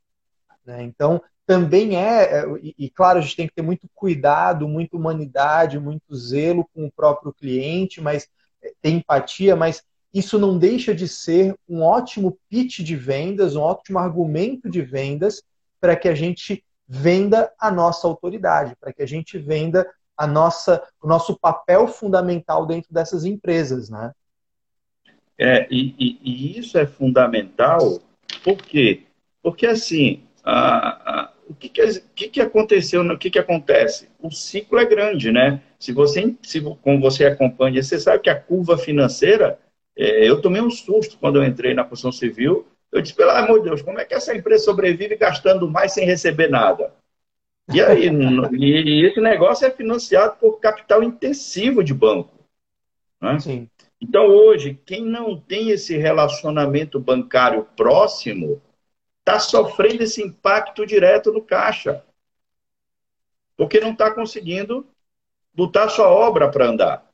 Né? 0.66 0.84
Então, 0.84 1.22
também 1.46 1.98
é, 1.98 2.42
é 2.42 2.46
e, 2.62 2.90
claro, 2.90 3.20
a 3.20 3.22
gente 3.22 3.36
tem 3.36 3.48
que 3.48 3.56
ter 3.56 3.62
muito 3.62 3.90
cuidado, 3.96 4.68
muita 4.68 4.96
humanidade, 4.96 5.80
muito 5.80 6.16
zelo 6.16 6.68
com 6.74 6.86
o 6.86 6.92
próprio 6.92 7.34
cliente, 7.34 8.00
mas 8.00 8.28
é, 8.62 8.72
ter 8.82 8.92
empatia, 8.92 9.56
mas 9.56 9.84
isso 10.14 10.38
não 10.40 10.58
deixa 10.58 10.94
de 10.94 11.08
ser 11.08 11.56
um 11.68 11.82
ótimo 11.82 12.38
pitch 12.50 12.80
de 12.80 12.96
vendas, 12.96 13.56
um 13.56 13.62
ótimo 13.62 14.00
argumento 14.00 14.70
de 14.70 14.82
vendas 14.82 15.42
para 15.80 15.96
que 15.96 16.08
a 16.08 16.16
gente 16.16 16.64
venda 16.88 17.52
a 17.60 17.70
nossa 17.70 18.08
autoridade, 18.08 18.76
para 18.80 18.92
que 18.92 19.04
a 19.04 19.08
gente 19.08 19.38
venda 19.38 19.88
a 20.18 20.28
nossa, 20.28 20.84
o 21.02 21.08
nosso 21.08 21.40
papel 21.40 21.88
fundamental 21.88 22.66
dentro 22.66 22.94
dessas 22.94 23.24
empresas, 23.24 23.90
né? 23.90 24.12
É, 25.38 25.66
e, 25.72 25.96
e, 25.98 26.20
e 26.22 26.60
isso 26.60 26.78
é 26.78 26.86
fundamental, 26.86 28.02
por 28.44 28.58
quê? 28.58 29.04
Porque, 29.42 29.66
assim, 29.66 30.24
a, 30.44 31.22
a, 31.22 31.32
o 31.48 31.54
que, 31.54 31.70
que, 31.70 32.02
que, 32.16 32.28
que 32.30 32.42
aconteceu, 32.42 33.02
o 33.02 33.18
que, 33.18 33.30
que 33.30 33.40
acontece? 33.40 34.10
O 34.20 34.32
ciclo 34.32 34.80
é 34.80 34.86
grande, 34.86 35.32
né? 35.32 35.62
Se 35.80 35.92
você, 35.92 36.36
se, 36.42 36.62
como 36.62 37.00
você 37.00 37.26
acompanha, 37.26 37.82
você 37.82 38.00
sabe 38.00 38.24
que 38.24 38.30
a 38.30 38.40
curva 38.40 38.78
financeira, 38.78 39.60
é, 39.98 40.30
eu 40.30 40.42
tomei 40.42 40.62
um 40.62 40.70
susto 40.70 41.18
quando 41.18 41.38
eu 41.38 41.44
entrei 41.44 41.74
na 41.74 41.84
construção 41.84 42.12
civil, 42.12 42.68
eu 42.92 43.02
disse, 43.02 43.16
pelo 43.16 43.32
amor 43.32 43.60
de 43.60 43.70
Deus, 43.70 43.82
como 43.82 44.00
é 44.00 44.06
que 44.06 44.14
essa 44.14 44.36
empresa 44.36 44.66
sobrevive 44.66 45.16
gastando 45.16 45.70
mais 45.70 45.94
sem 45.94 46.06
receber 46.06 46.50
nada? 46.50 46.94
E 47.72 47.82
aí, 47.82 48.10
e 48.54 49.06
esse 49.06 49.22
negócio 49.22 49.68
é 49.68 49.72
financiado 49.72 50.38
por 50.40 50.60
capital 50.60 51.04
intensivo 51.04 51.84
de 51.84 51.94
banco. 51.94 52.34
Né? 53.22 53.38
Então, 54.02 54.28
hoje, 54.28 54.80
quem 54.86 55.06
não 55.06 55.38
tem 55.38 55.70
esse 55.70 55.98
relacionamento 55.98 57.00
bancário 57.00 57.68
próximo 57.76 58.62
está 59.30 59.40
sofrendo 59.40 60.04
esse 60.04 60.24
impacto 60.24 60.86
direto 60.86 61.32
no 61.32 61.42
caixa. 61.42 62.04
Porque 63.56 63.80
não 63.80 63.92
está 63.92 64.10
conseguindo 64.10 64.88
botar 65.54 65.90
sua 65.90 66.10
obra 66.10 66.50
para 66.50 66.68
andar. 66.68 67.12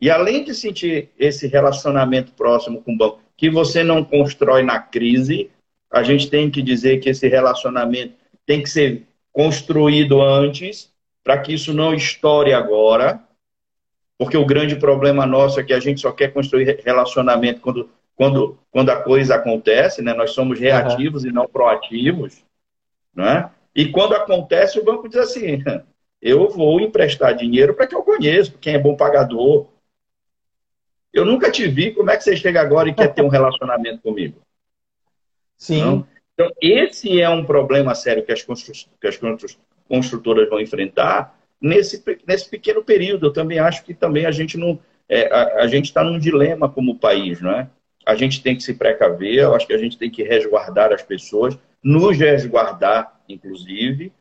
E 0.00 0.10
além 0.10 0.44
de 0.44 0.54
sentir 0.54 1.10
esse 1.18 1.46
relacionamento 1.46 2.32
próximo 2.32 2.82
com 2.82 2.94
o 2.94 2.96
banco, 2.96 3.20
que 3.36 3.48
você 3.48 3.84
não 3.84 4.02
constrói 4.02 4.62
na 4.62 4.80
crise, 4.80 5.50
a 5.90 6.02
gente 6.02 6.28
tem 6.28 6.50
que 6.50 6.60
dizer 6.60 6.98
que 6.98 7.10
esse 7.10 7.28
relacionamento 7.28 8.14
tem 8.44 8.62
que 8.62 8.68
ser 8.68 9.06
construído 9.32 10.20
antes, 10.20 10.92
para 11.22 11.38
que 11.38 11.52
isso 11.52 11.72
não 11.72 11.94
estoure 11.94 12.52
agora, 12.52 13.22
porque 14.18 14.36
o 14.36 14.46
grande 14.46 14.76
problema 14.76 15.26
nosso 15.26 15.60
é 15.60 15.62
que 15.62 15.72
a 15.72 15.80
gente 15.80 16.00
só 16.00 16.10
quer 16.10 16.32
construir 16.32 16.80
relacionamento 16.84 17.60
quando, 17.60 17.90
quando, 18.16 18.58
quando 18.70 18.90
a 18.90 19.00
coisa 19.02 19.36
acontece, 19.36 20.02
né? 20.02 20.14
nós 20.14 20.32
somos 20.32 20.58
reativos 20.58 21.22
uhum. 21.22 21.30
e 21.30 21.32
não 21.32 21.46
proativos. 21.46 22.42
Né? 23.14 23.50
E 23.74 23.90
quando 23.90 24.14
acontece, 24.14 24.78
o 24.78 24.84
banco 24.84 25.08
diz 25.08 25.18
assim: 25.18 25.62
eu 26.20 26.48
vou 26.48 26.80
emprestar 26.80 27.36
dinheiro 27.36 27.74
para 27.74 27.86
que 27.86 27.94
eu 27.94 28.02
conheça 28.02 28.52
quem 28.60 28.74
é 28.74 28.78
bom 28.78 28.96
pagador. 28.96 29.68
Eu 31.12 31.24
nunca 31.24 31.50
te 31.50 31.66
vi, 31.68 31.92
como 31.92 32.10
é 32.10 32.16
que 32.16 32.24
você 32.24 32.36
chega 32.36 32.60
agora 32.60 32.88
e 32.88 32.94
quer 32.94 33.14
ter 33.14 33.22
um 33.22 33.28
relacionamento 33.28 34.02
comigo? 34.02 34.40
Sim. 35.56 35.80
Não? 35.80 36.08
Então, 36.34 36.52
esse 36.60 37.20
é 37.20 37.28
um 37.28 37.44
problema 37.44 37.94
sério 37.94 38.24
que 38.24 38.32
as, 38.32 38.42
que 38.42 39.06
as 39.06 39.18
construtoras 39.88 40.48
vão 40.50 40.60
enfrentar 40.60 41.38
nesse, 41.58 42.02
nesse 42.26 42.48
pequeno 42.48 42.84
período. 42.84 43.26
Eu 43.26 43.32
também 43.32 43.58
acho 43.58 43.82
que 43.84 43.94
também 43.94 44.26
a 44.26 44.30
gente 44.30 44.58
não. 44.58 44.78
É, 45.08 45.32
a, 45.32 45.62
a, 45.62 45.66
gente 45.68 45.86
está 45.86 46.02
num 46.02 46.18
dilema 46.18 46.68
como 46.68 46.98
país, 46.98 47.40
não 47.40 47.52
é? 47.52 47.70
A 48.06 48.14
gente 48.14 48.40
tem 48.40 48.56
que 48.56 48.62
se 48.62 48.74
precaver, 48.74 49.34
eu 49.34 49.54
acho 49.54 49.66
que 49.66 49.72
a 49.74 49.78
gente 49.78 49.98
tem 49.98 50.08
que 50.08 50.22
resguardar 50.22 50.92
as 50.92 51.02
pessoas, 51.02 51.58
nos 51.82 52.16
resguardar, 52.16 53.20
inclusive, 53.28 54.12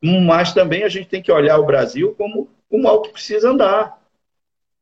mas 0.00 0.54
também 0.54 0.84
a 0.84 0.88
gente 0.88 1.08
tem 1.08 1.20
que 1.20 1.32
olhar 1.32 1.58
o 1.58 1.66
Brasil 1.66 2.14
como, 2.14 2.48
como 2.70 2.88
algo 2.88 3.02
que 3.02 3.12
precisa 3.12 3.50
andar. 3.50 4.00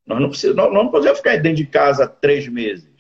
Nós 0.07 0.21
não, 0.21 0.55
nós 0.55 0.73
não 0.73 0.89
podemos 0.91 1.19
ficar 1.19 1.37
dentro 1.39 1.57
de 1.57 1.67
casa 1.67 2.07
três 2.07 2.47
meses. 2.47 2.93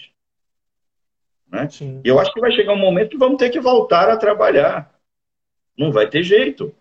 Né? 1.52 1.68
Eu 2.02 2.18
acho 2.18 2.32
que 2.32 2.40
vai 2.40 2.50
chegar 2.50 2.72
um 2.72 2.78
momento 2.78 3.10
que 3.10 3.18
vamos 3.18 3.36
ter 3.36 3.50
que 3.50 3.60
voltar 3.60 4.08
a 4.08 4.16
trabalhar. 4.16 4.90
Não 5.76 5.92
vai 5.92 6.08
ter 6.08 6.22
jeito. 6.22 6.74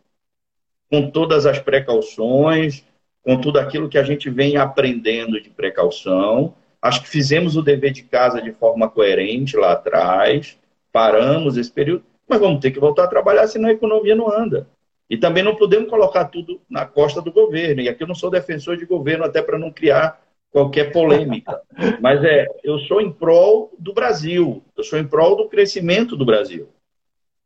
Com 0.89 1.11
todas 1.11 1.45
as 1.45 1.59
precauções, 1.59 2.86
com 3.22 3.39
tudo 3.39 3.59
aquilo 3.59 3.89
que 3.89 3.97
a 3.97 4.03
gente 4.03 4.30
vem 4.30 4.57
aprendendo 4.57 5.41
de 5.41 5.49
precaução. 5.49 6.55
Acho 6.82 7.01
que 7.01 7.09
fizemos 7.09 7.55
o 7.55 7.61
dever 7.61 7.91
de 7.91 8.03
casa 8.03 8.41
de 8.41 8.51
forma 8.51 8.89
coerente 8.89 9.55
lá 9.55 9.73
atrás, 9.73 10.57
paramos 10.91 11.57
esse 11.57 11.71
período, 11.71 12.03
mas 12.27 12.39
vamos 12.39 12.59
ter 12.59 12.71
que 12.71 12.79
voltar 12.79 13.03
a 13.03 13.07
trabalhar, 13.07 13.47
senão 13.47 13.69
a 13.69 13.73
economia 13.73 14.15
não 14.15 14.32
anda. 14.32 14.67
E 15.09 15.17
também 15.17 15.43
não 15.43 15.55
podemos 15.55 15.89
colocar 15.89 16.25
tudo 16.25 16.61
na 16.69 16.86
costa 16.86 17.21
do 17.21 17.32
governo. 17.32 17.82
E 17.82 17.89
aqui 17.89 18.01
eu 18.01 18.07
não 18.07 18.15
sou 18.15 18.29
defensor 18.29 18.77
de 18.77 18.86
governo, 18.86 19.25
até 19.25 19.41
para 19.41 19.59
não 19.59 19.69
criar 19.69 20.21
qualquer 20.49 20.91
polêmica. 20.91 21.61
Mas 22.01 22.23
é, 22.23 22.47
eu 22.63 22.79
sou 22.79 23.01
em 23.01 23.11
prol 23.11 23.73
do 23.77 23.93
Brasil, 23.93 24.63
eu 24.75 24.84
sou 24.84 24.97
em 24.97 25.05
prol 25.05 25.36
do 25.36 25.49
crescimento 25.49 26.15
do 26.15 26.25
Brasil. 26.25 26.69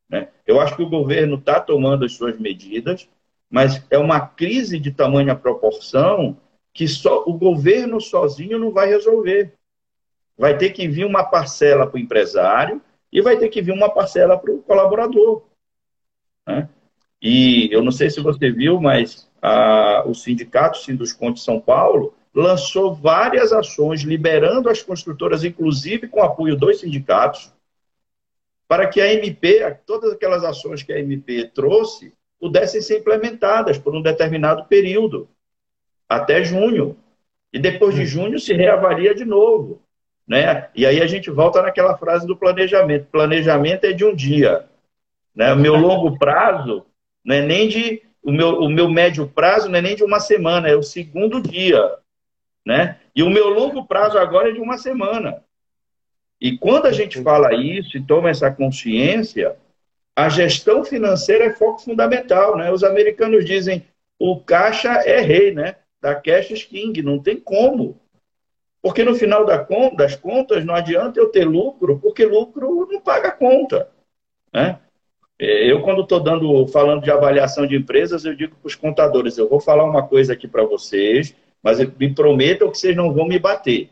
Né? 0.09 0.29
Eu 0.45 0.61
acho 0.61 0.75
que 0.75 0.83
o 0.83 0.89
governo 0.89 1.35
está 1.35 1.59
tomando 1.59 2.05
as 2.05 2.13
suas 2.13 2.39
medidas, 2.39 3.09
mas 3.49 3.83
é 3.89 3.97
uma 3.97 4.19
crise 4.19 4.79
de 4.79 4.91
tamanha 4.91 5.35
proporção 5.35 6.37
que 6.75 6.89
só 6.89 7.23
o 7.25 7.33
governo 7.33 8.01
sozinho 8.01 8.59
não 8.59 8.69
vai 8.69 8.89
resolver. 8.89 9.53
Vai 10.37 10.57
ter 10.57 10.71
que 10.71 10.89
vir 10.89 11.05
uma 11.05 11.23
parcela 11.23 11.87
para 11.87 11.95
o 11.95 11.99
empresário 11.99 12.81
e 13.09 13.21
vai 13.21 13.37
ter 13.37 13.47
que 13.47 13.61
vir 13.61 13.71
uma 13.71 13.89
parcela 13.89 14.37
para 14.37 14.51
o 14.51 14.61
colaborador. 14.61 15.43
Né? 16.45 16.67
E 17.21 17.69
eu 17.71 17.81
não 17.81 17.93
sei 17.93 18.09
se 18.09 18.19
você 18.19 18.51
viu, 18.51 18.81
mas 18.81 19.31
a, 19.41 20.03
o 20.05 20.13
sindicato 20.13 20.79
Sindusconte 20.79 21.39
São 21.39 21.61
Paulo 21.61 22.13
lançou 22.33 22.93
várias 22.93 23.53
ações 23.53 24.01
liberando 24.01 24.67
as 24.67 24.83
construtoras, 24.83 25.45
inclusive 25.45 26.09
com 26.09 26.21
apoio 26.21 26.57
dos 26.57 26.81
sindicatos, 26.81 27.53
para 28.67 28.85
que 28.85 28.99
a 28.99 29.13
MP, 29.13 29.79
todas 29.85 30.11
aquelas 30.11 30.43
ações 30.43 30.83
que 30.83 30.91
a 30.91 30.99
MP 30.99 31.45
trouxe, 31.55 32.13
pudessem 32.37 32.81
ser 32.81 32.99
implementadas 32.99 33.77
por 33.77 33.95
um 33.95 34.01
determinado 34.01 34.65
período, 34.65 35.29
até 36.07 36.43
junho. 36.43 36.97
E 37.51 37.59
depois 37.59 37.95
de 37.95 38.01
hum. 38.01 38.05
junho 38.05 38.39
se 38.39 38.53
reavalia 38.53 39.15
de 39.15 39.25
novo. 39.25 39.81
Né? 40.27 40.69
E 40.75 40.85
aí 40.85 41.01
a 41.01 41.07
gente 41.07 41.29
volta 41.29 41.61
naquela 41.61 41.97
frase 41.97 42.25
do 42.25 42.35
planejamento. 42.35 43.07
Planejamento 43.11 43.85
é 43.85 43.93
de 43.93 44.03
um 44.03 44.15
dia. 44.15 44.65
Né? 45.35 45.53
O 45.53 45.57
meu 45.57 45.75
longo 45.75 46.17
prazo 46.17 46.85
não 47.23 47.35
é 47.35 47.41
nem 47.41 47.67
de. 47.67 48.01
O 48.23 48.31
meu, 48.31 48.59
o 48.59 48.69
meu 48.69 48.89
médio 48.89 49.27
prazo 49.27 49.69
não 49.69 49.77
é 49.77 49.81
nem 49.81 49.95
de 49.95 50.03
uma 50.03 50.19
semana, 50.19 50.67
é 50.67 50.75
o 50.75 50.81
segundo 50.81 51.39
dia. 51.39 51.97
Né? 52.65 52.97
E 53.15 53.21
o 53.21 53.29
meu 53.29 53.49
longo 53.49 53.85
prazo 53.85 54.17
agora 54.17 54.49
é 54.49 54.51
de 54.51 54.59
uma 54.59 54.79
semana. 54.79 55.43
E 56.41 56.57
quando 56.57 56.87
a 56.87 56.91
gente 56.91 57.21
fala 57.21 57.53
isso 57.53 57.97
e 57.97 58.03
toma 58.03 58.29
essa 58.29 58.49
consciência, 58.49 59.55
a 60.15 60.27
gestão 60.27 60.83
financeira 60.83 61.45
é 61.45 61.53
foco 61.53 61.83
fundamental. 61.83 62.57
Né? 62.57 62.71
Os 62.71 62.83
americanos 62.83 63.45
dizem 63.45 63.85
o 64.17 64.39
caixa 64.39 64.89
é 65.05 65.19
rei, 65.21 65.53
né? 65.53 65.75
Da 66.05 66.13
cash 66.13 66.63
king, 66.65 67.01
não 67.01 67.17
tem 67.17 67.39
como. 67.39 67.99
Porque 68.79 69.03
no 69.03 69.15
final 69.15 69.43
das 69.43 70.15
contas 70.15 70.63
não 70.63 70.75
adianta 70.75 71.19
eu 71.19 71.31
ter 71.31 71.45
lucro, 71.45 71.99
porque 71.99 72.23
lucro 72.23 72.87
não 72.91 73.01
paga 73.01 73.31
conta. 73.31 73.89
Né? 74.53 74.79
É, 75.39 75.71
eu, 75.71 75.81
quando 75.81 76.03
estou 76.03 76.19
dando, 76.19 76.67
falando 76.67 77.01
de 77.01 77.09
avaliação 77.09 77.65
de 77.65 77.75
empresas, 77.75 78.23
eu 78.23 78.35
digo 78.35 78.55
para 78.55 78.67
os 78.67 78.75
contadores, 78.75 79.35
eu 79.35 79.49
vou 79.49 79.59
falar 79.59 79.83
uma 79.83 80.07
coisa 80.07 80.33
aqui 80.33 80.47
para 80.47 80.63
vocês, 80.63 81.35
mas 81.63 81.79
me 81.79 82.13
prometam 82.13 82.69
que 82.69 82.77
vocês 82.77 82.95
não 82.95 83.11
vão 83.11 83.27
me 83.27 83.39
bater. 83.39 83.89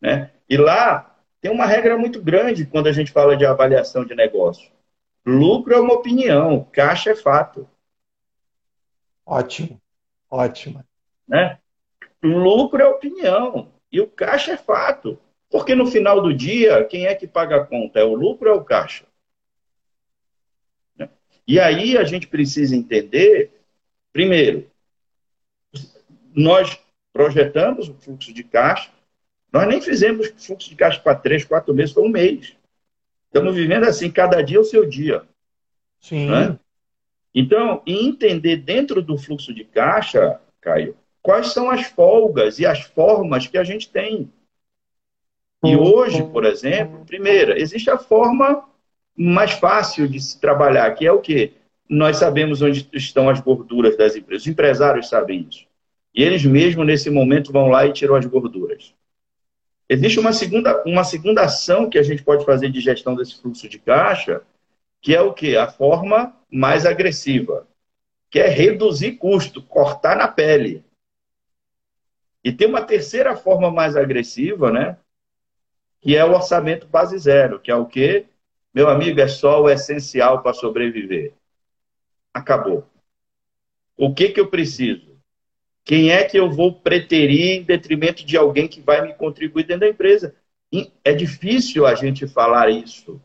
Né? 0.00 0.30
E 0.48 0.56
lá 0.56 1.14
tem 1.42 1.50
uma 1.50 1.66
regra 1.66 1.98
muito 1.98 2.22
grande 2.22 2.64
quando 2.64 2.86
a 2.86 2.92
gente 2.92 3.12
fala 3.12 3.36
de 3.36 3.44
avaliação 3.44 4.02
de 4.06 4.14
negócio. 4.14 4.70
Lucro 5.26 5.74
é 5.74 5.78
uma 5.78 5.92
opinião, 5.92 6.66
caixa 6.72 7.10
é 7.10 7.14
fato. 7.14 7.68
Ótimo, 9.26 9.78
ótimo. 10.30 10.82
Né? 11.30 11.58
Lucro 12.20 12.82
é 12.82 12.86
opinião 12.86 13.72
e 13.90 14.00
o 14.00 14.06
caixa 14.08 14.52
é 14.52 14.56
fato. 14.56 15.16
Porque 15.48 15.74
no 15.74 15.86
final 15.86 16.20
do 16.20 16.34
dia, 16.34 16.84
quem 16.84 17.06
é 17.06 17.14
que 17.14 17.26
paga 17.26 17.56
a 17.56 17.64
conta? 17.64 18.00
É 18.00 18.04
o 18.04 18.14
lucro 18.14 18.50
ou 18.50 18.56
é 18.56 18.58
o 18.58 18.64
caixa? 18.64 19.04
E 21.46 21.58
aí 21.58 21.96
a 21.96 22.04
gente 22.04 22.28
precisa 22.28 22.76
entender, 22.76 23.50
primeiro, 24.12 24.70
nós 26.32 26.78
projetamos 27.12 27.88
o 27.88 27.94
fluxo 27.94 28.32
de 28.32 28.44
caixa, 28.44 28.90
nós 29.52 29.66
nem 29.66 29.80
fizemos 29.80 30.32
fluxo 30.38 30.68
de 30.68 30.76
caixa 30.76 31.00
para 31.00 31.16
três, 31.16 31.44
quatro 31.44 31.74
meses, 31.74 31.92
foi 31.92 32.04
um 32.04 32.08
mês. 32.08 32.54
Estamos 33.26 33.54
vivendo 33.56 33.84
assim, 33.84 34.10
cada 34.10 34.42
dia 34.42 34.58
é 34.58 34.60
o 34.60 34.64
seu 34.64 34.88
dia. 34.88 35.24
Sim. 36.00 36.30
Né? 36.30 36.56
Então, 37.34 37.82
entender 37.84 38.58
dentro 38.58 39.02
do 39.02 39.18
fluxo 39.18 39.52
de 39.52 39.64
caixa, 39.64 40.40
Caio, 40.60 40.96
quais 41.22 41.52
são 41.52 41.70
as 41.70 41.86
folgas 41.86 42.58
e 42.58 42.66
as 42.66 42.80
formas 42.80 43.46
que 43.46 43.58
a 43.58 43.64
gente 43.64 43.88
tem. 43.90 44.30
E 45.64 45.76
hoje, 45.76 46.22
por 46.22 46.44
exemplo, 46.44 47.04
primeira, 47.04 47.60
existe 47.60 47.90
a 47.90 47.98
forma 47.98 48.64
mais 49.16 49.52
fácil 49.52 50.08
de 50.08 50.18
se 50.18 50.40
trabalhar, 50.40 50.90
que 50.94 51.06
é 51.06 51.12
o 51.12 51.20
quê? 51.20 51.52
Nós 51.88 52.16
sabemos 52.16 52.62
onde 52.62 52.88
estão 52.92 53.28
as 53.28 53.40
gorduras 53.40 53.96
das 53.96 54.16
empresas. 54.16 54.42
Os 54.42 54.48
empresários 54.48 55.08
sabem 55.08 55.46
isso. 55.50 55.66
E 56.14 56.22
eles 56.22 56.44
mesmos, 56.44 56.86
nesse 56.86 57.10
momento, 57.10 57.52
vão 57.52 57.68
lá 57.68 57.86
e 57.86 57.92
tiram 57.92 58.14
as 58.14 58.24
gorduras. 58.24 58.94
Existe 59.88 60.18
uma 60.18 60.32
segunda, 60.32 60.82
uma 60.86 61.04
segunda 61.04 61.42
ação 61.42 61.90
que 61.90 61.98
a 61.98 62.02
gente 62.02 62.22
pode 62.22 62.44
fazer 62.44 62.70
de 62.70 62.80
gestão 62.80 63.14
desse 63.14 63.40
fluxo 63.40 63.68
de 63.68 63.78
caixa, 63.78 64.42
que 65.02 65.14
é 65.14 65.20
o 65.20 65.32
quê? 65.32 65.56
A 65.56 65.66
forma 65.66 66.34
mais 66.50 66.86
agressiva, 66.86 67.66
que 68.30 68.38
é 68.38 68.48
reduzir 68.48 69.12
custo, 69.12 69.62
cortar 69.62 70.16
na 70.16 70.28
pele. 70.28 70.84
E 72.42 72.52
tem 72.52 72.66
uma 72.66 72.82
terceira 72.82 73.36
forma 73.36 73.70
mais 73.70 73.96
agressiva, 73.96 74.70
né? 74.70 74.96
Que 76.00 76.16
é 76.16 76.24
o 76.24 76.32
orçamento 76.32 76.86
base 76.86 77.18
zero, 77.18 77.60
que 77.60 77.70
é 77.70 77.74
o 77.74 77.86
quê? 77.86 78.26
Meu 78.72 78.88
amigo, 78.88 79.20
é 79.20 79.28
só 79.28 79.62
o 79.62 79.68
essencial 79.68 80.42
para 80.42 80.54
sobreviver. 80.54 81.34
Acabou. 82.32 82.86
O 83.96 84.14
que, 84.14 84.30
que 84.30 84.40
eu 84.40 84.48
preciso? 84.48 85.10
Quem 85.84 86.10
é 86.10 86.24
que 86.24 86.38
eu 86.38 86.50
vou 86.50 86.72
preterir 86.72 87.58
em 87.58 87.62
detrimento 87.62 88.24
de 88.24 88.36
alguém 88.36 88.68
que 88.68 88.80
vai 88.80 89.02
me 89.06 89.14
contribuir 89.14 89.64
dentro 89.64 89.80
da 89.80 89.88
empresa? 89.88 90.34
É 91.04 91.12
difícil 91.12 91.84
a 91.86 91.94
gente 91.94 92.28
falar 92.28 92.70
isso. 92.70 93.20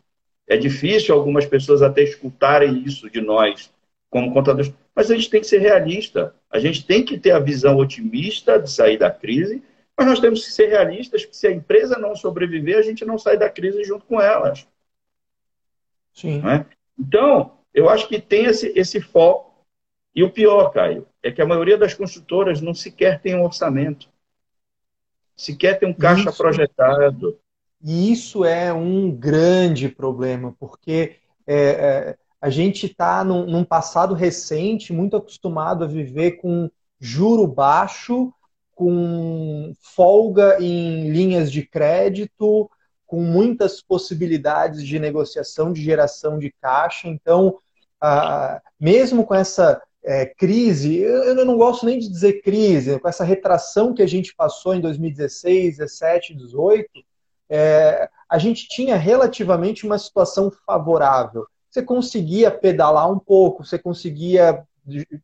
É 0.48 0.58
difícil 0.58 1.14
algumas 1.14 1.46
pessoas 1.46 1.82
até 1.82 2.02
escutarem 2.02 2.84
isso 2.84 3.10
de 3.10 3.22
nós, 3.22 3.72
como 4.10 4.34
contadores. 4.34 4.74
Mas 4.96 5.12
a 5.12 5.16
gente 5.16 5.30
tem 5.30 5.42
que 5.42 5.48
ser 5.48 5.60
realista. 5.60 6.34
A 6.50 6.58
gente 6.58 6.86
tem 6.86 7.04
que 7.04 7.20
ter 7.20 7.32
a 7.32 7.40
visão 7.40 7.78
otimista 7.78 8.58
de 8.58 8.72
sair 8.72 8.98
da 8.98 9.12
crise, 9.12 9.62
mas 9.98 10.08
nós 10.08 10.20
temos 10.20 10.46
que 10.46 10.52
ser 10.52 10.68
realistas, 10.68 11.24
porque 11.24 11.38
se 11.38 11.48
a 11.48 11.52
empresa 11.52 11.98
não 11.98 12.16
sobreviver, 12.16 12.78
a 12.78 12.82
gente 12.82 13.04
não 13.04 13.18
sai 13.18 13.38
da 13.38 13.50
crise 13.50 13.84
junto 13.84 14.06
com 14.06 14.22
elas. 14.22 14.68
Sim. 16.14 16.42
É? 16.48 16.66
Então, 16.98 17.58
eu 17.74 17.90
acho 17.90 18.08
que 18.08 18.20
tem 18.20 18.46
esse, 18.46 18.72
esse 18.76 19.02
foco 19.02 19.54
e 20.16 20.24
o 20.24 20.32
pior, 20.32 20.72
Caio, 20.72 21.06
é 21.22 21.30
que 21.30 21.42
a 21.42 21.46
maioria 21.46 21.78
das 21.78 21.94
construtoras 21.94 22.62
não 22.62 22.74
sequer 22.74 23.22
tem 23.22 23.36
um 23.36 23.44
orçamento. 23.44 24.08
Sequer 25.36 25.78
tem 25.78 25.90
um 25.90 25.94
caixa 25.94 26.30
isso, 26.30 26.38
projetado. 26.38 27.38
E 27.84 28.14
isso 28.14 28.46
é 28.46 28.72
um 28.72 29.12
grande 29.12 29.90
problema, 29.90 30.56
porque 30.58 31.18
é, 31.46 31.56
é, 31.56 32.18
a 32.46 32.50
gente 32.52 32.86
está 32.86 33.24
num, 33.24 33.48
num, 33.48 33.64
passado 33.64 34.14
recente 34.14 34.94
muito 34.94 35.18
acostumado 35.18 35.84
a 35.84 35.88
viver 35.88 36.34
com 36.34 36.70
juro 37.00 37.48
baixo, 37.48 38.32
com 38.76 39.74
folga 39.82 40.62
em 40.62 41.10
linhas 41.10 41.52
de 41.52 41.66
crédito, 41.66 42.70
com 43.08 43.20
muitas 43.20 43.82
possibilidades 43.82 44.84
de 44.84 45.00
negociação, 45.00 45.74
de 45.74 45.82
geração 45.82 46.38
de 46.38 46.54
caixa. 46.62 47.08
Então, 47.08 47.58
ah, 48.00 48.62
mesmo 48.80 49.26
com 49.26 49.34
essa 49.34 49.82
é, 50.04 50.28
crise, 50.28 51.00
eu 51.00 51.44
não 51.46 51.58
gosto 51.58 51.84
nem 51.84 51.98
de 51.98 52.08
dizer 52.08 52.44
crise, 52.44 53.00
com 53.00 53.10
essa 53.10 53.24
retração 53.24 53.92
que 53.92 54.04
a 54.04 54.08
gente 54.08 54.36
passou 54.36 54.76
em 54.76 54.82
2016, 54.82 55.78
17, 55.78 56.36
18, 56.36 56.88
é, 57.50 58.08
a 58.30 58.38
gente 58.38 58.68
tinha 58.68 58.98
relativamente 58.98 59.84
uma 59.84 59.98
situação 59.98 60.52
favorável. 60.64 61.48
Você 61.76 61.84
conseguia 61.84 62.50
pedalar 62.50 63.12
um 63.12 63.20
pouco, 63.20 63.66
você 63.66 63.78
conseguia 63.78 64.66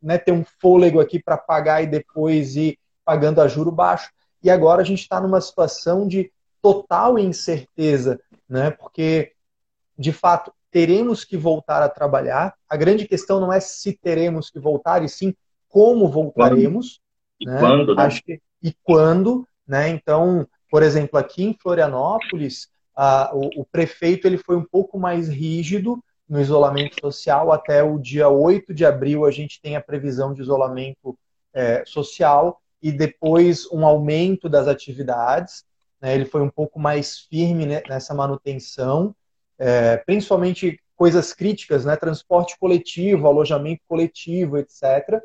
né, 0.03 0.17
ter 0.17 0.33
um 0.33 0.43
fôlego 0.59 0.99
aqui 0.99 1.17
para 1.17 1.37
pagar 1.37 1.81
e 1.81 1.87
depois 1.87 2.57
ir 2.57 2.77
pagando 3.05 3.39
a 3.39 3.47
juro 3.47 3.71
baixo. 3.71 4.11
E 4.43 4.49
agora 4.49 4.81
a 4.81 4.83
gente 4.83 4.99
está 4.99 5.21
numa 5.21 5.39
situação 5.39 6.05
de 6.05 6.29
total 6.61 7.17
incerteza, 7.17 8.19
né? 8.49 8.69
Porque, 8.69 9.31
de 9.97 10.11
fato, 10.11 10.51
teremos 10.69 11.23
que 11.23 11.37
voltar 11.37 11.81
a 11.81 11.87
trabalhar. 11.87 12.53
A 12.67 12.75
grande 12.75 13.07
questão 13.07 13.39
não 13.39 13.53
é 13.53 13.61
se 13.61 13.93
teremos 13.93 14.49
que 14.49 14.59
voltar, 14.59 15.05
e 15.05 15.07
sim 15.07 15.33
como 15.69 16.09
voltaremos. 16.09 16.99
E 17.39 17.45
né? 17.45 17.59
quando, 17.61 17.95
né? 17.95 18.03
Acho 18.03 18.21
que, 18.23 18.41
e 18.61 18.75
quando, 18.83 19.47
né? 19.65 19.87
Então, 19.87 20.45
por 20.69 20.83
exemplo, 20.83 21.17
aqui 21.17 21.45
em 21.45 21.53
Florianópolis, 21.57 22.67
a, 22.93 23.31
o, 23.33 23.61
o, 23.61 23.65
prefeito 23.65 24.27
ele 24.27 24.37
foi 24.37 24.57
um 24.57 24.65
pouco 24.65 24.99
mais 24.99 25.29
rígido 25.29 26.03
no 26.31 26.39
isolamento 26.39 26.95
social. 27.01 27.51
Até 27.51 27.83
o 27.83 27.99
dia 27.99 28.29
8 28.29 28.73
de 28.73 28.85
abril 28.85 29.25
a 29.25 29.31
gente 29.31 29.61
tem 29.61 29.75
a 29.75 29.81
previsão 29.81 30.33
de 30.33 30.41
isolamento 30.41 31.19
é, 31.53 31.83
social 31.85 32.61
e 32.81 32.89
depois 32.89 33.69
um 33.69 33.85
aumento 33.85 34.47
das 34.47 34.65
atividades. 34.65 35.65
Né? 36.01 36.15
Ele 36.15 36.23
foi 36.23 36.41
um 36.41 36.49
pouco 36.49 36.79
mais 36.79 37.19
firme 37.19 37.65
né, 37.65 37.83
nessa 37.89 38.15
manutenção 38.15 39.13
é, 39.59 39.97
principalmente 39.97 40.81
coisas 40.95 41.33
críticas, 41.33 41.85
né? 41.85 41.95
transporte 41.95 42.57
coletivo, 42.57 43.27
alojamento 43.27 43.81
coletivo, 43.87 44.57
etc. 44.57 45.21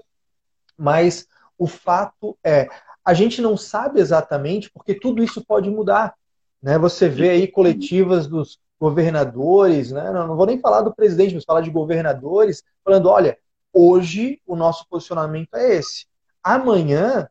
Mas 0.77 1.27
o 1.57 1.67
fato 1.67 2.37
é, 2.45 2.69
a 3.03 3.15
gente 3.15 3.41
não 3.41 3.57
sabe 3.57 3.99
exatamente 3.99 4.71
porque 4.71 4.93
tudo 4.93 5.23
isso 5.23 5.43
pode 5.43 5.71
mudar. 5.71 6.15
Né? 6.61 6.77
Você 6.79 7.09
vê 7.09 7.31
aí 7.31 7.49
coletivas 7.49 8.27
dos 8.27 8.59
governadores, 8.79 9.91
né? 9.91 10.11
não, 10.11 10.27
não 10.29 10.37
vou 10.37 10.47
nem 10.47 10.61
falar 10.61 10.83
do 10.83 10.95
presidente, 10.95 11.35
mas 11.35 11.45
falar 11.45 11.63
de 11.63 11.71
governadores, 11.71 12.63
falando, 12.85 13.09
olha, 13.09 13.39
hoje 13.73 14.41
o 14.47 14.55
nosso 14.55 14.87
posicionamento 14.89 15.55
é 15.55 15.77
esse. 15.77 16.07
Amanhã 16.43 17.29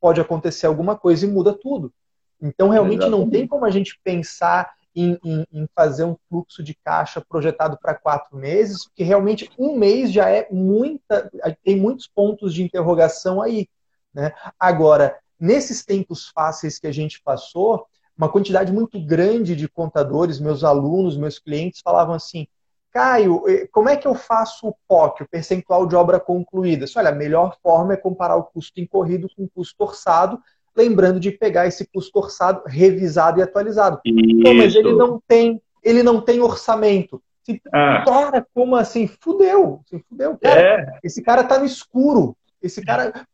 pode 0.00 0.20
acontecer 0.20 0.66
alguma 0.66 0.96
coisa 0.96 1.26
e 1.26 1.30
muda 1.30 1.52
tudo. 1.52 1.92
Então, 2.40 2.68
realmente 2.68 3.02
Exatamente. 3.02 3.24
não 3.24 3.30
tem 3.30 3.46
como 3.46 3.64
a 3.64 3.70
gente 3.70 3.98
pensar 4.02 4.72
em, 4.94 5.18
em, 5.24 5.46
em 5.52 5.68
fazer 5.74 6.04
um 6.04 6.16
fluxo 6.28 6.62
de 6.62 6.74
caixa 6.74 7.20
projetado 7.20 7.78
para 7.80 7.94
quatro 7.94 8.36
meses, 8.36 8.84
porque 8.84 9.04
realmente 9.04 9.50
um 9.58 9.76
mês 9.76 10.12
já 10.12 10.28
é 10.28 10.48
muita, 10.50 11.30
tem 11.62 11.76
muitos 11.76 12.06
pontos 12.06 12.52
de 12.52 12.62
interrogação 12.62 13.40
aí. 13.40 13.68
Né? 14.12 14.32
Agora, 14.58 15.16
nesses 15.38 15.84
tempos 15.84 16.28
fáceis 16.28 16.78
que 16.78 16.86
a 16.86 16.92
gente 16.92 17.22
passou, 17.22 17.86
uma 18.16 18.28
quantidade 18.28 18.72
muito 18.72 19.00
grande 19.00 19.56
de 19.56 19.68
contadores, 19.68 20.40
meus 20.40 20.64
alunos, 20.64 21.16
meus 21.16 21.38
clientes, 21.38 21.80
falavam 21.82 22.14
assim: 22.14 22.46
Caio, 22.92 23.42
eh, 23.48 23.66
como 23.72 23.88
é 23.88 23.96
que 23.96 24.06
eu 24.06 24.14
faço 24.14 24.68
o 24.68 24.74
POC, 24.86 25.22
o 25.22 25.28
percentual 25.28 25.86
de 25.86 25.96
obra 25.96 26.20
concluída? 26.20 26.84
Olha, 26.96 27.08
a 27.08 27.14
melhor 27.14 27.56
forma 27.62 27.94
é 27.94 27.96
comparar 27.96 28.36
o 28.36 28.44
custo 28.44 28.80
incorrido 28.80 29.28
com 29.34 29.44
o 29.44 29.50
custo 29.50 29.82
orçado, 29.82 30.38
lembrando 30.76 31.18
de 31.18 31.30
pegar 31.30 31.66
esse 31.66 31.86
custo 31.86 32.18
orçado, 32.18 32.62
revisado 32.66 33.40
e 33.40 33.42
atualizado. 33.42 34.00
Pô, 34.42 34.54
mas 34.54 34.74
ele 34.74 34.92
não 34.92 35.20
tem, 35.26 35.60
ele 35.82 36.02
não 36.02 36.20
tem 36.20 36.40
orçamento. 36.40 37.22
Assim, 37.42 37.60
ah. 37.72 38.04
Cara, 38.06 38.46
como 38.54 38.76
assim? 38.76 39.06
Fudeu. 39.06 39.80
Assim, 39.86 40.02
fudeu. 40.08 40.38
Cara, 40.38 40.60
é. 40.60 40.98
Esse 41.02 41.22
cara 41.22 41.42
tá 41.44 41.58
no 41.58 41.64
escuro. 41.64 42.36
Esse 42.62 42.84
cara. 42.84 43.26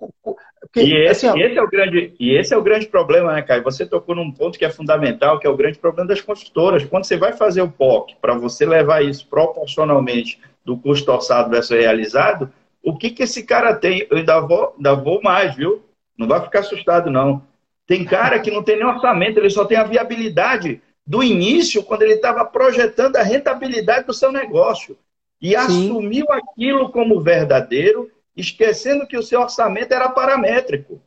Porque, 0.60 0.80
e, 0.80 0.96
esse, 0.96 1.26
assim, 1.26 1.40
esse, 1.40 1.58
é 1.58 1.62
o 1.62 1.68
grande, 1.68 2.14
e 2.18 2.34
esse 2.34 2.52
é 2.52 2.56
o 2.56 2.62
grande 2.62 2.86
problema, 2.86 3.32
né, 3.32 3.42
Caio? 3.42 3.62
Você 3.64 3.86
tocou 3.86 4.14
num 4.14 4.32
ponto 4.32 4.58
que 4.58 4.64
é 4.64 4.70
fundamental, 4.70 5.38
que 5.38 5.46
é 5.46 5.50
o 5.50 5.56
grande 5.56 5.78
problema 5.78 6.08
das 6.08 6.20
construtoras. 6.20 6.84
Quando 6.84 7.04
você 7.04 7.16
vai 7.16 7.32
fazer 7.32 7.62
o 7.62 7.70
POC, 7.70 8.16
para 8.20 8.34
você 8.34 8.66
levar 8.66 9.04
isso 9.04 9.26
proporcionalmente 9.28 10.40
do 10.64 10.76
custo 10.76 11.10
orçado 11.10 11.50
versus 11.50 11.76
realizado, 11.76 12.52
o 12.82 12.96
que, 12.96 13.10
que 13.10 13.22
esse 13.22 13.44
cara 13.44 13.74
tem? 13.74 14.06
Eu 14.10 14.18
ainda 14.18 14.40
vou, 14.40 14.74
ainda 14.76 14.94
vou 14.94 15.22
mais, 15.22 15.54
viu? 15.54 15.82
Não 16.16 16.26
vai 16.26 16.40
ficar 16.40 16.60
assustado, 16.60 17.10
não. 17.10 17.42
Tem 17.86 18.04
cara 18.04 18.38
que 18.38 18.50
não 18.50 18.62
tem 18.62 18.76
nem 18.76 18.86
orçamento, 18.86 19.38
ele 19.38 19.50
só 19.50 19.64
tem 19.64 19.78
a 19.78 19.84
viabilidade 19.84 20.82
do 21.06 21.22
início, 21.22 21.82
quando 21.82 22.02
ele 22.02 22.14
estava 22.14 22.44
projetando 22.44 23.16
a 23.16 23.22
rentabilidade 23.22 24.06
do 24.06 24.12
seu 24.12 24.30
negócio. 24.30 24.96
E 25.40 25.50
Sim. 25.50 25.56
assumiu 25.56 26.26
aquilo 26.30 26.90
como 26.90 27.20
verdadeiro, 27.20 28.10
esquecendo 28.38 29.06
que 29.06 29.16
o 29.16 29.22
seu 29.22 29.40
orçamento 29.40 29.92
era 29.92 30.08
paramétrico. 30.08 31.02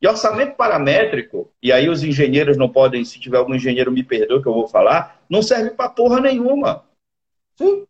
E 0.00 0.08
orçamento 0.08 0.56
paramétrico, 0.56 1.52
e 1.62 1.70
aí 1.70 1.86
os 1.86 2.02
engenheiros 2.02 2.56
não 2.56 2.70
podem, 2.70 3.04
se 3.04 3.20
tiver 3.20 3.36
algum 3.36 3.54
engenheiro 3.54 3.92
me 3.92 4.02
perdoe 4.02 4.40
que 4.40 4.48
eu 4.48 4.54
vou 4.54 4.66
falar, 4.66 5.20
não 5.28 5.42
serve 5.42 5.72
para 5.72 5.90
porra 5.90 6.20
nenhuma. 6.20 6.86
Sim. 7.54 7.86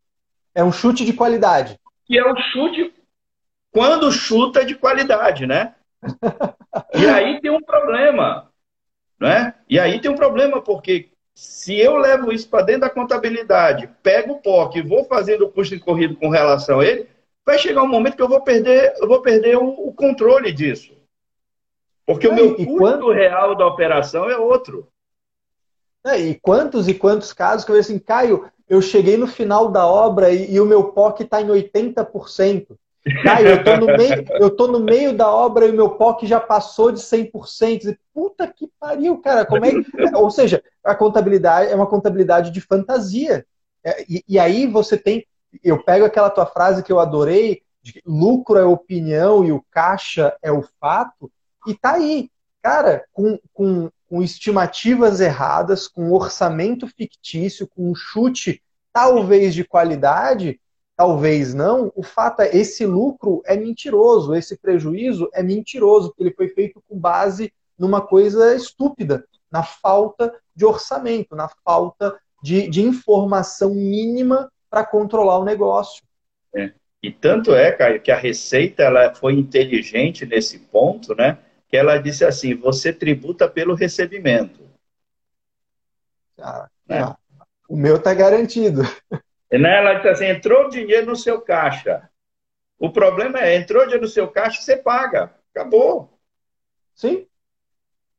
É 0.53 0.65
um 0.65 0.73
chute 0.73 1.05
de 1.05 1.13
qualidade. 1.13 1.79
E 2.09 2.19
é 2.19 2.29
um 2.29 2.37
chute 2.37 2.93
quando 3.71 4.11
chuta 4.11 4.65
de 4.65 4.75
qualidade, 4.75 5.47
né? 5.47 5.77
e 6.99 7.07
aí 7.07 7.41
tem 7.41 7.53
um 7.53 7.63
problema, 7.63 8.51
né? 9.21 9.55
E 9.69 9.79
aí 9.79 10.01
tem 10.01 10.11
um 10.11 10.17
problema 10.17 10.61
porque 10.61 11.11
se 11.33 11.79
eu 11.79 11.97
levo 11.97 12.33
isso 12.33 12.49
para 12.49 12.65
dentro 12.65 12.83
da 12.83 12.91
contabilidade, 12.91 13.89
pego 14.03 14.33
o 14.33 14.43
POC 14.43 14.81
e 14.81 14.83
vou 14.83 15.05
fazendo 15.05 15.47
o 15.47 15.53
custo 15.53 15.79
corrido 15.79 16.17
com 16.17 16.29
relação 16.29 16.81
a 16.81 16.85
ele, 16.85 17.09
vai 17.51 17.59
chegar 17.59 17.83
um 17.83 17.89
momento 17.89 18.17
que 18.17 18.23
eu 18.23 18.29
vou 18.29 18.41
perder, 18.41 18.95
eu 18.99 19.09
vou 19.09 19.21
perder 19.21 19.57
o, 19.57 19.69
o 19.69 19.93
controle 19.93 20.53
disso. 20.53 20.93
Porque 22.07 22.27
é, 22.27 22.31
o 22.31 22.35
meu 22.35 22.55
custo 22.55 22.77
quanto... 22.77 23.11
real 23.11 23.57
da 23.57 23.67
operação 23.67 24.29
é 24.29 24.37
outro. 24.37 24.89
É, 26.05 26.19
e 26.19 26.35
quantos 26.41 26.89
e 26.89 26.95
quantos 26.95 27.33
casos 27.33 27.65
que 27.65 27.73
eu 27.73 27.77
assim, 27.77 27.99
Caio, 27.99 28.51
eu 28.69 28.81
cheguei 28.81 29.17
no 29.17 29.27
final 29.27 29.69
da 29.69 29.87
obra 29.87 30.33
e, 30.33 30.55
e 30.55 30.61
o 30.61 30.65
meu 30.65 30.93
POC 30.93 31.25
está 31.25 31.43
em 31.43 31.49
80%. 31.49 32.69
Caio, 33.23 33.49
eu 33.49 33.65
tô, 33.65 33.77
no 33.77 33.87
meio, 33.87 34.25
eu 34.39 34.51
tô 34.51 34.69
no 34.69 34.81
meio 34.81 35.13
da 35.13 35.31
obra 35.31 35.67
e 35.67 35.71
o 35.71 35.75
meu 35.75 35.91
POC 35.91 36.27
já 36.27 36.39
passou 36.39 36.93
de 36.93 37.01
100%. 37.01 37.85
E, 37.87 37.99
puta 38.15 38.47
que 38.47 38.71
pariu, 38.79 39.19
cara. 39.19 39.45
Como 39.45 39.65
é 39.65 39.73
Ou 40.15 40.31
seja, 40.31 40.63
a 40.85 40.95
contabilidade 40.95 41.73
é 41.73 41.75
uma 41.75 41.87
contabilidade 41.87 42.51
de 42.51 42.61
fantasia. 42.61 43.45
É, 43.85 44.05
e, 44.09 44.23
e, 44.29 44.39
aí 44.39 44.67
você 44.67 44.97
tem. 44.97 45.27
Eu 45.63 45.83
pego 45.83 46.05
aquela 46.05 46.31
tua 46.31 46.47
frase 46.47 46.83
que 46.83 46.93
eu 46.93 47.01
adorei, 47.01 47.63
de 47.83 48.03
lucro 48.05 48.59
é 48.59 48.65
opinião 48.65 49.45
e 49.45 49.53
o 49.53 49.65
caixa 49.71 50.37
é 50.43 50.53
o 50.53 50.63
fato, 50.81 51.31
e 51.67 51.75
tá 51.75 51.93
aí. 51.93 52.31
Cara, 52.63 53.05
com, 53.13 53.39
com, 53.55 53.91
com 54.07 54.23
estimativas 54.23 55.21
erradas, 55.21 55.89
com 55.89 56.13
orçamento 56.13 56.87
fictício, 56.87 57.67
com 57.67 57.91
um 57.91 57.95
chute 57.95 58.63
talvez 58.93 59.55
de 59.55 59.65
qualidade, 59.65 60.61
talvez 60.97 61.55
não, 61.55 61.91
o 61.97 62.03
fato 62.03 62.41
é 62.41 62.55
esse 62.55 62.85
lucro 62.85 63.41
é 63.47 63.57
mentiroso, 63.57 64.35
esse 64.35 64.59
prejuízo 64.59 65.31
é 65.33 65.43
mentiroso, 65.43 66.09
porque 66.09 66.25
ele 66.25 66.35
foi 66.35 66.49
feito 66.49 66.83
com 66.87 66.99
base 66.99 67.53
numa 67.79 68.03
coisa 68.03 68.55
estúpida, 68.55 69.25
na 69.51 69.63
falta 69.63 70.35
de 70.55 70.67
orçamento, 70.67 71.35
na 71.35 71.49
falta 71.65 72.15
de, 72.43 72.69
de 72.69 72.83
informação 72.83 73.71
mínima 73.75 74.51
para 74.71 74.85
controlar 74.85 75.39
o 75.39 75.45
negócio. 75.45 76.03
É. 76.55 76.73
E 77.03 77.11
tanto 77.11 77.55
é, 77.55 77.73
Caio, 77.73 78.01
que 78.01 78.13
a 78.13 78.17
Receita 78.17 78.83
ela 78.83 79.15
foi 79.15 79.35
inteligente 79.35 80.25
nesse 80.25 80.59
ponto, 80.59 81.15
né? 81.15 81.39
Que 81.69 81.77
ela 81.77 81.99
disse 81.99 82.25
assim: 82.25 82.55
você 82.55 82.93
tributa 82.93 83.49
pelo 83.49 83.75
recebimento. 83.75 84.61
Ah, 86.39 86.69
né? 86.87 87.15
o 87.69 87.77
meu 87.77 87.97
está 87.97 88.15
garantido. 88.15 88.83
Né? 89.51 89.79
Ela 89.79 89.95
disse 89.95 90.09
assim: 90.09 90.27
entrou 90.27 90.69
dinheiro 90.69 91.07
no 91.07 91.17
seu 91.17 91.41
caixa. 91.41 92.09
O 92.79 92.91
problema 92.91 93.41
é: 93.41 93.57
entrou 93.57 93.83
dinheiro 93.83 94.03
no 94.03 94.09
seu 94.09 94.29
caixa, 94.29 94.63
você 94.63 94.77
paga. 94.77 95.35
Acabou. 95.53 96.17
Sim. 96.95 97.27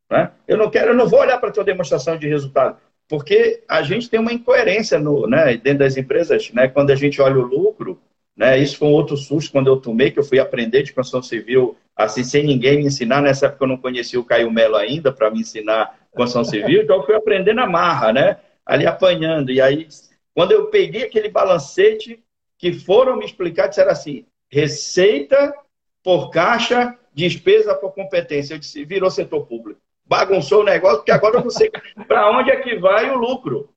Né? 0.10 0.32
Eu 0.48 0.58
não 0.58 0.70
quero, 0.70 0.90
eu 0.90 0.96
não 0.96 1.08
vou 1.08 1.20
olhar 1.22 1.38
para 1.38 1.50
a 1.50 1.52
tua 1.52 1.64
demonstração 1.64 2.18
de 2.18 2.28
resultado, 2.28 2.78
porque 3.12 3.62
a 3.68 3.82
gente 3.82 4.10
tem 4.10 4.22
uma 4.22 4.32
incoerência 4.32 4.98
no, 4.98 5.28
né, 5.28 5.58
dentro 5.58 5.80
das 5.80 5.98
empresas, 5.98 6.50
né? 6.54 6.70
Quando 6.70 6.92
a 6.92 6.96
gente 6.96 7.22
olha 7.22 7.40
o 7.40 7.46
lucro, 7.46 8.00
né? 8.38 8.58
Isso 8.58 8.78
foi 8.78 8.88
um 8.88 8.94
outro 8.94 9.18
susto 9.18 9.52
quando 9.52 9.68
eu 9.68 9.76
tomei, 9.76 10.12
que 10.12 10.18
eu 10.18 10.24
fui 10.24 10.40
aprender 10.40 10.82
de 10.84 10.94
construção 10.94 11.22
civil 11.22 11.76
assim, 11.94 12.24
sem 12.24 12.46
ninguém 12.46 12.78
me 12.78 12.86
ensinar. 12.86 13.22
Nessa 13.22 13.48
época 13.48 13.66
eu 13.66 13.68
não 13.68 13.76
conhecia 13.76 14.18
o 14.18 14.24
Caio 14.24 14.50
Melo 14.50 14.78
ainda 14.78 15.12
para 15.12 15.30
me 15.30 15.42
ensinar 15.42 16.00
construção 16.12 16.46
civil, 16.46 16.84
então 16.84 16.96
eu 16.96 17.06
fui 17.06 17.14
aprender 17.14 17.54
na 17.54 17.68
marra, 17.68 18.14
né? 18.14 18.38
Ali 18.66 18.88
apanhando. 18.88 19.52
E 19.52 19.60
aí 19.60 19.90
quando 20.34 20.54
eu 20.54 20.68
peguei 20.68 21.04
aquele 21.04 21.28
balancete, 21.28 22.18
que 22.58 22.72
foram 22.72 23.18
me 23.18 23.26
explicar, 23.26 23.68
disseram 23.68 23.92
assim: 23.92 24.26
receita 24.50 25.54
por 26.02 26.30
caixa, 26.30 26.98
despesa 27.14 27.76
por 27.76 27.92
competência. 27.92 28.54
Eu 28.54 28.60
disse: 28.60 28.86
virou 28.86 29.12
setor 29.12 29.46
público. 29.46 29.82
Bagunçou 30.12 30.60
o 30.60 30.66
negócio, 30.66 30.98
porque 30.98 31.12
agora 31.12 31.38
eu 31.38 31.44
não 31.44 31.50
sei 31.50 31.72
para 32.06 32.30
onde 32.38 32.52
é 32.52 32.58
que 32.58 32.76
vai 32.76 33.10
o 33.10 33.16
lucro. 33.16 33.70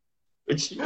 Disse, 0.48 0.76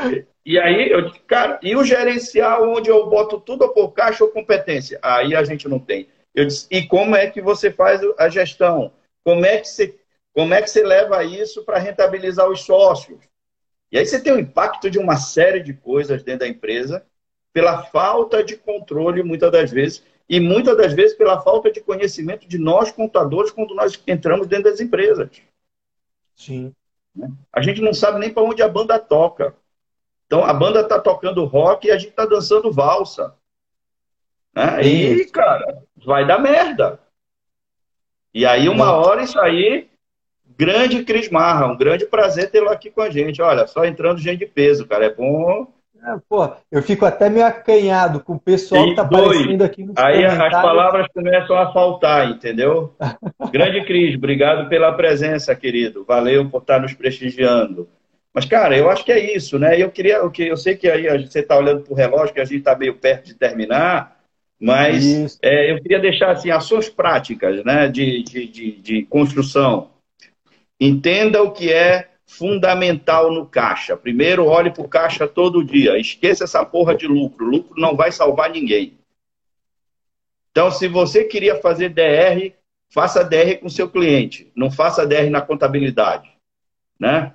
e 0.44 0.59
aí, 0.59 0.90
eu 0.90 1.01
disse, 1.09 1.20
cara, 1.20 1.59
e 1.62 1.74
o 1.74 1.82
gerencial 1.82 2.70
onde 2.70 2.90
eu 2.90 3.09
boto 3.09 3.40
tudo 3.40 3.66
por 3.70 3.92
caixa 3.92 4.22
ou 4.22 4.30
competência? 4.30 4.99
Aí 5.03 5.34
a 5.34 5.42
gente 5.42 5.66
não 5.66 5.78
tem. 5.78 6.07
Eu 6.34 6.44
disse, 6.44 6.66
e 6.70 6.86
como 6.86 7.16
é 7.16 7.30
que 7.30 7.40
você 7.40 7.72
faz 7.72 8.03
a 8.18 8.28
gestão? 8.28 8.92
Como 9.24 9.46
é 9.46 9.57
que 9.57 9.66
você, 9.66 9.99
como 10.34 10.53
é 10.53 10.61
que 10.61 10.68
você 10.68 10.84
leva 10.84 11.24
isso 11.24 11.64
para 11.64 11.78
rentabilizar 11.78 12.46
os 12.46 12.61
sócios? 12.66 13.18
E 13.90 13.99
aí 13.99 14.05
você 14.05 14.20
tem 14.20 14.34
o 14.34 14.38
impacto 14.38 14.90
de 14.90 14.99
uma 14.99 15.16
série 15.16 15.61
de 15.61 15.72
coisas 15.72 16.22
dentro 16.22 16.40
da 16.40 16.49
empresa 16.49 17.07
pela 17.55 17.84
falta 17.84 18.44
de 18.44 18.55
controle, 18.55 19.22
muitas 19.22 19.51
das 19.51 19.70
vezes, 19.70 20.05
e 20.29 20.39
muitas 20.41 20.76
das 20.76 20.93
vezes 20.93 21.16
pela 21.16 21.41
falta 21.41 21.70
de 21.70 21.81
conhecimento 21.81 22.47
de 22.47 22.59
nós, 22.59 22.91
contadores, 22.91 23.51
quando 23.51 23.74
nós 23.74 24.01
entramos 24.07 24.47
dentro 24.47 24.70
das 24.70 24.81
empresas. 24.81 25.31
Sim. 26.37 26.74
Né? 27.14 27.31
A 27.53 27.62
gente 27.62 27.81
não 27.81 27.95
sabe 27.95 28.18
nem 28.18 28.33
para 28.33 28.43
onde 28.43 28.62
a 28.62 28.68
banda 28.68 28.99
toca. 28.99 29.55
Então, 30.26 30.45
a 30.45 30.53
banda 30.53 30.81
está 30.81 30.99
tocando 30.99 31.45
rock 31.45 31.87
e 31.87 31.91
a 31.91 31.97
gente 31.97 32.11
está 32.11 32.26
dançando 32.26 32.70
valsa. 32.70 33.35
Né? 34.55 34.83
E, 34.83 35.24
cara, 35.31 35.83
vai 36.05 36.26
dar 36.26 36.39
merda. 36.39 37.01
E 38.35 38.45
aí, 38.45 38.68
uma 38.68 38.93
hora, 38.93 39.22
isso 39.22 39.41
aí 39.41 39.89
grande 40.59 41.05
Cris 41.05 41.31
Marra, 41.31 41.66
um 41.66 41.76
grande 41.76 42.05
prazer 42.05 42.51
tê-lo 42.51 42.68
aqui 42.68 42.91
com 42.91 43.01
a 43.01 43.09
gente. 43.09 43.41
Olha, 43.41 43.66
só 43.68 43.85
entrando 43.85 44.18
gente 44.18 44.41
de 44.41 44.47
peso, 44.47 44.87
cara, 44.87 45.07
é 45.07 45.14
bom. 45.14 45.72
É, 46.05 46.16
pô, 46.28 46.51
eu 46.70 46.82
fico 46.82 47.05
até 47.05 47.28
meio 47.28 47.44
acanhado 47.44 48.20
com 48.20 48.34
o 48.34 48.40
pessoal 48.40 48.86
e 48.86 48.90
que 48.90 48.96
tá 48.96 49.03
dois, 49.03 49.26
aparecendo 49.26 49.64
aqui 49.64 49.84
no 49.84 49.92
Aí 49.96 50.24
as 50.24 50.51
palavras 50.51 51.07
começam 51.12 51.57
a 51.57 51.72
faltar, 51.72 52.30
entendeu? 52.30 52.94
grande 53.51 53.84
Cris, 53.84 54.14
obrigado 54.14 54.68
pela 54.68 54.92
presença, 54.92 55.55
querido. 55.55 56.05
Valeu 56.05 56.49
por 56.49 56.62
estar 56.62 56.80
nos 56.80 56.94
prestigiando. 56.94 57.88
Mas, 58.32 58.44
cara, 58.44 58.76
eu 58.76 58.88
acho 58.88 59.05
que 59.05 59.11
é 59.11 59.36
isso, 59.36 59.59
né? 59.59 59.80
Eu 59.80 59.90
queria, 59.90 60.16
eu, 60.16 60.32
eu 60.38 60.57
sei 60.57 60.76
que 60.76 60.88
aí 60.88 61.26
você 61.26 61.40
está 61.40 61.57
olhando 61.57 61.82
para 61.82 61.92
o 61.92 61.96
relógio, 61.96 62.34
que 62.34 62.40
a 62.40 62.44
gente 62.44 62.59
está 62.59 62.76
meio 62.76 62.94
perto 62.94 63.26
de 63.26 63.34
terminar, 63.34 64.16
mas 64.61 65.38
é, 65.42 65.72
eu 65.72 65.80
queria 65.80 65.99
deixar 65.99 66.30
assim 66.30 66.51
ações 66.51 66.88
práticas, 66.88 67.64
né, 67.64 67.88
de, 67.88 68.22
de, 68.22 68.46
de, 68.46 68.72
de 68.80 69.03
construção 69.07 69.90
Entenda 70.80 71.42
o 71.42 71.51
que 71.51 71.72
é 71.72 72.07
fundamental 72.29 73.33
no 73.33 73.47
caixa. 73.47 73.97
Primeiro, 73.97 74.45
olhe 74.45 74.70
para 74.70 74.83
o 74.83 74.89
caixa 74.89 75.26
todo 75.26 75.64
dia. 75.64 75.99
Esqueça 75.99 76.45
essa 76.45 76.62
porra 76.62 76.95
de 76.95 77.07
lucro. 77.07 77.47
Lucro 77.47 77.81
não 77.81 77.97
vai 77.97 78.12
salvar 78.12 78.51
ninguém. 78.51 78.99
Então, 80.51 80.70
se 80.70 80.87
você 80.87 81.24
queria 81.24 81.57
fazer 81.61 81.89
DR, 81.89 82.53
faça 82.91 83.24
DR 83.24 83.57
com 83.59 83.68
seu 83.70 83.89
cliente. 83.89 84.53
Não 84.55 84.70
faça 84.70 85.07
DR 85.07 85.31
na 85.31 85.41
contabilidade. 85.41 86.31
Né? 87.01 87.35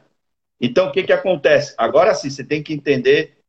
Então, 0.62 0.88
o 0.88 0.92
que, 0.92 1.02
que 1.02 1.14
acontece? 1.14 1.74
Agora 1.76 2.14
sim, 2.14 2.30
você 2.30 2.44
tem 2.44 2.62
que 2.62 2.74
entender 2.74 3.40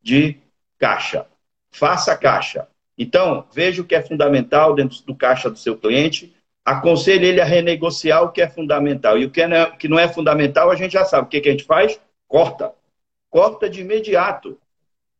de 0.00 0.38
caixa. 0.78 1.26
Faça 1.72 2.16
caixa. 2.16 2.68
Então, 2.96 3.44
veja 3.52 3.82
o 3.82 3.84
que 3.84 3.94
é 3.94 4.02
fundamental 4.02 4.74
dentro 4.74 5.02
do 5.04 5.16
caixa 5.16 5.50
do 5.50 5.58
seu 5.58 5.76
cliente 5.76 6.32
aconselho 6.70 7.24
ele 7.24 7.40
a 7.40 7.44
renegociar 7.44 8.22
o 8.22 8.30
que 8.30 8.40
é 8.40 8.48
fundamental. 8.48 9.18
E 9.18 9.24
o 9.24 9.30
que, 9.30 9.40
é, 9.42 9.70
que 9.72 9.88
não 9.88 9.98
é 9.98 10.08
fundamental, 10.08 10.70
a 10.70 10.76
gente 10.76 10.92
já 10.92 11.04
sabe. 11.04 11.26
O 11.26 11.28
que, 11.28 11.40
que 11.40 11.48
a 11.48 11.52
gente 11.52 11.64
faz? 11.64 12.00
Corta. 12.28 12.72
Corta 13.28 13.68
de 13.68 13.80
imediato. 13.80 14.58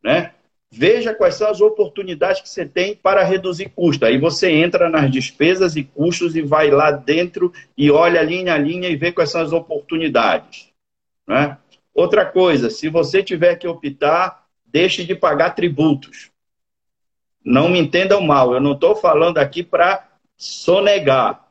Né? 0.03 0.33
Veja 0.73 1.13
quais 1.13 1.35
são 1.35 1.51
as 1.51 1.61
oportunidades 1.61 2.41
que 2.41 2.49
você 2.49 2.65
tem 2.65 2.95
para 2.95 3.25
reduzir 3.25 3.71
custo. 3.71 4.07
Aí 4.07 4.19
você 4.19 4.51
entra 4.51 4.89
nas 4.89 5.11
despesas 5.11 5.75
e 5.75 5.83
custos 5.83 6.37
e 6.37 6.43
vai 6.43 6.71
lá 6.71 6.93
dentro 6.93 7.53
e 7.77 7.91
olha 7.91 8.23
linha 8.23 8.55
a 8.55 8.59
linha 8.59 8.89
e 8.89 8.97
vê 8.97 9.11
quais 9.11 9.31
são 9.31 9.41
as 9.41 9.53
oportunidades. 9.53 10.71
Né? 11.27 11.59
Outra 11.93 12.25
coisa, 12.25 12.71
se 12.71 12.89
você 12.89 13.23
tiver 13.23 13.57
que 13.57 13.67
optar, 13.67 14.47
deixe 14.65 15.05
de 15.05 15.15
pagar 15.15 15.51
tributos. 15.51 16.31
Não 17.45 17.69
me 17.69 17.79
entendam 17.79 18.21
mal, 18.21 18.55
eu 18.55 18.61
não 18.61 18.73
estou 18.73 18.95
falando 18.95 19.39
aqui 19.39 19.63
para 19.63 20.10
sonegar. 20.41 21.47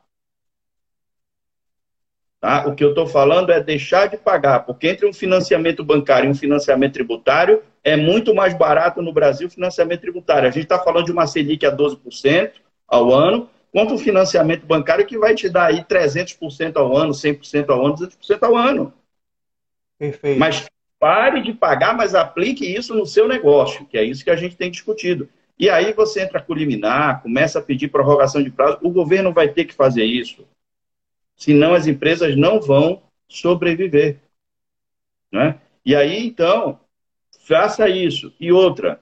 Tá? 2.41 2.67
O 2.67 2.73
que 2.73 2.83
eu 2.83 2.89
estou 2.89 3.05
falando 3.05 3.51
é 3.51 3.61
deixar 3.61 4.07
de 4.07 4.17
pagar, 4.17 4.61
porque 4.61 4.87
entre 4.87 5.05
um 5.05 5.13
financiamento 5.13 5.83
bancário 5.83 6.27
e 6.27 6.31
um 6.31 6.35
financiamento 6.35 6.93
tributário 6.93 7.61
é 7.83 7.95
muito 7.95 8.33
mais 8.33 8.57
barato 8.57 8.99
no 9.01 9.13
Brasil 9.13 9.47
o 9.47 9.51
financiamento 9.51 10.01
tributário. 10.01 10.47
A 10.49 10.51
gente 10.51 10.63
está 10.63 10.79
falando 10.79 11.05
de 11.05 11.11
uma 11.11 11.27
Selic 11.27 11.63
a 11.65 11.75
12% 11.75 12.53
ao 12.87 13.13
ano, 13.13 13.47
quanto 13.71 13.93
um 13.93 13.97
financiamento 13.97 14.65
bancário 14.65 15.05
que 15.05 15.19
vai 15.19 15.35
te 15.35 15.47
dar 15.49 15.67
aí 15.67 15.83
300% 15.83 16.77
ao 16.77 16.97
ano, 16.97 17.13
100% 17.13 17.69
ao 17.69 17.85
ano, 17.85 17.95
200% 17.95 18.43
ao 18.43 18.55
ano. 18.55 18.93
Perfeito. 19.99 20.39
Mas 20.39 20.65
pare 20.97 21.43
de 21.43 21.53
pagar, 21.53 21.95
mas 21.95 22.15
aplique 22.15 22.65
isso 22.65 22.95
no 22.95 23.05
seu 23.05 23.27
negócio, 23.27 23.85
que 23.85 23.99
é 23.99 24.03
isso 24.03 24.23
que 24.23 24.31
a 24.31 24.35
gente 24.35 24.55
tem 24.55 24.71
discutido. 24.71 25.29
E 25.60 25.70
aí 25.70 25.91
você 25.91 26.22
entra 26.22 26.41
com 26.41 26.53
liminar, 26.53 27.22
começa 27.22 27.60
a 27.60 27.62
pedir 27.62 27.89
prorrogação 27.89 28.41
de 28.41 28.49
prazo. 28.49 28.80
O 28.82 28.89
governo 28.89 29.34
vai 29.34 29.49
ter 29.49 29.66
que 29.66 29.74
fazer 29.74 30.05
isso. 30.05 30.47
Senão 31.36 31.74
as 31.74 31.86
empresas 31.86 32.38
não 32.38 32.62
vão 32.62 33.03
sobreviver. 33.28 34.20
Né? 35.30 35.60
E 35.86 35.95
aí, 35.95 36.26
então, 36.26 36.80
faça 37.41 37.89
isso. 37.89 38.34
E 38.39 38.53
outra, 38.53 39.01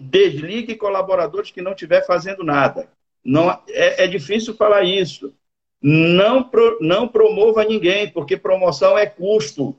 desligue 0.00 0.74
colaboradores 0.74 1.50
que 1.50 1.62
não 1.62 1.72
estiver 1.72 2.06
fazendo 2.06 2.42
nada. 2.42 2.88
Não, 3.22 3.50
é, 3.68 4.04
é 4.04 4.06
difícil 4.06 4.54
falar 4.54 4.84
isso. 4.84 5.34
Não, 5.82 6.42
pro, 6.42 6.78
não 6.80 7.06
promova 7.06 7.62
ninguém, 7.62 8.10
porque 8.10 8.38
promoção 8.38 8.96
é 8.96 9.04
custo. 9.04 9.76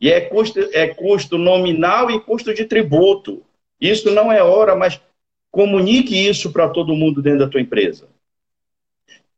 E 0.00 0.10
é 0.10 0.20
custo, 0.20 0.60
é 0.72 0.86
custo 0.94 1.36
nominal 1.36 2.10
e 2.10 2.20
custo 2.20 2.54
de 2.54 2.64
tributo. 2.64 3.42
Isso 3.80 4.10
não 4.10 4.32
é 4.32 4.42
hora, 4.42 4.74
mas 4.74 5.00
comunique 5.50 6.14
isso 6.28 6.52
para 6.52 6.68
todo 6.68 6.94
mundo 6.94 7.22
dentro 7.22 7.40
da 7.40 7.48
tua 7.48 7.60
empresa. 7.60 8.08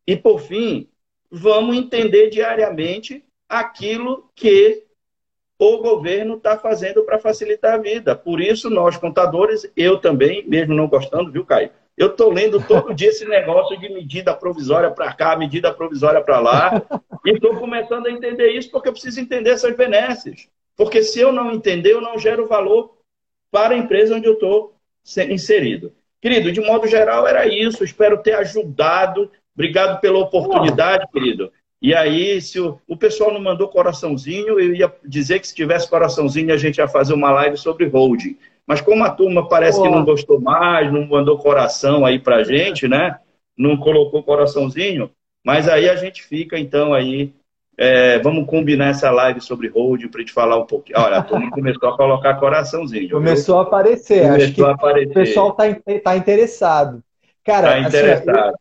E, 0.06 0.16
por 0.16 0.40
fim, 0.40 0.88
vamos 1.30 1.76
entender 1.76 2.30
diariamente 2.30 3.24
aquilo 3.48 4.30
que 4.34 4.84
o 5.58 5.78
governo 5.78 6.36
está 6.36 6.56
fazendo 6.56 7.02
para 7.04 7.18
facilitar 7.18 7.74
a 7.74 7.78
vida. 7.78 8.16
Por 8.16 8.40
isso, 8.40 8.70
nós, 8.70 8.96
contadores, 8.96 9.70
eu 9.76 9.98
também, 9.98 10.46
mesmo 10.48 10.74
não 10.74 10.88
gostando, 10.88 11.30
viu, 11.30 11.44
Caio? 11.44 11.70
Eu 11.96 12.08
estou 12.08 12.32
lendo 12.32 12.62
todo 12.66 12.94
dia 12.94 13.10
esse 13.10 13.26
negócio 13.26 13.78
de 13.78 13.90
medida 13.90 14.34
provisória 14.34 14.90
para 14.90 15.12
cá, 15.12 15.36
medida 15.36 15.72
provisória 15.72 16.22
para 16.22 16.40
lá, 16.40 16.82
e 17.26 17.32
estou 17.32 17.54
começando 17.56 18.06
a 18.06 18.10
entender 18.10 18.52
isso 18.52 18.70
porque 18.70 18.88
eu 18.88 18.92
preciso 18.92 19.20
entender 19.20 19.50
essas 19.50 19.76
benesses. 19.76 20.48
Porque 20.74 21.02
se 21.02 21.20
eu 21.20 21.30
não 21.30 21.52
entender, 21.52 21.92
eu 21.92 22.00
não 22.00 22.18
gero 22.18 22.48
valor 22.48 22.96
para 23.50 23.74
a 23.74 23.78
empresa 23.78 24.14
onde 24.14 24.26
eu 24.26 24.34
estou 24.34 24.74
inserido. 25.28 25.92
Querido, 26.20 26.52
de 26.52 26.60
modo 26.60 26.86
geral 26.86 27.26
era 27.26 27.46
isso. 27.46 27.82
Espero 27.82 28.22
ter 28.22 28.34
ajudado. 28.34 29.30
Obrigado 29.54 30.00
pela 30.00 30.18
oportunidade, 30.18 31.06
querido. 31.12 31.50
E 31.82 31.94
aí, 31.94 32.40
se 32.42 32.60
o, 32.60 32.78
o 32.86 32.96
pessoal 32.96 33.32
não 33.32 33.40
mandou 33.40 33.68
coraçãozinho, 33.68 34.60
eu 34.60 34.74
ia 34.74 34.92
dizer 35.02 35.40
que 35.40 35.48
se 35.48 35.54
tivesse 35.54 35.88
coraçãozinho, 35.88 36.52
a 36.52 36.58
gente 36.58 36.76
ia 36.76 36.86
fazer 36.86 37.14
uma 37.14 37.30
live 37.30 37.56
sobre 37.56 37.86
holding. 37.86 38.36
Mas 38.66 38.80
como 38.80 39.02
a 39.02 39.10
turma 39.10 39.48
parece 39.48 39.80
que 39.80 39.88
não 39.88 40.04
gostou 40.04 40.40
mais, 40.40 40.92
não 40.92 41.06
mandou 41.06 41.38
coração 41.38 42.04
aí 42.04 42.18
pra 42.18 42.44
gente, 42.44 42.86
né? 42.86 43.18
Não 43.56 43.76
colocou 43.76 44.22
coraçãozinho, 44.22 45.10
mas 45.44 45.68
aí 45.68 45.88
a 45.88 45.96
gente 45.96 46.22
fica, 46.22 46.58
então, 46.58 46.92
aí. 46.92 47.32
É, 47.82 48.18
vamos 48.18 48.46
combinar 48.46 48.88
essa 48.88 49.10
live 49.10 49.40
sobre 49.40 49.66
holding 49.68 50.08
para 50.08 50.20
gente 50.20 50.34
falar 50.34 50.58
um 50.58 50.66
pouquinho. 50.66 50.98
Olha, 50.98 51.16
a 51.16 51.22
turma 51.22 51.50
começou 51.50 51.88
a 51.88 51.96
colocar 51.96 52.34
coraçãozinho. 52.34 53.08
Começou 53.08 53.54
viu? 53.54 53.64
a 53.64 53.66
aparecer. 53.66 54.20
Começou 54.20 54.44
Acho 54.44 54.54
que 54.54 54.62
a 54.62 54.70
aparecer. 54.70 55.10
o 55.10 55.14
pessoal 55.14 55.56
está 55.58 56.00
tá 56.04 56.16
interessado. 56.18 57.02
Cara, 57.42 57.68
tá 57.68 57.78
interessado. 57.80 58.38
Assim, 58.38 58.54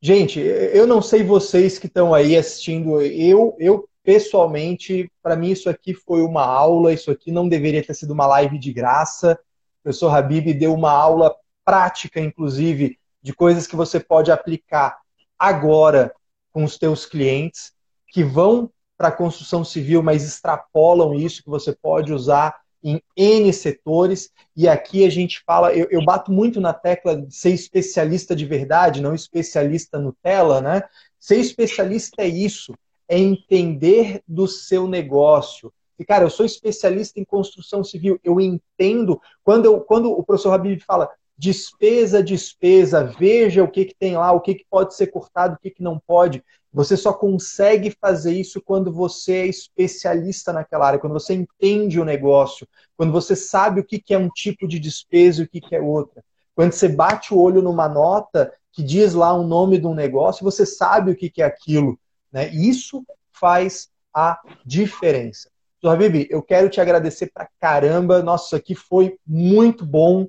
Gente, 0.00 0.40
eu 0.40 0.86
não 0.86 1.02
sei 1.02 1.22
vocês 1.22 1.78
que 1.78 1.88
estão 1.88 2.14
aí 2.14 2.38
assistindo. 2.38 3.02
Eu, 3.02 3.54
eu 3.58 3.86
pessoalmente, 4.02 5.12
para 5.22 5.36
mim 5.36 5.50
isso 5.50 5.68
aqui 5.68 5.92
foi 5.92 6.22
uma 6.22 6.42
aula. 6.42 6.90
Isso 6.90 7.10
aqui 7.10 7.30
não 7.30 7.50
deveria 7.50 7.84
ter 7.84 7.92
sido 7.92 8.12
uma 8.12 8.26
live 8.26 8.58
de 8.58 8.72
graça. 8.72 9.38
O 9.80 9.82
professor 9.82 10.08
Habib 10.08 10.54
deu 10.54 10.72
uma 10.72 10.92
aula 10.92 11.36
prática, 11.66 12.18
inclusive, 12.18 12.98
de 13.22 13.34
coisas 13.34 13.66
que 13.66 13.76
você 13.76 14.00
pode 14.00 14.30
aplicar 14.30 14.96
agora 15.38 16.14
com 16.50 16.64
os 16.64 16.78
teus 16.78 17.04
clientes, 17.04 17.76
que 18.08 18.24
vão 18.24 18.70
para 18.96 19.08
a 19.08 19.12
construção 19.12 19.64
civil, 19.64 20.02
mas 20.02 20.24
extrapolam 20.24 21.14
isso, 21.14 21.42
que 21.42 21.48
você 21.48 21.72
pode 21.72 22.12
usar 22.12 22.56
em 22.82 23.02
N 23.16 23.52
setores, 23.52 24.30
e 24.56 24.68
aqui 24.68 25.04
a 25.04 25.10
gente 25.10 25.42
fala, 25.44 25.72
eu, 25.72 25.88
eu, 25.90 26.04
bato 26.04 26.30
muito 26.30 26.60
na 26.60 26.72
tecla 26.72 27.20
de 27.20 27.34
ser 27.34 27.50
especialista 27.50 28.36
de 28.36 28.44
verdade, 28.44 29.02
não 29.02 29.14
especialista 29.14 29.98
Nutella, 29.98 30.60
né? 30.60 30.82
Ser 31.18 31.36
especialista 31.36 32.22
é 32.22 32.28
isso, 32.28 32.74
é 33.08 33.18
entender 33.18 34.22
do 34.26 34.46
seu 34.46 34.86
negócio. 34.86 35.72
E, 35.98 36.04
cara, 36.04 36.24
eu 36.24 36.30
sou 36.30 36.46
especialista 36.46 37.18
em 37.18 37.24
construção 37.24 37.82
civil, 37.82 38.20
eu 38.22 38.40
entendo, 38.40 39.20
quando, 39.42 39.64
eu, 39.64 39.80
quando 39.80 40.12
o 40.12 40.22
professor 40.22 40.52
Habib 40.52 40.80
fala 40.80 41.10
despesa, 41.36 42.22
despesa, 42.22 43.04
veja 43.18 43.62
o 43.62 43.70
que, 43.70 43.86
que 43.86 43.94
tem 43.94 44.16
lá, 44.16 44.32
o 44.32 44.40
que, 44.40 44.56
que 44.56 44.66
pode 44.68 44.94
ser 44.94 45.08
cortado, 45.08 45.54
o 45.54 45.58
que, 45.58 45.70
que 45.70 45.82
não 45.82 46.00
pode. 46.04 46.42
Você 46.72 46.96
só 46.96 47.12
consegue 47.12 47.96
fazer 48.00 48.32
isso 48.32 48.60
quando 48.60 48.92
você 48.92 49.32
é 49.32 49.46
especialista 49.46 50.52
naquela 50.52 50.86
área, 50.86 50.98
quando 50.98 51.14
você 51.14 51.34
entende 51.34 51.98
o 51.98 52.04
negócio, 52.04 52.68
quando 52.96 53.12
você 53.12 53.34
sabe 53.34 53.80
o 53.80 53.84
que 53.84 54.02
é 54.12 54.18
um 54.18 54.28
tipo 54.28 54.68
de 54.68 54.78
despesa 54.78 55.42
e 55.42 55.44
o 55.44 55.48
que 55.48 55.74
é 55.74 55.80
outra. 55.80 56.22
Quando 56.54 56.72
você 56.72 56.88
bate 56.88 57.32
o 57.32 57.38
olho 57.38 57.62
numa 57.62 57.88
nota 57.88 58.52
que 58.72 58.82
diz 58.82 59.14
lá 59.14 59.32
o 59.32 59.46
nome 59.46 59.78
de 59.78 59.86
um 59.86 59.94
negócio, 59.94 60.44
você 60.44 60.66
sabe 60.66 61.12
o 61.12 61.16
que 61.16 61.40
é 61.40 61.44
aquilo. 61.44 61.98
Né? 62.32 62.48
Isso 62.48 63.02
faz 63.32 63.88
a 64.12 64.40
diferença. 64.64 65.50
Habib, 65.82 66.26
eu 66.28 66.42
quero 66.42 66.68
te 66.68 66.80
agradecer 66.80 67.30
pra 67.32 67.48
caramba. 67.60 68.22
Nossa, 68.22 68.46
isso 68.46 68.56
aqui 68.56 68.74
foi 68.74 69.16
muito 69.26 69.86
bom. 69.86 70.26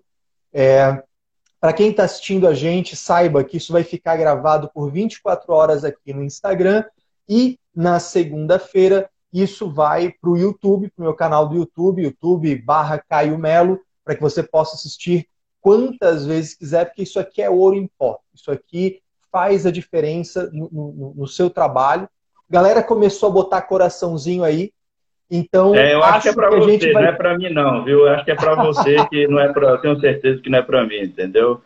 É, 0.54 1.02
para 1.60 1.74
quem 1.74 1.89
está 1.91 2.03
assistindo 2.03 2.47
a 2.47 2.53
gente, 2.53 2.95
saiba 2.95 3.43
que 3.43 3.57
isso 3.57 3.74
vai 3.74 3.84
ficar 3.84 4.16
gravado 4.16 4.70
por 4.74 4.91
24 4.91 5.53
horas 5.53 5.84
aqui 5.84 6.14
no 6.14 6.24
Instagram 6.24 6.86
e 7.28 7.60
na 7.76 7.99
segunda-feira 7.99 9.10
isso 9.32 9.70
vai 9.70 10.12
para 10.12 10.30
o 10.30 10.38
YouTube, 10.38 10.89
para 10.89 11.01
o 11.01 11.05
meu 11.05 11.14
canal 11.14 11.47
do 11.47 11.55
YouTube, 11.55 12.03
YouTube 12.03 12.55
barra 12.55 12.97
Caio 12.97 13.38
Melo, 13.38 13.80
para 14.03 14.16
que 14.16 14.22
você 14.22 14.41
possa 14.41 14.76
assistir 14.76 15.28
quantas 15.62 16.26
vezes 16.26 16.55
quiser, 16.55 16.86
porque 16.86 17.03
isso 17.03 17.20
aqui 17.20 17.41
é 17.41 17.49
ouro 17.49 17.76
em 17.76 17.88
pó. 17.97 18.20
Isso 18.34 18.49
aqui 18.51 19.01
faz 19.32 19.66
a 19.66 19.72
diferença 19.72 20.49
no, 20.51 20.70
no, 20.72 21.14
no 21.16 21.28
seu 21.28 21.49
trabalho. 21.49 22.10
Galera 22.49 22.82
começou 22.82 23.30
a 23.30 23.34
botar 23.34 23.62
coraçãozinho 23.62 24.43
aí, 24.43 24.72
então, 25.30 25.76
é, 25.76 25.94
eu 25.94 26.04
acho, 26.04 26.14
acho 26.14 26.22
que 26.24 26.30
é 26.30 26.34
para 26.34 26.50
você, 26.50 26.94
vai... 26.94 27.04
não 27.04 27.10
é 27.10 27.12
para 27.14 27.38
mim 27.38 27.50
não, 27.50 27.84
viu? 27.84 28.00
Eu 28.00 28.10
acho 28.10 28.26
que 28.26 28.32
é 28.32 28.36
para 28.36 28.56
você 28.56 28.96
que 29.10 29.28
não 29.28 29.40
é 29.40 29.52
para, 29.54 29.78
tenho 29.78 30.00
certeza 30.00 30.42
que 30.42 30.50
não 30.50 30.60
é 30.60 30.62
para 30.62 30.86
mim, 30.86 31.02
entendeu? 31.02 31.62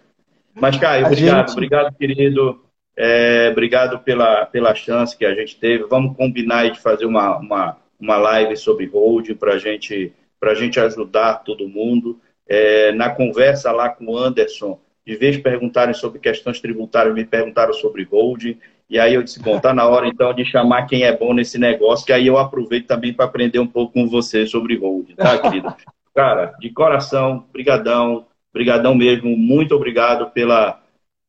Mas 0.53 0.77
Caio, 0.77 1.05
a 1.05 1.07
obrigado, 1.07 1.47
gente... 1.47 1.51
obrigado 1.53 1.95
querido, 1.95 2.61
é, 2.95 3.49
obrigado 3.51 3.99
pela, 3.99 4.45
pela 4.45 4.75
chance 4.75 5.17
que 5.17 5.25
a 5.25 5.33
gente 5.33 5.57
teve. 5.59 5.85
Vamos 5.85 6.15
combinar 6.15 6.69
de 6.69 6.79
fazer 6.79 7.05
uma, 7.05 7.37
uma, 7.37 7.77
uma 7.99 8.17
live 8.17 8.55
sobre 8.55 8.85
holding 8.85 9.35
para 9.35 9.57
gente, 9.57 10.13
a 10.41 10.53
gente 10.53 10.79
ajudar 10.79 11.43
todo 11.43 11.67
mundo. 11.67 12.19
É, 12.47 12.91
na 12.91 13.09
conversa 13.09 13.71
lá 13.71 13.89
com 13.89 14.05
o 14.05 14.17
Anderson, 14.17 14.79
de 15.05 15.15
vez 15.15 15.37
perguntarem 15.37 15.93
sobre 15.93 16.19
questões 16.19 16.59
tributárias, 16.59 17.15
me 17.15 17.25
perguntaram 17.25 17.73
sobre 17.73 18.03
holding. 18.03 18.59
E 18.93 18.99
aí 18.99 19.15
eu 19.15 19.23
disse, 19.23 19.39
bom, 19.39 19.59
tá 19.59 19.73
na 19.73 19.87
hora 19.87 20.07
então 20.07 20.31
de 20.35 20.45
chamar 20.45 20.85
quem 20.85 21.01
é 21.01 21.17
bom 21.17 21.33
nesse 21.33 21.57
negócio, 21.57 22.05
que 22.05 22.13
aí 22.13 22.27
eu 22.27 22.37
aproveito 22.37 22.85
também 22.85 23.11
para 23.11 23.25
aprender 23.25 23.57
um 23.57 23.65
pouco 23.65 23.91
com 23.91 24.07
você 24.07 24.45
sobre 24.45 24.77
holding, 24.77 25.15
tá, 25.15 25.35
querido? 25.39 25.75
Cara, 26.13 26.53
de 26.59 26.69
coração, 26.69 27.43
brigadão, 27.51 28.27
brigadão 28.53 28.93
mesmo, 28.93 29.35
muito 29.35 29.73
obrigado 29.73 30.29
pela, 30.29 30.79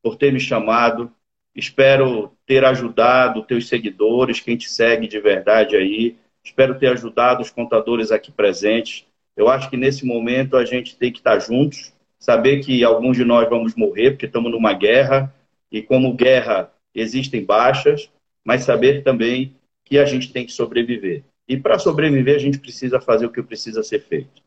por 0.02 0.16
ter 0.16 0.30
me 0.30 0.38
chamado. 0.38 1.10
Espero 1.56 2.32
ter 2.46 2.66
ajudado 2.66 3.42
teus 3.44 3.66
seguidores, 3.66 4.40
quem 4.40 4.58
te 4.58 4.68
segue 4.68 5.08
de 5.08 5.18
verdade 5.18 5.74
aí. 5.74 6.18
Espero 6.44 6.78
ter 6.78 6.88
ajudado 6.88 7.40
os 7.40 7.48
contadores 7.48 8.12
aqui 8.12 8.30
presentes. 8.30 9.06
Eu 9.34 9.48
acho 9.48 9.70
que 9.70 9.76
nesse 9.78 10.04
momento 10.04 10.58
a 10.58 10.66
gente 10.66 10.98
tem 10.98 11.10
que 11.10 11.20
estar 11.20 11.38
juntos, 11.38 11.94
saber 12.18 12.62
que 12.62 12.84
alguns 12.84 13.16
de 13.16 13.24
nós 13.24 13.48
vamos 13.48 13.74
morrer, 13.74 14.10
porque 14.10 14.26
estamos 14.26 14.52
numa 14.52 14.74
guerra, 14.74 15.34
e 15.72 15.80
como 15.80 16.12
guerra 16.12 16.70
existem 16.94 17.44
baixas, 17.44 18.10
mas 18.44 18.62
saber 18.62 19.02
também 19.02 19.56
que 19.84 19.98
a 19.98 20.04
gente 20.04 20.32
tem 20.32 20.46
que 20.46 20.52
sobreviver. 20.52 21.22
E 21.48 21.56
para 21.56 21.78
sobreviver, 21.78 22.36
a 22.36 22.38
gente 22.38 22.58
precisa 22.58 23.00
fazer 23.00 23.26
o 23.26 23.30
que 23.30 23.42
precisa 23.42 23.82
ser 23.82 24.00
feito. 24.00 24.42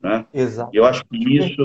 Né? 0.00 0.26
Exato. 0.32 0.70
E 0.72 0.76
eu 0.76 0.84
acho 0.84 1.04
que 1.04 1.36
isso 1.36 1.62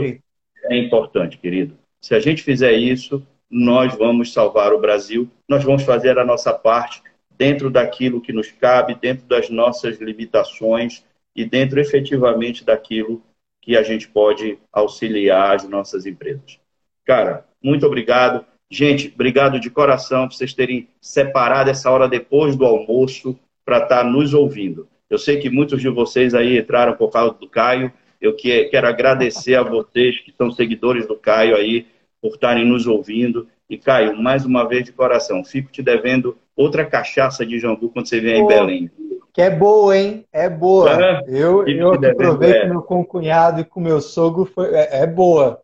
é 0.65 0.77
importante, 0.77 1.37
querido. 1.37 1.77
Se 1.99 2.15
a 2.15 2.19
gente 2.19 2.41
fizer 2.41 2.73
isso, 2.73 3.25
nós 3.49 3.93
vamos 3.95 4.31
salvar 4.31 4.71
o 4.73 4.79
Brasil, 4.79 5.29
nós 5.47 5.63
vamos 5.63 5.83
fazer 5.83 6.17
a 6.17 6.25
nossa 6.25 6.53
parte 6.53 7.03
dentro 7.37 7.69
daquilo 7.69 8.21
que 8.21 8.31
nos 8.31 8.49
cabe, 8.51 8.95
dentro 8.95 9.25
das 9.25 9.49
nossas 9.49 9.99
limitações 9.99 11.03
e 11.35 11.43
dentro 11.43 11.79
efetivamente 11.79 12.63
daquilo 12.63 13.21
que 13.61 13.75
a 13.75 13.83
gente 13.83 14.07
pode 14.07 14.57
auxiliar 14.71 15.55
as 15.55 15.67
nossas 15.67 16.05
empresas. 16.05 16.59
Cara, 17.05 17.45
muito 17.61 17.85
obrigado. 17.85 18.45
Gente, 18.73 19.11
obrigado 19.13 19.59
de 19.59 19.69
coração 19.69 20.29
por 20.29 20.33
vocês 20.33 20.53
terem 20.53 20.87
separado 21.01 21.69
essa 21.69 21.91
hora 21.91 22.07
depois 22.07 22.55
do 22.55 22.65
almoço 22.65 23.37
para 23.65 23.79
estar 23.79 23.97
tá 23.97 24.03
nos 24.05 24.33
ouvindo. 24.33 24.87
Eu 25.09 25.17
sei 25.17 25.39
que 25.39 25.49
muitos 25.49 25.81
de 25.81 25.89
vocês 25.89 26.33
aí 26.33 26.57
entraram 26.57 26.93
por 26.93 27.11
causa 27.11 27.33
do 27.33 27.49
Caio. 27.49 27.91
Eu 28.21 28.33
quero 28.33 28.87
agradecer 28.87 29.55
a 29.55 29.61
vocês 29.61 30.21
que 30.21 30.33
são 30.37 30.49
seguidores 30.49 31.05
do 31.05 31.17
Caio 31.17 31.57
aí 31.57 31.85
por 32.21 32.35
estarem 32.35 32.65
nos 32.65 32.87
ouvindo. 32.87 33.45
E, 33.69 33.77
Caio, 33.77 34.15
mais 34.15 34.45
uma 34.45 34.65
vez 34.65 34.85
de 34.85 34.93
coração, 34.93 35.43
fico 35.43 35.69
te 35.69 35.83
devendo 35.83 36.37
outra 36.55 36.85
cachaça 36.85 37.45
de 37.45 37.59
jambu 37.59 37.89
quando 37.89 38.07
você 38.07 38.21
vier 38.21 38.37
em 38.37 38.47
Belém. 38.47 38.89
Que 39.33 39.41
é 39.41 39.49
boa, 39.49 39.97
hein? 39.97 40.25
É 40.31 40.49
boa. 40.49 40.91
É, 40.91 41.23
eu 41.27 41.67
eu 41.67 41.91
aproveito 41.91 42.63
é. 42.63 42.69
meu 42.69 42.81
concunhado 42.81 43.59
e 43.59 43.65
com 43.65 43.81
meu 43.81 43.99
sogro, 43.99 44.45
foi, 44.45 44.73
é, 44.73 45.03
é 45.03 45.07
boa. 45.07 45.59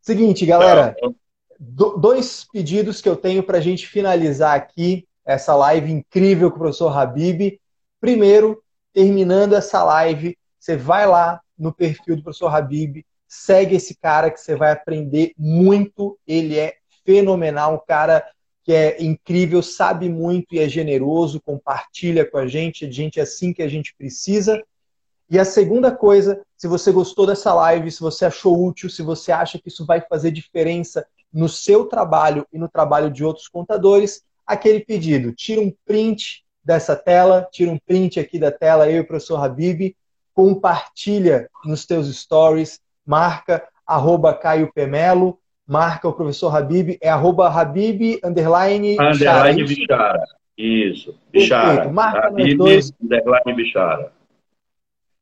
Seguinte, 0.00 0.46
galera. 0.46 0.94
Não, 1.02 1.14
dois 1.58 2.46
pedidos 2.52 3.00
que 3.00 3.08
eu 3.08 3.16
tenho 3.16 3.42
para 3.42 3.58
a 3.58 3.60
gente 3.60 3.86
finalizar 3.86 4.56
aqui. 4.56 5.06
essa 5.24 5.54
live 5.54 5.92
incrível 5.92 6.50
com 6.50 6.56
o 6.56 6.60
professor 6.60 6.96
Habib. 6.96 7.60
Primeiro, 8.00 8.62
terminando 8.94 9.54
essa 9.54 9.84
live, 9.84 10.38
você 10.58 10.74
vai 10.74 11.06
lá 11.06 11.40
no 11.58 11.72
perfil 11.72 12.16
do 12.16 12.22
professor 12.22 12.54
Habib, 12.54 13.04
segue 13.26 13.76
esse 13.76 13.94
cara 13.96 14.30
que 14.30 14.40
você 14.40 14.56
vai 14.56 14.72
aprender 14.72 15.32
muito. 15.36 16.18
Ele 16.26 16.58
é 16.58 16.76
fenomenal, 17.04 17.74
um 17.74 17.86
cara 17.86 18.24
que 18.64 18.72
é 18.72 19.02
incrível, 19.02 19.62
sabe 19.62 20.08
muito 20.08 20.54
e 20.54 20.60
é 20.60 20.68
generoso, 20.68 21.40
compartilha 21.40 22.24
com 22.24 22.38
a 22.38 22.46
gente, 22.46 22.86
é 22.86 22.90
gente 22.90 23.20
assim 23.20 23.52
que 23.52 23.62
a 23.62 23.68
gente 23.68 23.94
precisa. 23.96 24.62
E 25.30 25.38
a 25.38 25.44
segunda 25.44 25.90
coisa, 25.90 26.40
se 26.56 26.66
você 26.66 26.90
gostou 26.90 27.26
dessa 27.26 27.52
live, 27.52 27.90
se 27.90 28.00
você 28.00 28.24
achou 28.24 28.64
útil, 28.64 28.88
se 28.88 29.02
você 29.02 29.30
acha 29.30 29.58
que 29.58 29.68
isso 29.68 29.84
vai 29.84 30.00
fazer 30.00 30.30
diferença 30.30 31.06
no 31.32 31.48
seu 31.48 31.86
trabalho 31.86 32.46
e 32.52 32.58
no 32.58 32.68
trabalho 32.68 33.10
de 33.10 33.24
outros 33.24 33.48
contadores, 33.48 34.22
aquele 34.46 34.80
pedido, 34.80 35.32
tira 35.32 35.60
um 35.60 35.72
print 35.84 36.44
dessa 36.64 36.96
tela, 36.96 37.46
tira 37.50 37.70
um 37.70 37.78
print 37.78 38.18
aqui 38.18 38.38
da 38.38 38.50
tela, 38.50 38.88
eu 38.88 38.96
e 38.96 39.00
o 39.00 39.06
professor 39.06 39.42
Habib, 39.42 39.94
compartilha 40.34 41.48
nos 41.64 41.84
teus 41.84 42.14
stories, 42.14 42.80
marca 43.04 43.66
arroba 43.86 44.34
Caio 44.34 44.70
Pemelo, 44.72 45.38
marca 45.66 46.08
o 46.08 46.12
professor 46.12 46.54
Habib, 46.54 46.98
é 47.00 47.08
arroba 47.08 47.48
Habib, 47.48 48.20
underline, 48.24 48.96
underline 49.00 49.64
Bichara. 49.64 50.24
Isso, 50.56 51.18
Bichara. 51.30 51.90
Marca 51.90 52.28
Habib, 52.28 52.56
dois. 52.56 52.92
underline 53.02 53.54
Bichara. 53.56 54.12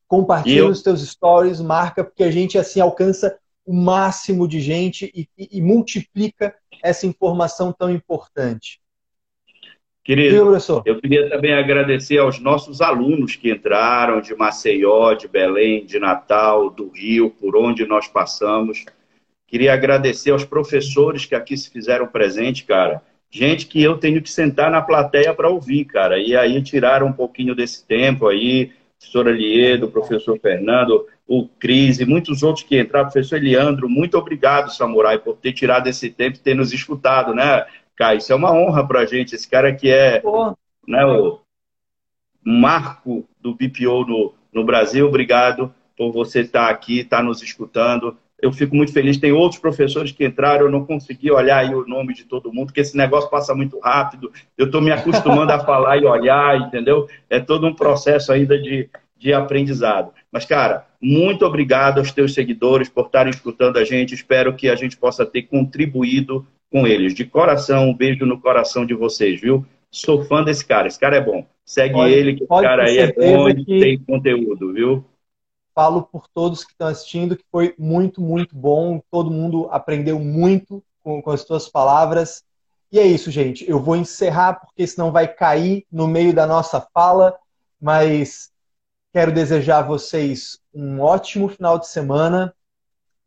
Compartilha 0.07 0.59
eu... 0.59 0.69
nos 0.69 0.81
teus 0.81 1.01
stories, 1.01 1.59
marca, 1.59 2.03
porque 2.03 2.23
a 2.23 2.31
gente 2.31 2.57
assim 2.57 2.79
alcança 2.79 3.37
o 3.67 3.73
máximo 3.73 4.47
de 4.47 4.61
gente 4.61 5.11
e, 5.13 5.27
e, 5.37 5.57
e 5.57 5.61
multiplica 5.61 6.55
essa 6.81 7.05
informação 7.05 7.73
tão 7.73 7.91
importante. 7.91 8.79
Querido, 10.07 10.57
eu 10.85 11.01
queria 11.01 11.29
também 11.29 11.53
agradecer 11.53 12.17
aos 12.17 12.39
nossos 12.39 12.79
alunos 12.79 13.35
que 13.35 13.51
entraram 13.51 14.21
de 14.21 14.33
Maceió, 14.33 15.13
de 15.13 15.27
Belém, 15.27 15.85
de 15.85 15.99
Natal, 15.99 16.69
do 16.69 16.87
Rio, 16.87 17.29
por 17.29 17.57
onde 17.57 17.85
nós 17.85 18.07
passamos. 18.07 18.85
Queria 19.45 19.73
agradecer 19.73 20.31
aos 20.31 20.45
professores 20.45 21.25
que 21.25 21.35
aqui 21.35 21.57
se 21.57 21.69
fizeram 21.69 22.07
presente, 22.07 22.63
cara. 22.63 23.01
Gente 23.29 23.65
que 23.65 23.83
eu 23.83 23.97
tenho 23.97 24.21
que 24.21 24.29
sentar 24.29 24.71
na 24.71 24.81
plateia 24.81 25.33
para 25.33 25.49
ouvir, 25.49 25.83
cara. 25.83 26.17
E 26.17 26.37
aí 26.37 26.63
tiraram 26.63 27.07
um 27.07 27.13
pouquinho 27.13 27.53
desse 27.53 27.85
tempo 27.85 28.27
aí, 28.27 28.71
professor 28.99 29.27
Aliedo, 29.27 29.89
professor 29.89 30.39
Fernando, 30.39 31.07
o 31.27 31.47
Cris 31.47 31.99
e 31.99 32.05
muitos 32.05 32.41
outros 32.43 32.65
que 32.65 32.79
entraram, 32.79 33.09
professor 33.09 33.37
Eliandro, 33.37 33.89
muito 33.89 34.17
obrigado, 34.17 34.73
Samurai, 34.73 35.19
por 35.19 35.37
ter 35.37 35.53
tirado 35.53 35.87
esse 35.87 36.09
tempo 36.09 36.37
e 36.37 36.39
ter 36.39 36.55
nos 36.55 36.73
escutado, 36.73 37.33
né? 37.33 37.65
Caio, 37.95 38.19
isso 38.19 38.31
é 38.31 38.35
uma 38.35 38.51
honra 38.51 38.87
para 38.87 39.01
a 39.01 39.05
gente. 39.05 39.35
Esse 39.35 39.49
cara 39.49 39.73
que 39.73 39.89
é 39.89 40.21
né, 40.87 41.05
o 41.05 41.39
marco 42.43 43.27
do 43.41 43.53
BPO 43.53 44.05
no, 44.05 44.33
no 44.53 44.63
Brasil, 44.63 45.07
obrigado 45.07 45.73
por 45.97 46.11
você 46.11 46.41
estar 46.41 46.69
aqui, 46.69 46.99
estar 46.99 47.23
nos 47.23 47.41
escutando. 47.41 48.15
Eu 48.39 48.51
fico 48.51 48.75
muito 48.75 48.93
feliz. 48.93 49.17
Tem 49.17 49.31
outros 49.31 49.59
professores 49.59 50.11
que 50.11 50.25
entraram, 50.25 50.65
eu 50.65 50.71
não 50.71 50.85
consegui 50.85 51.31
olhar 51.31 51.57
aí 51.57 51.73
o 51.73 51.87
nome 51.87 52.13
de 52.13 52.23
todo 52.23 52.53
mundo, 52.53 52.67
porque 52.67 52.81
esse 52.81 52.95
negócio 52.95 53.29
passa 53.29 53.55
muito 53.55 53.79
rápido. 53.79 54.31
Eu 54.57 54.67
estou 54.67 54.81
me 54.81 54.91
acostumando 54.91 55.51
a 55.51 55.59
falar 55.59 55.97
e 55.97 56.05
olhar, 56.05 56.59
entendeu? 56.59 57.07
É 57.29 57.39
todo 57.39 57.65
um 57.65 57.73
processo 57.73 58.31
ainda 58.31 58.59
de, 58.61 58.89
de 59.17 59.33
aprendizado. 59.33 60.11
Mas, 60.31 60.45
cara, 60.45 60.85
muito 61.01 61.45
obrigado 61.45 61.97
aos 61.97 62.11
teus 62.11 62.33
seguidores 62.33 62.89
por 62.89 63.07
estarem 63.07 63.31
escutando 63.31 63.77
a 63.77 63.83
gente. 63.83 64.13
Espero 64.13 64.55
que 64.55 64.69
a 64.69 64.75
gente 64.75 64.95
possa 64.97 65.25
ter 65.25 65.43
contribuído 65.43 66.45
com 66.71 66.85
eles. 66.85 67.15
De 67.15 67.25
coração, 67.25 67.89
um 67.89 67.93
beijo 67.93 68.25
no 68.25 68.39
coração 68.39 68.85
de 68.85 68.93
vocês, 68.93 69.41
viu? 69.41 69.65
Sou 69.89 70.23
fã 70.25 70.43
desse 70.43 70.65
cara, 70.65 70.87
esse 70.87 70.99
cara 70.99 71.15
é 71.15 71.21
bom. 71.21 71.45
Segue 71.65 71.93
pode, 71.93 72.13
ele, 72.13 72.35
que 72.35 72.43
o 72.43 72.47
cara 72.47 72.85
aí 72.85 72.97
é 72.97 73.11
bom 73.11 73.49
e 73.49 73.65
tem 73.65 73.99
conteúdo, 73.99 74.73
viu? 74.73 75.03
Falo 75.77 76.01
por 76.01 76.27
todos 76.27 76.63
que 76.63 76.71
estão 76.71 76.87
assistindo 76.87 77.37
que 77.37 77.45
foi 77.51 77.75
muito, 77.77 78.19
muito 78.19 78.55
bom. 78.55 78.99
Todo 79.11 79.29
mundo 79.29 79.69
aprendeu 79.69 80.19
muito 80.19 80.83
com, 81.03 81.21
com 81.21 81.29
as 81.29 81.43
tuas 81.43 81.69
palavras. 81.69 82.43
E 82.91 82.97
é 82.97 83.05
isso, 83.05 83.29
gente. 83.29 83.63
Eu 83.69 83.79
vou 83.79 83.95
encerrar 83.95 84.55
porque 84.55 84.87
senão 84.87 85.11
vai 85.11 85.27
cair 85.27 85.85
no 85.91 86.07
meio 86.07 86.33
da 86.33 86.47
nossa 86.47 86.81
fala, 86.81 87.37
mas 87.79 88.51
quero 89.13 89.31
desejar 89.31 89.77
a 89.77 89.87
vocês 89.87 90.57
um 90.73 90.99
ótimo 90.99 91.47
final 91.47 91.77
de 91.77 91.87
semana 91.87 92.55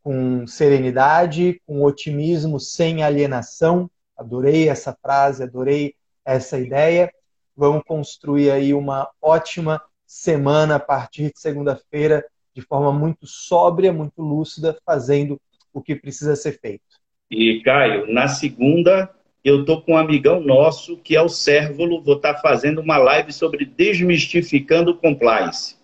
com 0.03 0.44
serenidade, 0.44 1.62
com 1.64 1.84
otimismo, 1.84 2.59
sem 2.59 3.05
alienação. 3.05 3.88
Adorei 4.16 4.68
essa 4.68 4.92
frase, 5.01 5.44
adorei 5.44 5.94
essa 6.24 6.59
ideia. 6.59 7.14
Vamos 7.57 7.84
construir 7.86 8.51
aí 8.51 8.74
uma 8.74 9.09
ótima 9.22 9.80
semana 10.05 10.74
a 10.74 10.80
partir 10.80 11.32
de 11.32 11.38
segunda-feira, 11.38 12.26
de 12.61 12.66
forma 12.66 12.92
muito 12.92 13.26
sóbria, 13.26 13.92
muito 13.92 14.22
lúcida, 14.22 14.76
fazendo 14.86 15.40
o 15.72 15.82
que 15.82 15.96
precisa 15.96 16.36
ser 16.36 16.61
feito. 16.61 16.84
E, 17.30 17.61
Caio, 17.62 18.12
na 18.12 18.28
segunda, 18.28 19.11
eu 19.44 19.64
tô 19.64 19.80
com 19.80 19.92
um 19.92 19.96
amigão 19.96 20.40
nosso, 20.40 20.96
que 20.96 21.16
é 21.16 21.22
o 21.22 21.28
Sérvulo, 21.28 22.02
vou 22.02 22.16
estar 22.16 22.34
tá 22.34 22.40
fazendo 22.40 22.80
uma 22.80 22.98
live 22.98 23.32
sobre 23.32 23.64
desmistificando 23.64 24.96
compliance. 24.96 25.76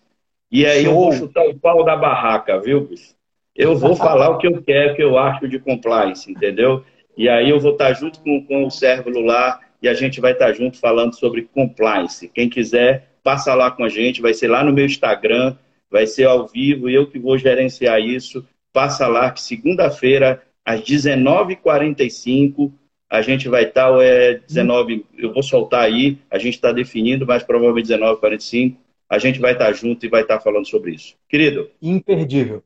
E 0.50 0.64
aí 0.64 0.84
Show. 0.84 0.92
eu 0.92 0.98
vou 0.98 1.12
chutar 1.12 1.46
o 1.46 1.58
pau 1.58 1.84
da 1.84 1.96
barraca, 1.96 2.60
viu, 2.60 2.86
bicho? 2.86 3.16
eu 3.56 3.76
vou 3.76 3.96
falar 3.96 4.30
o 4.30 4.38
que 4.38 4.46
eu 4.46 4.62
quero, 4.62 4.92
o 4.92 4.96
que 4.96 5.02
eu 5.02 5.18
acho 5.18 5.48
de 5.48 5.58
compliance, 5.58 6.30
entendeu? 6.30 6.84
E 7.16 7.28
aí 7.28 7.48
eu 7.48 7.58
vou 7.58 7.72
estar 7.72 7.92
junto 7.94 8.20
com, 8.20 8.44
com 8.44 8.66
o 8.66 8.70
Cérvulo 8.70 9.20
lá 9.22 9.60
e 9.80 9.88
a 9.88 9.94
gente 9.94 10.20
vai 10.20 10.32
estar 10.32 10.52
junto 10.52 10.78
falando 10.78 11.14
sobre 11.14 11.42
compliance. 11.42 12.28
Quem 12.28 12.48
quiser, 12.48 13.08
passa 13.22 13.54
lá 13.54 13.70
com 13.70 13.84
a 13.84 13.88
gente, 13.88 14.20
vai 14.20 14.34
ser 14.34 14.48
lá 14.48 14.62
no 14.62 14.72
meu 14.72 14.84
Instagram, 14.84 15.56
vai 15.90 16.06
ser 16.06 16.24
ao 16.24 16.46
vivo, 16.46 16.88
eu 16.88 17.06
que 17.06 17.18
vou 17.18 17.38
gerenciar 17.38 18.00
isso. 18.00 18.46
Passa 18.72 19.06
lá 19.06 19.30
que 19.30 19.40
segunda-feira, 19.40 20.42
às 20.64 20.80
19h45, 20.82 22.72
a 23.08 23.22
gente 23.22 23.48
vai 23.48 23.64
estar, 23.64 23.90
ou 23.90 24.02
é 24.02 24.34
19, 24.34 25.06
eu 25.16 25.32
vou 25.32 25.42
soltar 25.42 25.84
aí, 25.84 26.18
a 26.30 26.38
gente 26.38 26.54
está 26.54 26.72
definindo, 26.72 27.26
mas 27.26 27.42
provavelmente 27.42 27.88
19h45, 27.88 28.76
a 29.08 29.18
gente 29.18 29.38
vai 29.38 29.52
estar 29.52 29.72
junto 29.72 30.04
e 30.04 30.08
vai 30.08 30.22
estar 30.22 30.40
falando 30.40 30.66
sobre 30.66 30.92
isso. 30.92 31.14
Querido. 31.28 31.70
Imperdível. 31.80 32.62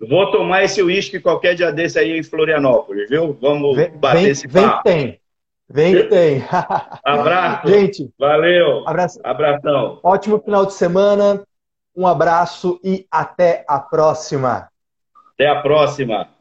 Vou 0.00 0.30
tomar 0.30 0.64
esse 0.64 0.82
uísque 0.82 1.20
qualquer 1.20 1.54
dia 1.54 1.70
desse 1.72 1.98
aí 1.98 2.18
em 2.18 2.22
Florianópolis, 2.22 3.08
viu? 3.08 3.36
Vamos 3.40 3.76
vem, 3.76 3.90
bater 3.90 4.22
vem, 4.22 4.30
esse 4.30 4.48
papo. 4.48 4.60
Vem 4.60 4.76
que 4.76 4.82
tem. 4.82 5.20
Vem 5.68 5.94
que 5.94 6.04
tem. 6.04 6.44
Abraço. 7.04 7.68
Gente. 7.68 8.10
Valeu. 8.18 8.86
Abraço. 8.86 9.20
Abração. 9.24 10.00
Ótimo 10.02 10.38
final 10.38 10.66
de 10.66 10.74
semana. 10.74 11.42
Um 11.96 12.06
abraço 12.06 12.78
e 12.84 13.06
até 13.10 13.64
a 13.66 13.80
próxima. 13.80 14.68
Até 15.34 15.48
a 15.48 15.62
próxima. 15.62 16.35